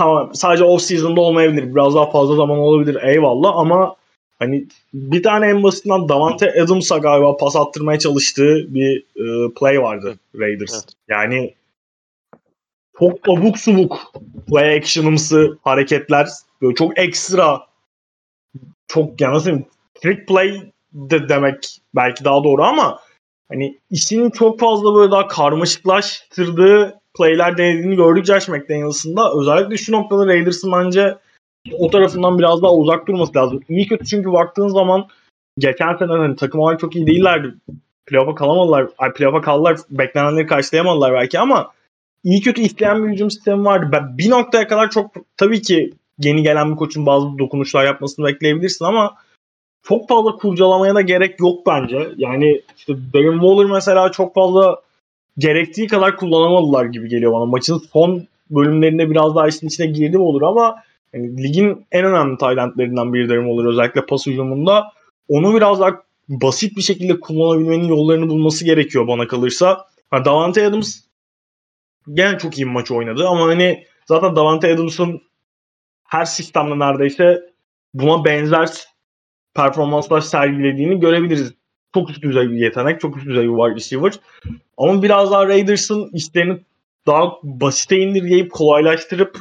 [0.00, 1.74] tamam sadece off season'da olmayabilir.
[1.74, 3.96] Biraz daha fazla zaman olabilir eyvallah ama
[4.38, 10.18] hani bir tane en basitinden Davante Adams'a galiba pas attırmaya çalıştığı bir e, play vardı
[10.38, 10.74] Raiders.
[10.74, 10.84] Evet.
[11.08, 11.54] Yani
[12.98, 14.12] çok abuk subuk
[14.48, 16.28] play action'ımsı hareketler.
[16.62, 17.60] Böyle çok ekstra
[18.88, 19.50] çok yani nasıl
[20.02, 23.00] trick play de demek belki daha doğru ama
[23.48, 29.32] hani işin çok fazla böyle daha karmaşıklaştırdığı playler denediğini gördük Josh McDaniels'ın da.
[29.40, 31.18] Özellikle şu noktada Raiders'ın bence
[31.78, 33.60] o tarafından biraz daha uzak durması lazım.
[33.68, 35.06] İyi kötü çünkü baktığın zaman
[35.58, 37.54] geçen sene hani takım olarak çok iyi değillerdi.
[38.06, 38.88] Playoff'a kalamadılar.
[38.98, 39.76] Ay playoff'a kaldılar.
[39.90, 41.72] Beklenenleri karşılayamadılar belki ama
[42.24, 43.88] iyi kötü isteyen bir hücum sistemi vardı.
[43.92, 48.84] Ben bir noktaya kadar çok tabii ki yeni gelen bir koçun bazı dokunuşlar yapmasını bekleyebilirsin
[48.84, 49.14] ama
[49.82, 52.08] çok fazla kurcalamaya da gerek yok bence.
[52.16, 54.80] Yani işte Darren Waller mesela çok fazla
[55.38, 57.44] gerektiği kadar kullanamadılar gibi geliyor bana.
[57.44, 60.76] Maçın son bölümlerinde biraz daha işin içine girdi mi olur ama
[61.12, 64.84] yani ligin en önemli talentlerinden biri Darren Waller özellikle pas hücumunda.
[65.28, 69.86] Onu biraz daha basit bir şekilde kullanabilmenin yollarını bulması gerekiyor bana kalırsa.
[70.10, 71.00] Ha, Davante Adams
[72.14, 75.22] gene çok iyi bir maç oynadı ama hani zaten Davante Adams'ın
[76.04, 77.40] her sistemde neredeyse
[77.94, 78.70] buna benzer
[79.54, 81.54] performanslar sergilediğini görebiliriz.
[81.94, 84.12] Çok üst düzey bir yetenek, çok üst düzey bir wide receiver.
[84.76, 86.58] Ama biraz daha Raiders'ın işlerini
[87.06, 89.38] daha basite indirgeyip kolaylaştırıp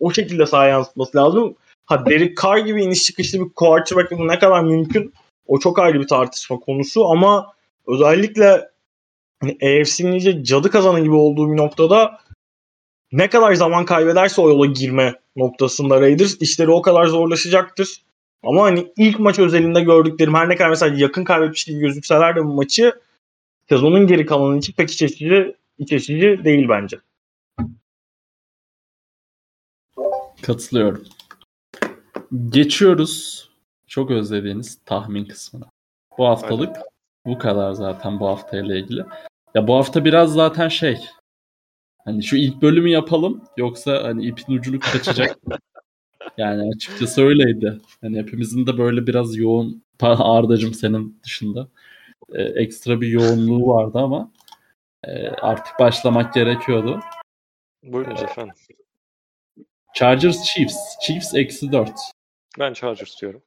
[0.00, 1.54] o şekilde sahaya yansıtması lazım.
[1.86, 5.12] Ha Derek Carr gibi iniş çıkışlı bir quarterback ne kadar mümkün
[5.46, 7.52] o çok ayrı bir tartışma konusu ama
[7.86, 8.68] özellikle
[9.40, 12.18] hani AFC'nin iyice cadı kazanı gibi olduğu bir noktada
[13.12, 18.02] ne kadar zaman kaybederse o yola girme noktasında Raiders işleri o kadar zorlaşacaktır.
[18.42, 22.44] Ama hani ilk maç özelinde gördüklerim her ne kadar mesela yakın kaybetmiş gibi gözükseler de
[22.44, 23.00] bu maçı
[23.68, 26.98] sezonun geri kalanı için pek iç açıcı, iç açıcı değil bence.
[30.42, 31.04] Katılıyorum.
[32.48, 33.48] Geçiyoruz
[33.86, 35.64] çok özlediğiniz tahmin kısmına.
[36.18, 36.86] Bu haftalık Aynen.
[37.26, 39.04] bu kadar zaten bu haftayla ilgili.
[39.54, 41.00] Ya bu hafta biraz zaten şey
[42.04, 45.38] hani şu ilk bölümü yapalım yoksa hani ipin ucunu kaçacak.
[46.36, 47.80] yani açıkçası öyleydi.
[48.00, 51.68] Hani hepimizin de böyle biraz yoğun Ardacım senin dışında
[52.32, 54.32] e, ekstra bir yoğunluğu vardı ama
[55.04, 57.00] e, artık başlamak gerekiyordu.
[57.82, 58.54] Buyurun e, efendim.
[59.94, 60.76] Chargers Chiefs.
[61.02, 61.92] Chiefs eksi 4.
[62.58, 63.42] Ben Chargers diyorum.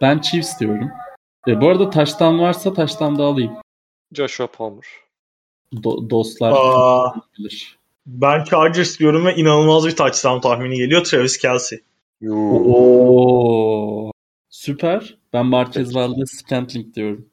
[0.00, 0.90] Ben Chiefs diyorum.
[1.48, 3.56] E, bu arada taştan varsa taştan da alayım.
[4.12, 4.86] Joshua Palmer.
[5.74, 7.78] Do- dostlar Aa, bilir.
[8.06, 11.04] Ben Chargers diyorum ve inanılmaz bir touchdown tahmini geliyor.
[11.04, 11.82] Travis Kelsey.
[12.28, 14.10] Oo.
[14.48, 15.18] Süper.
[15.32, 17.28] Ben Marquez Valdez Scantling diyorum.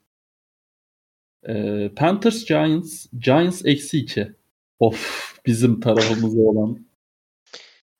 [1.47, 3.05] Ee, Panthers Giants.
[3.19, 4.33] Giants eksi 2.
[4.79, 6.85] Of bizim tarafımızda olan.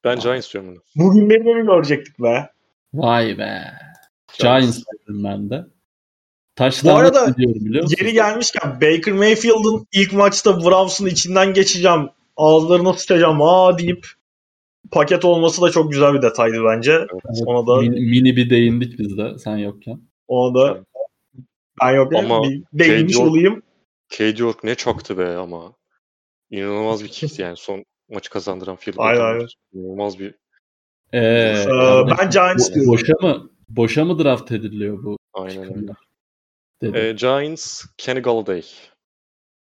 [0.03, 0.83] Ben Giants diyorum bunu.
[0.95, 2.49] Bugün beni görecektik be?
[2.93, 3.61] Vay be.
[4.39, 5.65] Giants dedim ben de.
[6.55, 7.97] Taştan Bu arada diyorum biliyor musun?
[7.99, 14.07] Geri gelmişken Baker Mayfield'ın ilk maçta Browns'un içinden geçeceğim, ağızlarına sıçacağım aa deyip
[14.91, 16.91] paket olması da çok güzel bir detaydı bence.
[16.91, 20.01] Evet, Ona da mini, mini bir değindik biz de sen yokken.
[20.27, 20.83] ona da
[21.81, 23.61] ben yok Ama bir değinmiş Cade York- olayım.
[24.09, 25.73] Cade York ne çaktı be ama.
[26.51, 29.47] İnanılmaz bir kickti yani son maçı kazandıran field goal Aynen, aynen.
[29.73, 30.35] İnanılmaz bir
[31.13, 31.65] Ee, Ee,
[32.19, 32.91] ben Giants bo- diyorum.
[32.91, 35.17] boşa mı boşa mı draft ediliyor bu?
[35.33, 35.91] aynen öyle.
[36.99, 38.63] Ee, Giants, Kenny Galladay.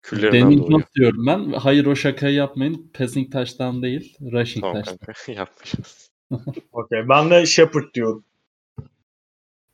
[0.01, 0.71] Küllerinden Danny doğuyor.
[0.71, 1.51] Jones diyorum ben.
[1.53, 2.91] Hayır o şakayı yapmayın.
[2.93, 4.17] Passing touchdown değil.
[4.31, 5.05] Rushing Tamam touchdown.
[5.05, 6.09] kanka yapmışız.
[6.71, 7.09] Okey.
[7.09, 8.23] Ben de Shepard diyorum.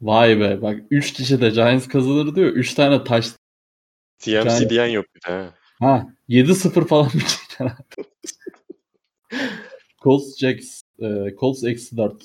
[0.02, 2.48] Vay be bak 3 kişi de Giants kazanır diyor.
[2.50, 3.28] 3 tane taş.
[4.20, 4.70] TMC Giants.
[4.70, 5.34] diyen yok bir de.
[5.34, 5.54] ha.
[5.80, 7.68] Ha 7-0 falan bir şey.
[10.04, 10.82] Colts Jacks.
[11.00, 12.24] E, Colts eksi 4.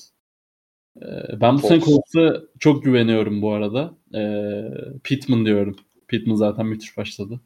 [1.02, 1.06] E,
[1.40, 2.12] ben bu sene Colts.
[2.12, 3.94] Colts'a çok güveniyorum bu arada.
[4.14, 4.22] E,
[5.04, 5.76] Pittman diyorum.
[6.08, 7.40] Pittman zaten müthiş başladı.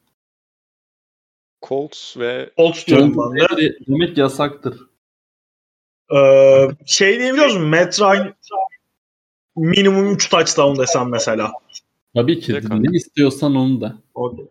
[1.62, 3.78] Colts ve Colts diyorum ben de.
[3.88, 4.80] Demek yasaktır.
[6.14, 7.62] Ee, şey diyebiliyor musun?
[7.62, 8.34] Matt Ryan
[9.56, 11.52] minimum 3 touchdown desem mesela.
[12.14, 12.76] Tabii ki kanka.
[12.76, 13.98] ne istiyorsan onu da.
[14.14, 14.46] Okay.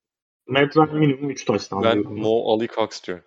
[0.47, 2.19] Matt Ryan minimum 3 touchdown ben diyorum.
[2.19, 3.25] Mo Ali Cox diyorum.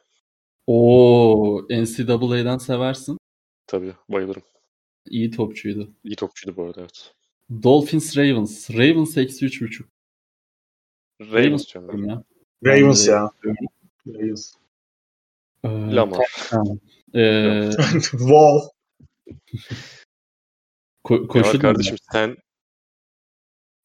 [0.66, 3.18] Oo NCAA'den seversin.
[3.66, 4.42] Tabii bayılırım.
[5.06, 5.88] İyi topçuydu.
[6.04, 7.14] İyi topçuydu bu arada evet.
[7.62, 8.70] Dolphins Ravens.
[8.70, 9.84] Ravens eksi 3.5.
[11.20, 12.24] Ravens diyorum ya.
[12.66, 13.30] Ravens ya.
[14.06, 14.54] Ravens.
[15.64, 16.26] Ee, Lamar.
[16.50, 16.78] tamam.
[17.14, 17.70] Ee,
[18.10, 18.70] wow.
[21.04, 22.36] ko- Ya koşu kardeşim sen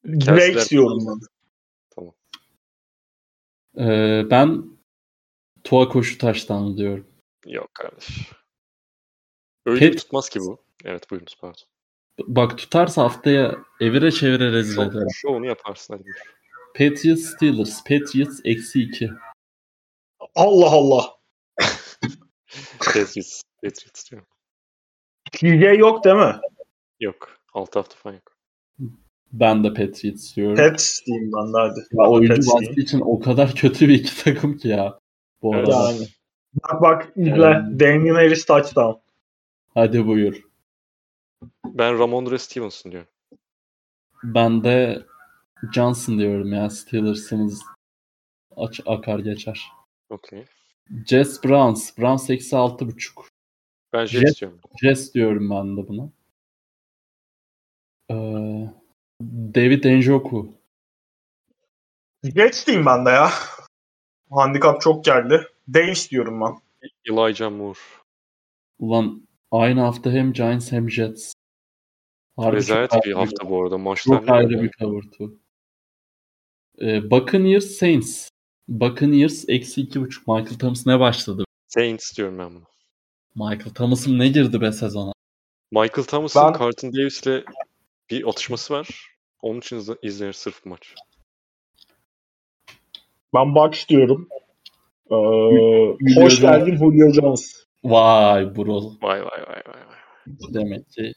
[0.05, 1.19] Drake diyorum ben.
[3.77, 4.63] Ee, ben
[5.63, 7.07] Tua koşu taştan diyorum.
[7.45, 8.31] yok kardeş.
[9.65, 10.63] Öyle Pet- tutmaz ki bu.
[10.85, 11.61] Evet buyurunuz pardon.
[12.19, 15.07] B- Bak tutarsa haftaya evire çevire rezil Şov, ederim.
[15.13, 16.38] şovunu yaparsın hadi buyur.
[16.79, 17.83] Patriots Steelers.
[17.83, 19.09] Patriots eksi 2.
[20.35, 21.05] Allah Allah.
[22.79, 23.41] Patriots.
[23.63, 24.27] Patriots diyorum.
[25.31, 26.35] TJ yok değil mi?
[26.99, 27.37] Yok.
[27.53, 28.35] 6 hafta falan yok.
[29.31, 30.55] Ben de Patriots diyorum.
[30.55, 31.79] Pets diyeyim ben de hadi.
[31.91, 32.79] Ya oyuncu diyeyim.
[32.79, 34.99] için o kadar kötü bir iki takım ki ya.
[35.41, 35.71] Bu arada.
[35.71, 36.07] Yani.
[36.63, 37.41] Bak bak izle.
[37.41, 37.79] Yani.
[37.79, 38.99] Damian Harris touchdown.
[39.73, 40.43] Hadi buyur.
[41.65, 43.09] Ben Ramondre Stevenson diyorum.
[44.23, 45.05] Ben de
[45.73, 46.69] Johnson diyorum ya.
[46.69, 47.63] Steelers'ımız
[48.55, 49.71] aç, akar geçer.
[50.09, 50.45] Okey.
[51.07, 51.97] Jets Browns.
[51.97, 53.27] Browns eksi 6.5.
[53.93, 54.41] Ben Jets Jets.
[54.41, 54.59] diyorum.
[54.81, 56.09] Jets diyorum ben de buna.
[58.11, 58.69] Ee,
[59.55, 60.53] David Njoku.
[62.23, 63.29] Jets diyeyim ben de ya.
[64.31, 65.47] Handikap çok geldi.
[65.73, 66.61] Davis diyorum ben.
[67.05, 67.79] Elijah Moore.
[68.79, 71.33] Ulan aynı hafta hem Giants hem Jets.
[72.37, 73.77] Harbi Rezalet bir hafta bu arada.
[73.77, 75.03] Maçlar Çok ayrı bir cover
[76.81, 78.29] Ee, Buccaneers Saints.
[78.67, 80.27] Buccaneers eksi iki buçuk.
[80.27, 81.43] Michael Thomas ne başladı?
[81.67, 82.63] Saints diyorum ben bunu.
[83.35, 85.13] Michael Thomas'ım ne girdi be sezona?
[85.71, 87.43] Michael Thomas'ın Ben- Carlton Davis'le
[88.09, 88.89] bir atışması var.
[89.41, 90.95] Onun için izle- izlenir sırf bu maç.
[93.33, 94.29] Ben Bucks diyorum.
[95.11, 96.41] Ee, Julio hoş Jones.
[96.41, 97.65] geldin Julio Jones.
[97.83, 98.81] Vay bro.
[99.01, 100.53] Vay vay vay vay vay.
[100.53, 101.13] Demek ki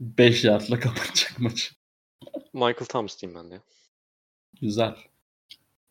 [0.00, 1.74] 5 yardla kapatacak maçı.
[2.52, 3.60] Michael Thomas diyeyim ben de.
[4.60, 4.94] Güzel.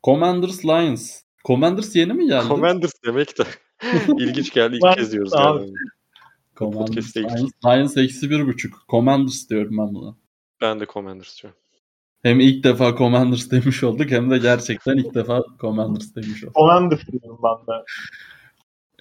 [0.03, 1.21] Commanders Lions.
[1.45, 2.47] Commanders yeni mi geldi?
[2.47, 3.43] Commanders demek de
[4.17, 4.75] ilginç geldi.
[4.75, 5.73] İlk kez diyoruz abi.
[6.55, 7.17] Commanders.
[7.17, 8.85] Lions, Lions eksi bir buçuk.
[8.89, 10.15] Commanders diyorum ben buna.
[10.61, 11.59] Ben de Commanders diyorum.
[12.23, 16.55] Hem ilk defa Commanders demiş olduk hem de gerçekten ilk defa Commanders demiş olduk.
[16.55, 17.83] Commanders diyorum ben de.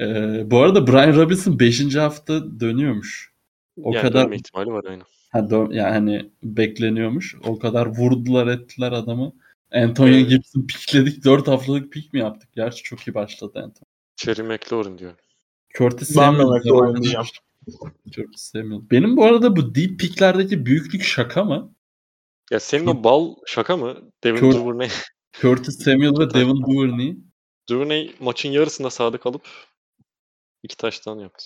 [0.01, 1.97] Ee, bu arada Brian Robinson 5.
[1.97, 3.32] hafta dönüyormuş.
[3.82, 5.05] O yani kadar ihtimali var aynen.
[5.32, 7.36] ha, dö- yani hani bekleniyormuş.
[7.44, 9.32] O kadar vurdular ettiler adamı.
[9.74, 10.28] Antonio Evet.
[10.28, 11.24] Gibson pikledik.
[11.24, 12.49] 4 haftalık pik mi yaptık?
[12.53, 13.89] Gerçi çok iyi başladı Antonio.
[14.16, 15.12] Cherry McLaurin diyor.
[15.78, 16.59] Curtis Ben de Samuel.
[16.59, 17.27] McLaurin diyeceğim.
[18.11, 18.81] Curtis Samuel.
[18.90, 21.74] Benim bu arada bu deep picklerdeki büyüklük şaka mı?
[22.51, 24.12] Ya senin o bal şaka mı?
[24.24, 24.89] Devin Kör- Duvernay.
[25.40, 27.16] Curtis Samuel ve Devin Duvernay.
[27.69, 29.49] Duvernay maçın yarısında sahada kalıp
[30.62, 31.44] iki taştan yaptı.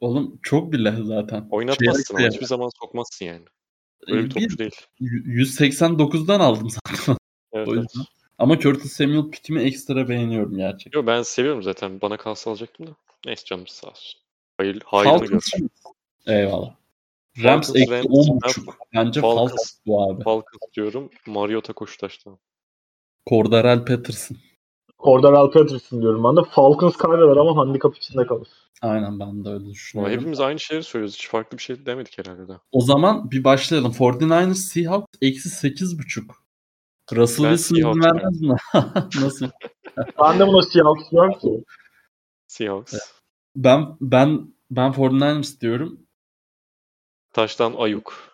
[0.00, 1.48] Oğlum çok bile zaten.
[1.50, 3.44] Oynatmazsın ama Çeyrek hiçbir zaman sokmazsın yani.
[3.46, 4.72] de- Öyle bir bir topçu değil.
[5.00, 7.16] 189'dan aldım zaten.
[7.52, 7.82] Evet, o evet.
[7.82, 8.06] yüzden.
[8.38, 11.00] Ama Curtis Samuel pikimi ekstra beğeniyorum gerçekten.
[11.00, 12.00] Yo, ben seviyorum zaten.
[12.00, 12.90] Bana kalsa alacaktım da.
[13.26, 14.20] Neyse canımız sağ olsun.
[14.58, 15.50] Hayır, hayrını Falcons.
[16.26, 16.34] gör.
[16.34, 16.74] Eyvallah.
[17.44, 18.72] Rams eksi Rams, 10.5.
[18.94, 19.50] Bence Falcons.
[19.50, 20.22] Falcons bu abi.
[20.22, 21.10] Falcons diyorum.
[21.26, 22.38] Mariota Koşutaş'tan.
[23.28, 24.36] Cordarel Patterson.
[24.98, 26.48] Cordarrelle Patterson diyorum ben de.
[26.50, 28.48] Falcons kaybeder ama handikap içinde kalır.
[28.82, 30.14] Aynen ben de öyle Ama düşünüyorum.
[30.16, 31.14] hepimiz aynı şeyleri söylüyoruz.
[31.14, 32.60] Hiç farklı bir şey demedik herhalde daha.
[32.72, 33.92] O zaman bir başlayalım.
[33.92, 36.22] 49ers Seahawks eksi 8.5.
[37.16, 38.56] Russell Wilson izin Seahawks vermez mi?
[39.24, 39.50] Nasıl?
[39.96, 41.64] Ben de buna Seahawks diyorum ki.
[42.46, 42.94] Seahawks.
[43.56, 46.06] Ben ben ben 49ers diyorum.
[47.32, 48.32] Taştan Ayuk.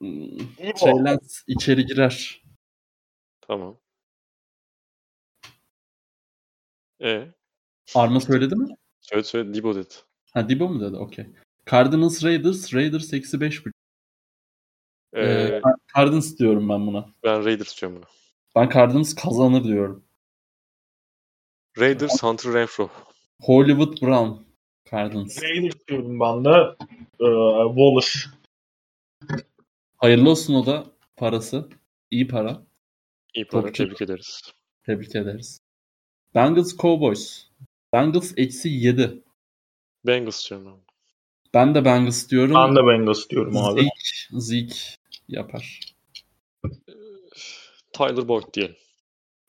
[0.00, 0.38] Hmm.
[0.80, 2.42] Şeyler içeri girer.
[3.40, 3.78] Tamam.
[7.00, 7.28] E
[7.94, 8.76] Arma söyledi mi?
[9.00, 9.94] söyle söyle Dibo dedi.
[10.34, 10.96] Ha Dibo mu dedi?
[10.96, 11.26] Okey.
[11.70, 12.74] Cardinals Raiders.
[12.74, 13.72] Raiders eksi 5.5.
[15.12, 15.62] Ee, Ee,
[15.96, 17.08] Cardinals diyorum ben buna.
[17.24, 18.04] ben Raiders diyorum bunu.
[18.56, 20.04] Ben Cardinals kazanır diyorum.
[21.78, 22.90] Raiders Hunter Renfro.
[23.40, 24.42] Hollywood Brown.
[24.90, 25.42] Cardinals.
[25.42, 26.76] Raiders diyorum ben de.
[27.20, 28.18] Ee, Wallace.
[29.96, 30.84] Hayırlı olsun o da
[31.16, 31.68] parası.
[32.10, 32.62] İyi para.
[33.34, 33.62] İyi para.
[33.62, 33.84] Topçu.
[33.84, 34.40] Tebrik ederiz.
[34.86, 35.60] Tebrik ederiz.
[36.34, 37.46] Bengals Cowboys.
[37.92, 39.22] Bengals eksi 7.
[40.06, 40.80] Bengals diyorum ben.
[41.54, 42.54] Ben de Bengals diyorum.
[42.54, 43.80] Ben de Bengals diyorum abi.
[43.80, 44.74] Zeke, Zeke
[45.28, 45.80] yapar.
[47.92, 48.76] Tyler Boyd diyelim.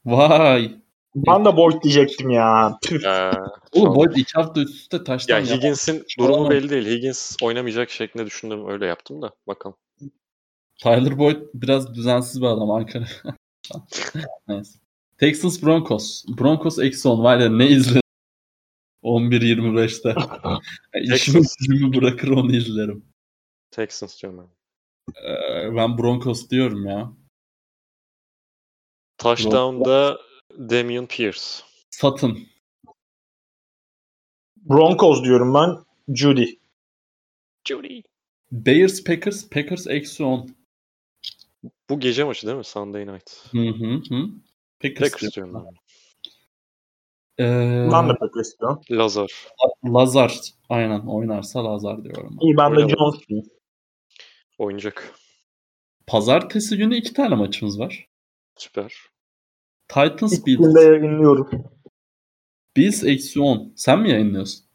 [0.05, 0.75] Vay.
[1.15, 2.77] Ben de Boyd diyecektim ya.
[2.81, 3.03] Tüh.
[3.03, 3.31] Ee,
[3.71, 5.57] Oğlum Boyd iki hafta üst üste taştan ya yapar.
[5.57, 6.85] Higgins'in durumu belli değil.
[6.85, 8.67] Higgins oynamayacak şeklinde düşündüm.
[8.69, 9.31] Öyle yaptım da.
[9.47, 9.75] Bakalım.
[10.83, 13.05] Tyler Boyd biraz düzensiz bir adam Ankara.
[14.47, 14.79] Neyse.
[15.17, 16.25] Texans Broncos.
[16.39, 18.01] Broncos eksi 10 var ya ne izledim.
[19.03, 20.15] 11-25'te.
[20.93, 23.05] Yani İşimi gücümü bırakır onu izlerim.
[23.71, 24.62] Texans diyorum ben.
[25.23, 27.13] Ee, ben Broncos diyorum ya.
[29.17, 30.19] Touchdown'da
[30.57, 31.41] Damian Pierce.
[31.89, 32.39] Satın.
[34.57, 35.77] Broncos diyorum ben.
[36.15, 36.45] Judy.
[37.67, 38.01] Judy.
[38.51, 39.49] Bears Packers.
[39.49, 40.55] Packers eksi 10.
[41.89, 42.63] Bu gece maçı değil mi?
[42.63, 43.31] Sunday night.
[43.51, 44.29] Hı hı hı.
[44.81, 45.53] Packers, Packers diyorum.
[45.53, 45.73] ben.
[47.45, 48.81] Ee, Ben de Packers diyorum.
[48.91, 49.31] Lazar.
[49.85, 50.39] Lazar.
[50.69, 52.37] Aynen oynarsa Lazar diyorum.
[52.41, 52.79] İyi ben de.
[52.79, 53.49] Jones diyeyim.
[54.57, 55.13] Oynayacak.
[56.07, 58.07] Pazartesi günü iki tane maçımız var.
[58.55, 58.95] Süper.
[59.87, 60.75] Titans İkisini Bills.
[60.75, 61.49] de yayınlıyorum.
[62.77, 63.73] Bills eksi 10.
[63.75, 64.65] Sen mi yayınlıyorsun?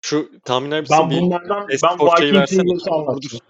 [0.00, 2.60] Şu tahminler Ben bitsin bir bunlardan ben Vikings'i versene.
[2.60, 3.44] Eagles'ı anlatayım.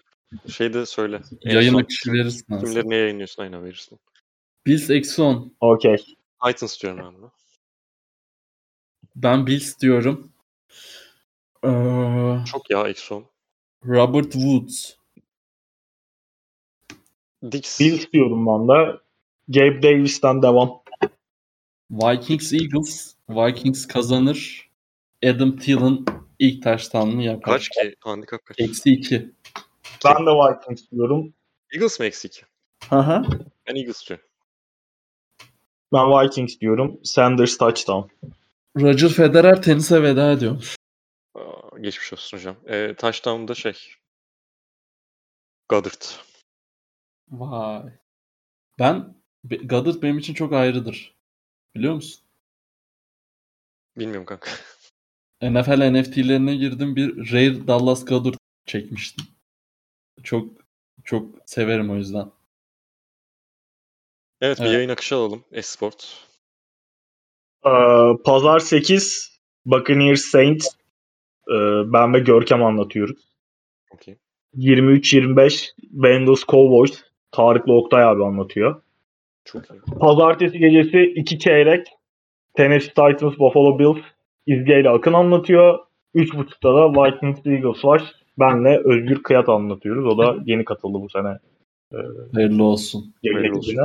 [0.49, 1.21] şeyde söyle.
[1.45, 2.45] Yayın akışı verirsin.
[2.51, 2.65] aslında.
[2.71, 3.43] Kimleri neye yayınlıyorsun?
[3.43, 3.99] Aynen verirsin.
[4.67, 5.57] Bills eksi 10.
[5.61, 5.97] Okey.
[6.47, 7.27] Titans diyorum ben de.
[9.17, 10.33] Ben Bills diyorum.
[11.65, 13.27] Ee, Çok ya Exxon.
[13.87, 14.97] Robert Woods.
[17.43, 17.81] Dix.
[17.81, 19.01] Bills diyorum ben de.
[19.49, 20.83] Gabe Davis'ten devam.
[21.91, 23.15] Vikings Eagles.
[23.29, 24.71] Vikings kazanır.
[25.25, 26.05] Adam Thielen
[26.39, 27.53] ilk taştanını yapar.
[27.55, 27.95] Kaç ki?
[28.01, 28.61] Handikap kaç?
[28.61, 29.31] Eksi 2.
[30.05, 31.35] Ben de Vikings diyorum.
[31.75, 32.45] Eagles mi eksik?
[32.91, 33.23] Hı hı.
[33.69, 34.27] Ben Eagles diyorum.
[35.93, 37.01] Ben Vikings diyorum.
[37.05, 38.09] Sanders touchdown.
[38.81, 40.77] Roger Federer tenise veda ediyormuş.
[41.81, 42.57] Geçmiş olsun hocam.
[42.67, 43.75] Ee, touchdown'da şey.
[45.69, 46.03] Goddard.
[47.31, 47.83] Vay.
[48.79, 51.15] Ben Be- Goddard benim için çok ayrıdır.
[51.75, 52.23] Biliyor musun?
[53.97, 54.51] Bilmiyorum kanka.
[55.43, 58.35] NFL NFT'lerine girdim bir Rare Dallas Goddard
[58.67, 59.25] çekmiştim.
[60.23, 60.49] Çok
[61.05, 62.31] çok severim o yüzden.
[64.41, 64.75] Evet bir Evet.
[64.75, 65.45] yayın akışı alalım.
[65.53, 66.27] Esport.
[67.67, 67.71] Ee,
[68.25, 70.69] Pazar 8 Buccaneers Saints.
[71.51, 73.29] Ee, ben ve Görkem anlatıyoruz.
[73.95, 74.17] Okey.
[74.57, 77.03] 23-25 Bengals Cowboys.
[77.33, 78.83] Tarık'la Oktay abi anlatıyor.
[79.45, 79.99] Çok iyi.
[80.01, 81.87] Pazartesi gecesi 2 çeyrek
[82.55, 84.05] Tennessee Titans Buffalo Bills
[84.47, 85.79] İzge ile Akın anlatıyor.
[86.15, 88.15] 3.30'da da Vikings Eagles var.
[88.39, 90.07] Benle Özgür Kıyat anlatıyoruz.
[90.07, 91.39] O da yeni katıldı bu sene.
[92.35, 93.15] Hayırlı olsun.
[93.33, 93.77] Hayırlı olsun.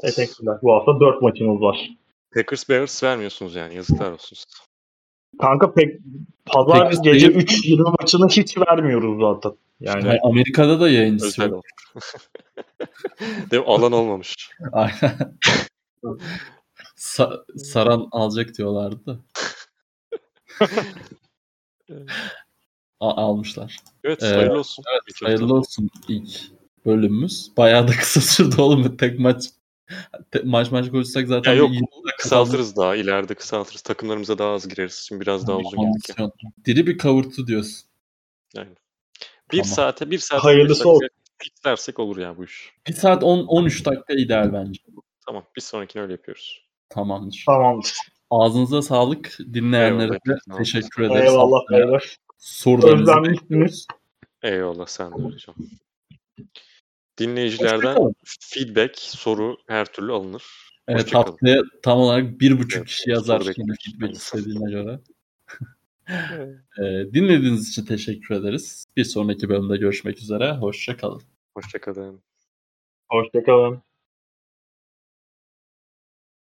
[0.00, 0.58] Teşekkürler.
[0.62, 1.90] Bu hafta 4 maçımız var.
[2.34, 3.74] Packers Bears vermiyorsunuz yani.
[3.74, 4.38] Yazıklar olsun.
[5.40, 6.00] Kanka pek
[6.46, 9.52] pazar Peki, gece değil- 3-20 maçını hiç vermiyoruz zaten.
[9.80, 11.64] Yani Hayır, Amerika'da da yayıncısı yok.
[13.50, 13.68] Değil mi?
[13.68, 14.50] Alan olmamış.
[14.72, 15.36] Aynen.
[16.96, 19.18] Sa- Saran alacak diyorlardı da.
[23.00, 23.76] A- almışlar.
[24.04, 24.84] Evet, Ee, hayırlı olsun.
[24.92, 26.40] Evet, hayırlı olsun ilk
[26.86, 27.50] bölümümüz.
[27.56, 28.96] Bayağı da kısa sürdü oğlum.
[28.96, 29.44] Tek maç
[30.30, 31.70] te- maç maç konuşsak zaten Ya yok
[32.24, 33.82] kısaltırız daha ileride kısaltırız.
[33.82, 35.04] Takımlarımıza daha az gireriz.
[35.08, 35.76] Şimdi biraz daha uzun ya.
[35.76, 36.32] kondisyon.
[36.64, 37.88] Diri bir kavurtu diyorsun.
[38.56, 38.76] Aynen.
[39.52, 39.74] Bir Tamam.
[39.74, 42.72] saate bir saat Hayırlısı 15 dakika fixlersek olur ya bu iş.
[42.88, 44.80] 1 saat 10 13 dakika ideal bence.
[45.26, 46.64] Tamam bir sonrakini öyle yapıyoruz.
[46.88, 47.42] Tamamdır.
[47.46, 47.92] tamamdır.
[48.30, 49.38] Ağzınıza sağlık.
[49.38, 50.52] Dinleyenlere Eyvallah.
[50.52, 51.32] de teşekkür ederiz.
[51.32, 52.16] Eyvallah beyler.
[52.38, 53.86] sorularınızı.
[54.42, 55.54] Eyvallah sen de hocam.
[57.18, 60.73] Dinleyicilerden feedback, soru her türlü alınır.
[60.88, 63.84] Evet haftaya tam olarak bir buçuk Evet, kişi yazar yine bekliyoruz.
[63.84, 65.00] feedback istediğine göre.
[66.08, 66.56] Evet.
[66.78, 68.84] Ee, dinlediğiniz için teşekkür ederiz.
[68.96, 70.52] Bir sonraki bölümde görüşmek üzere.
[70.52, 71.22] Hoşçakalın.
[71.54, 72.22] Hoşçakalın.
[73.08, 73.82] Hoşçakalın.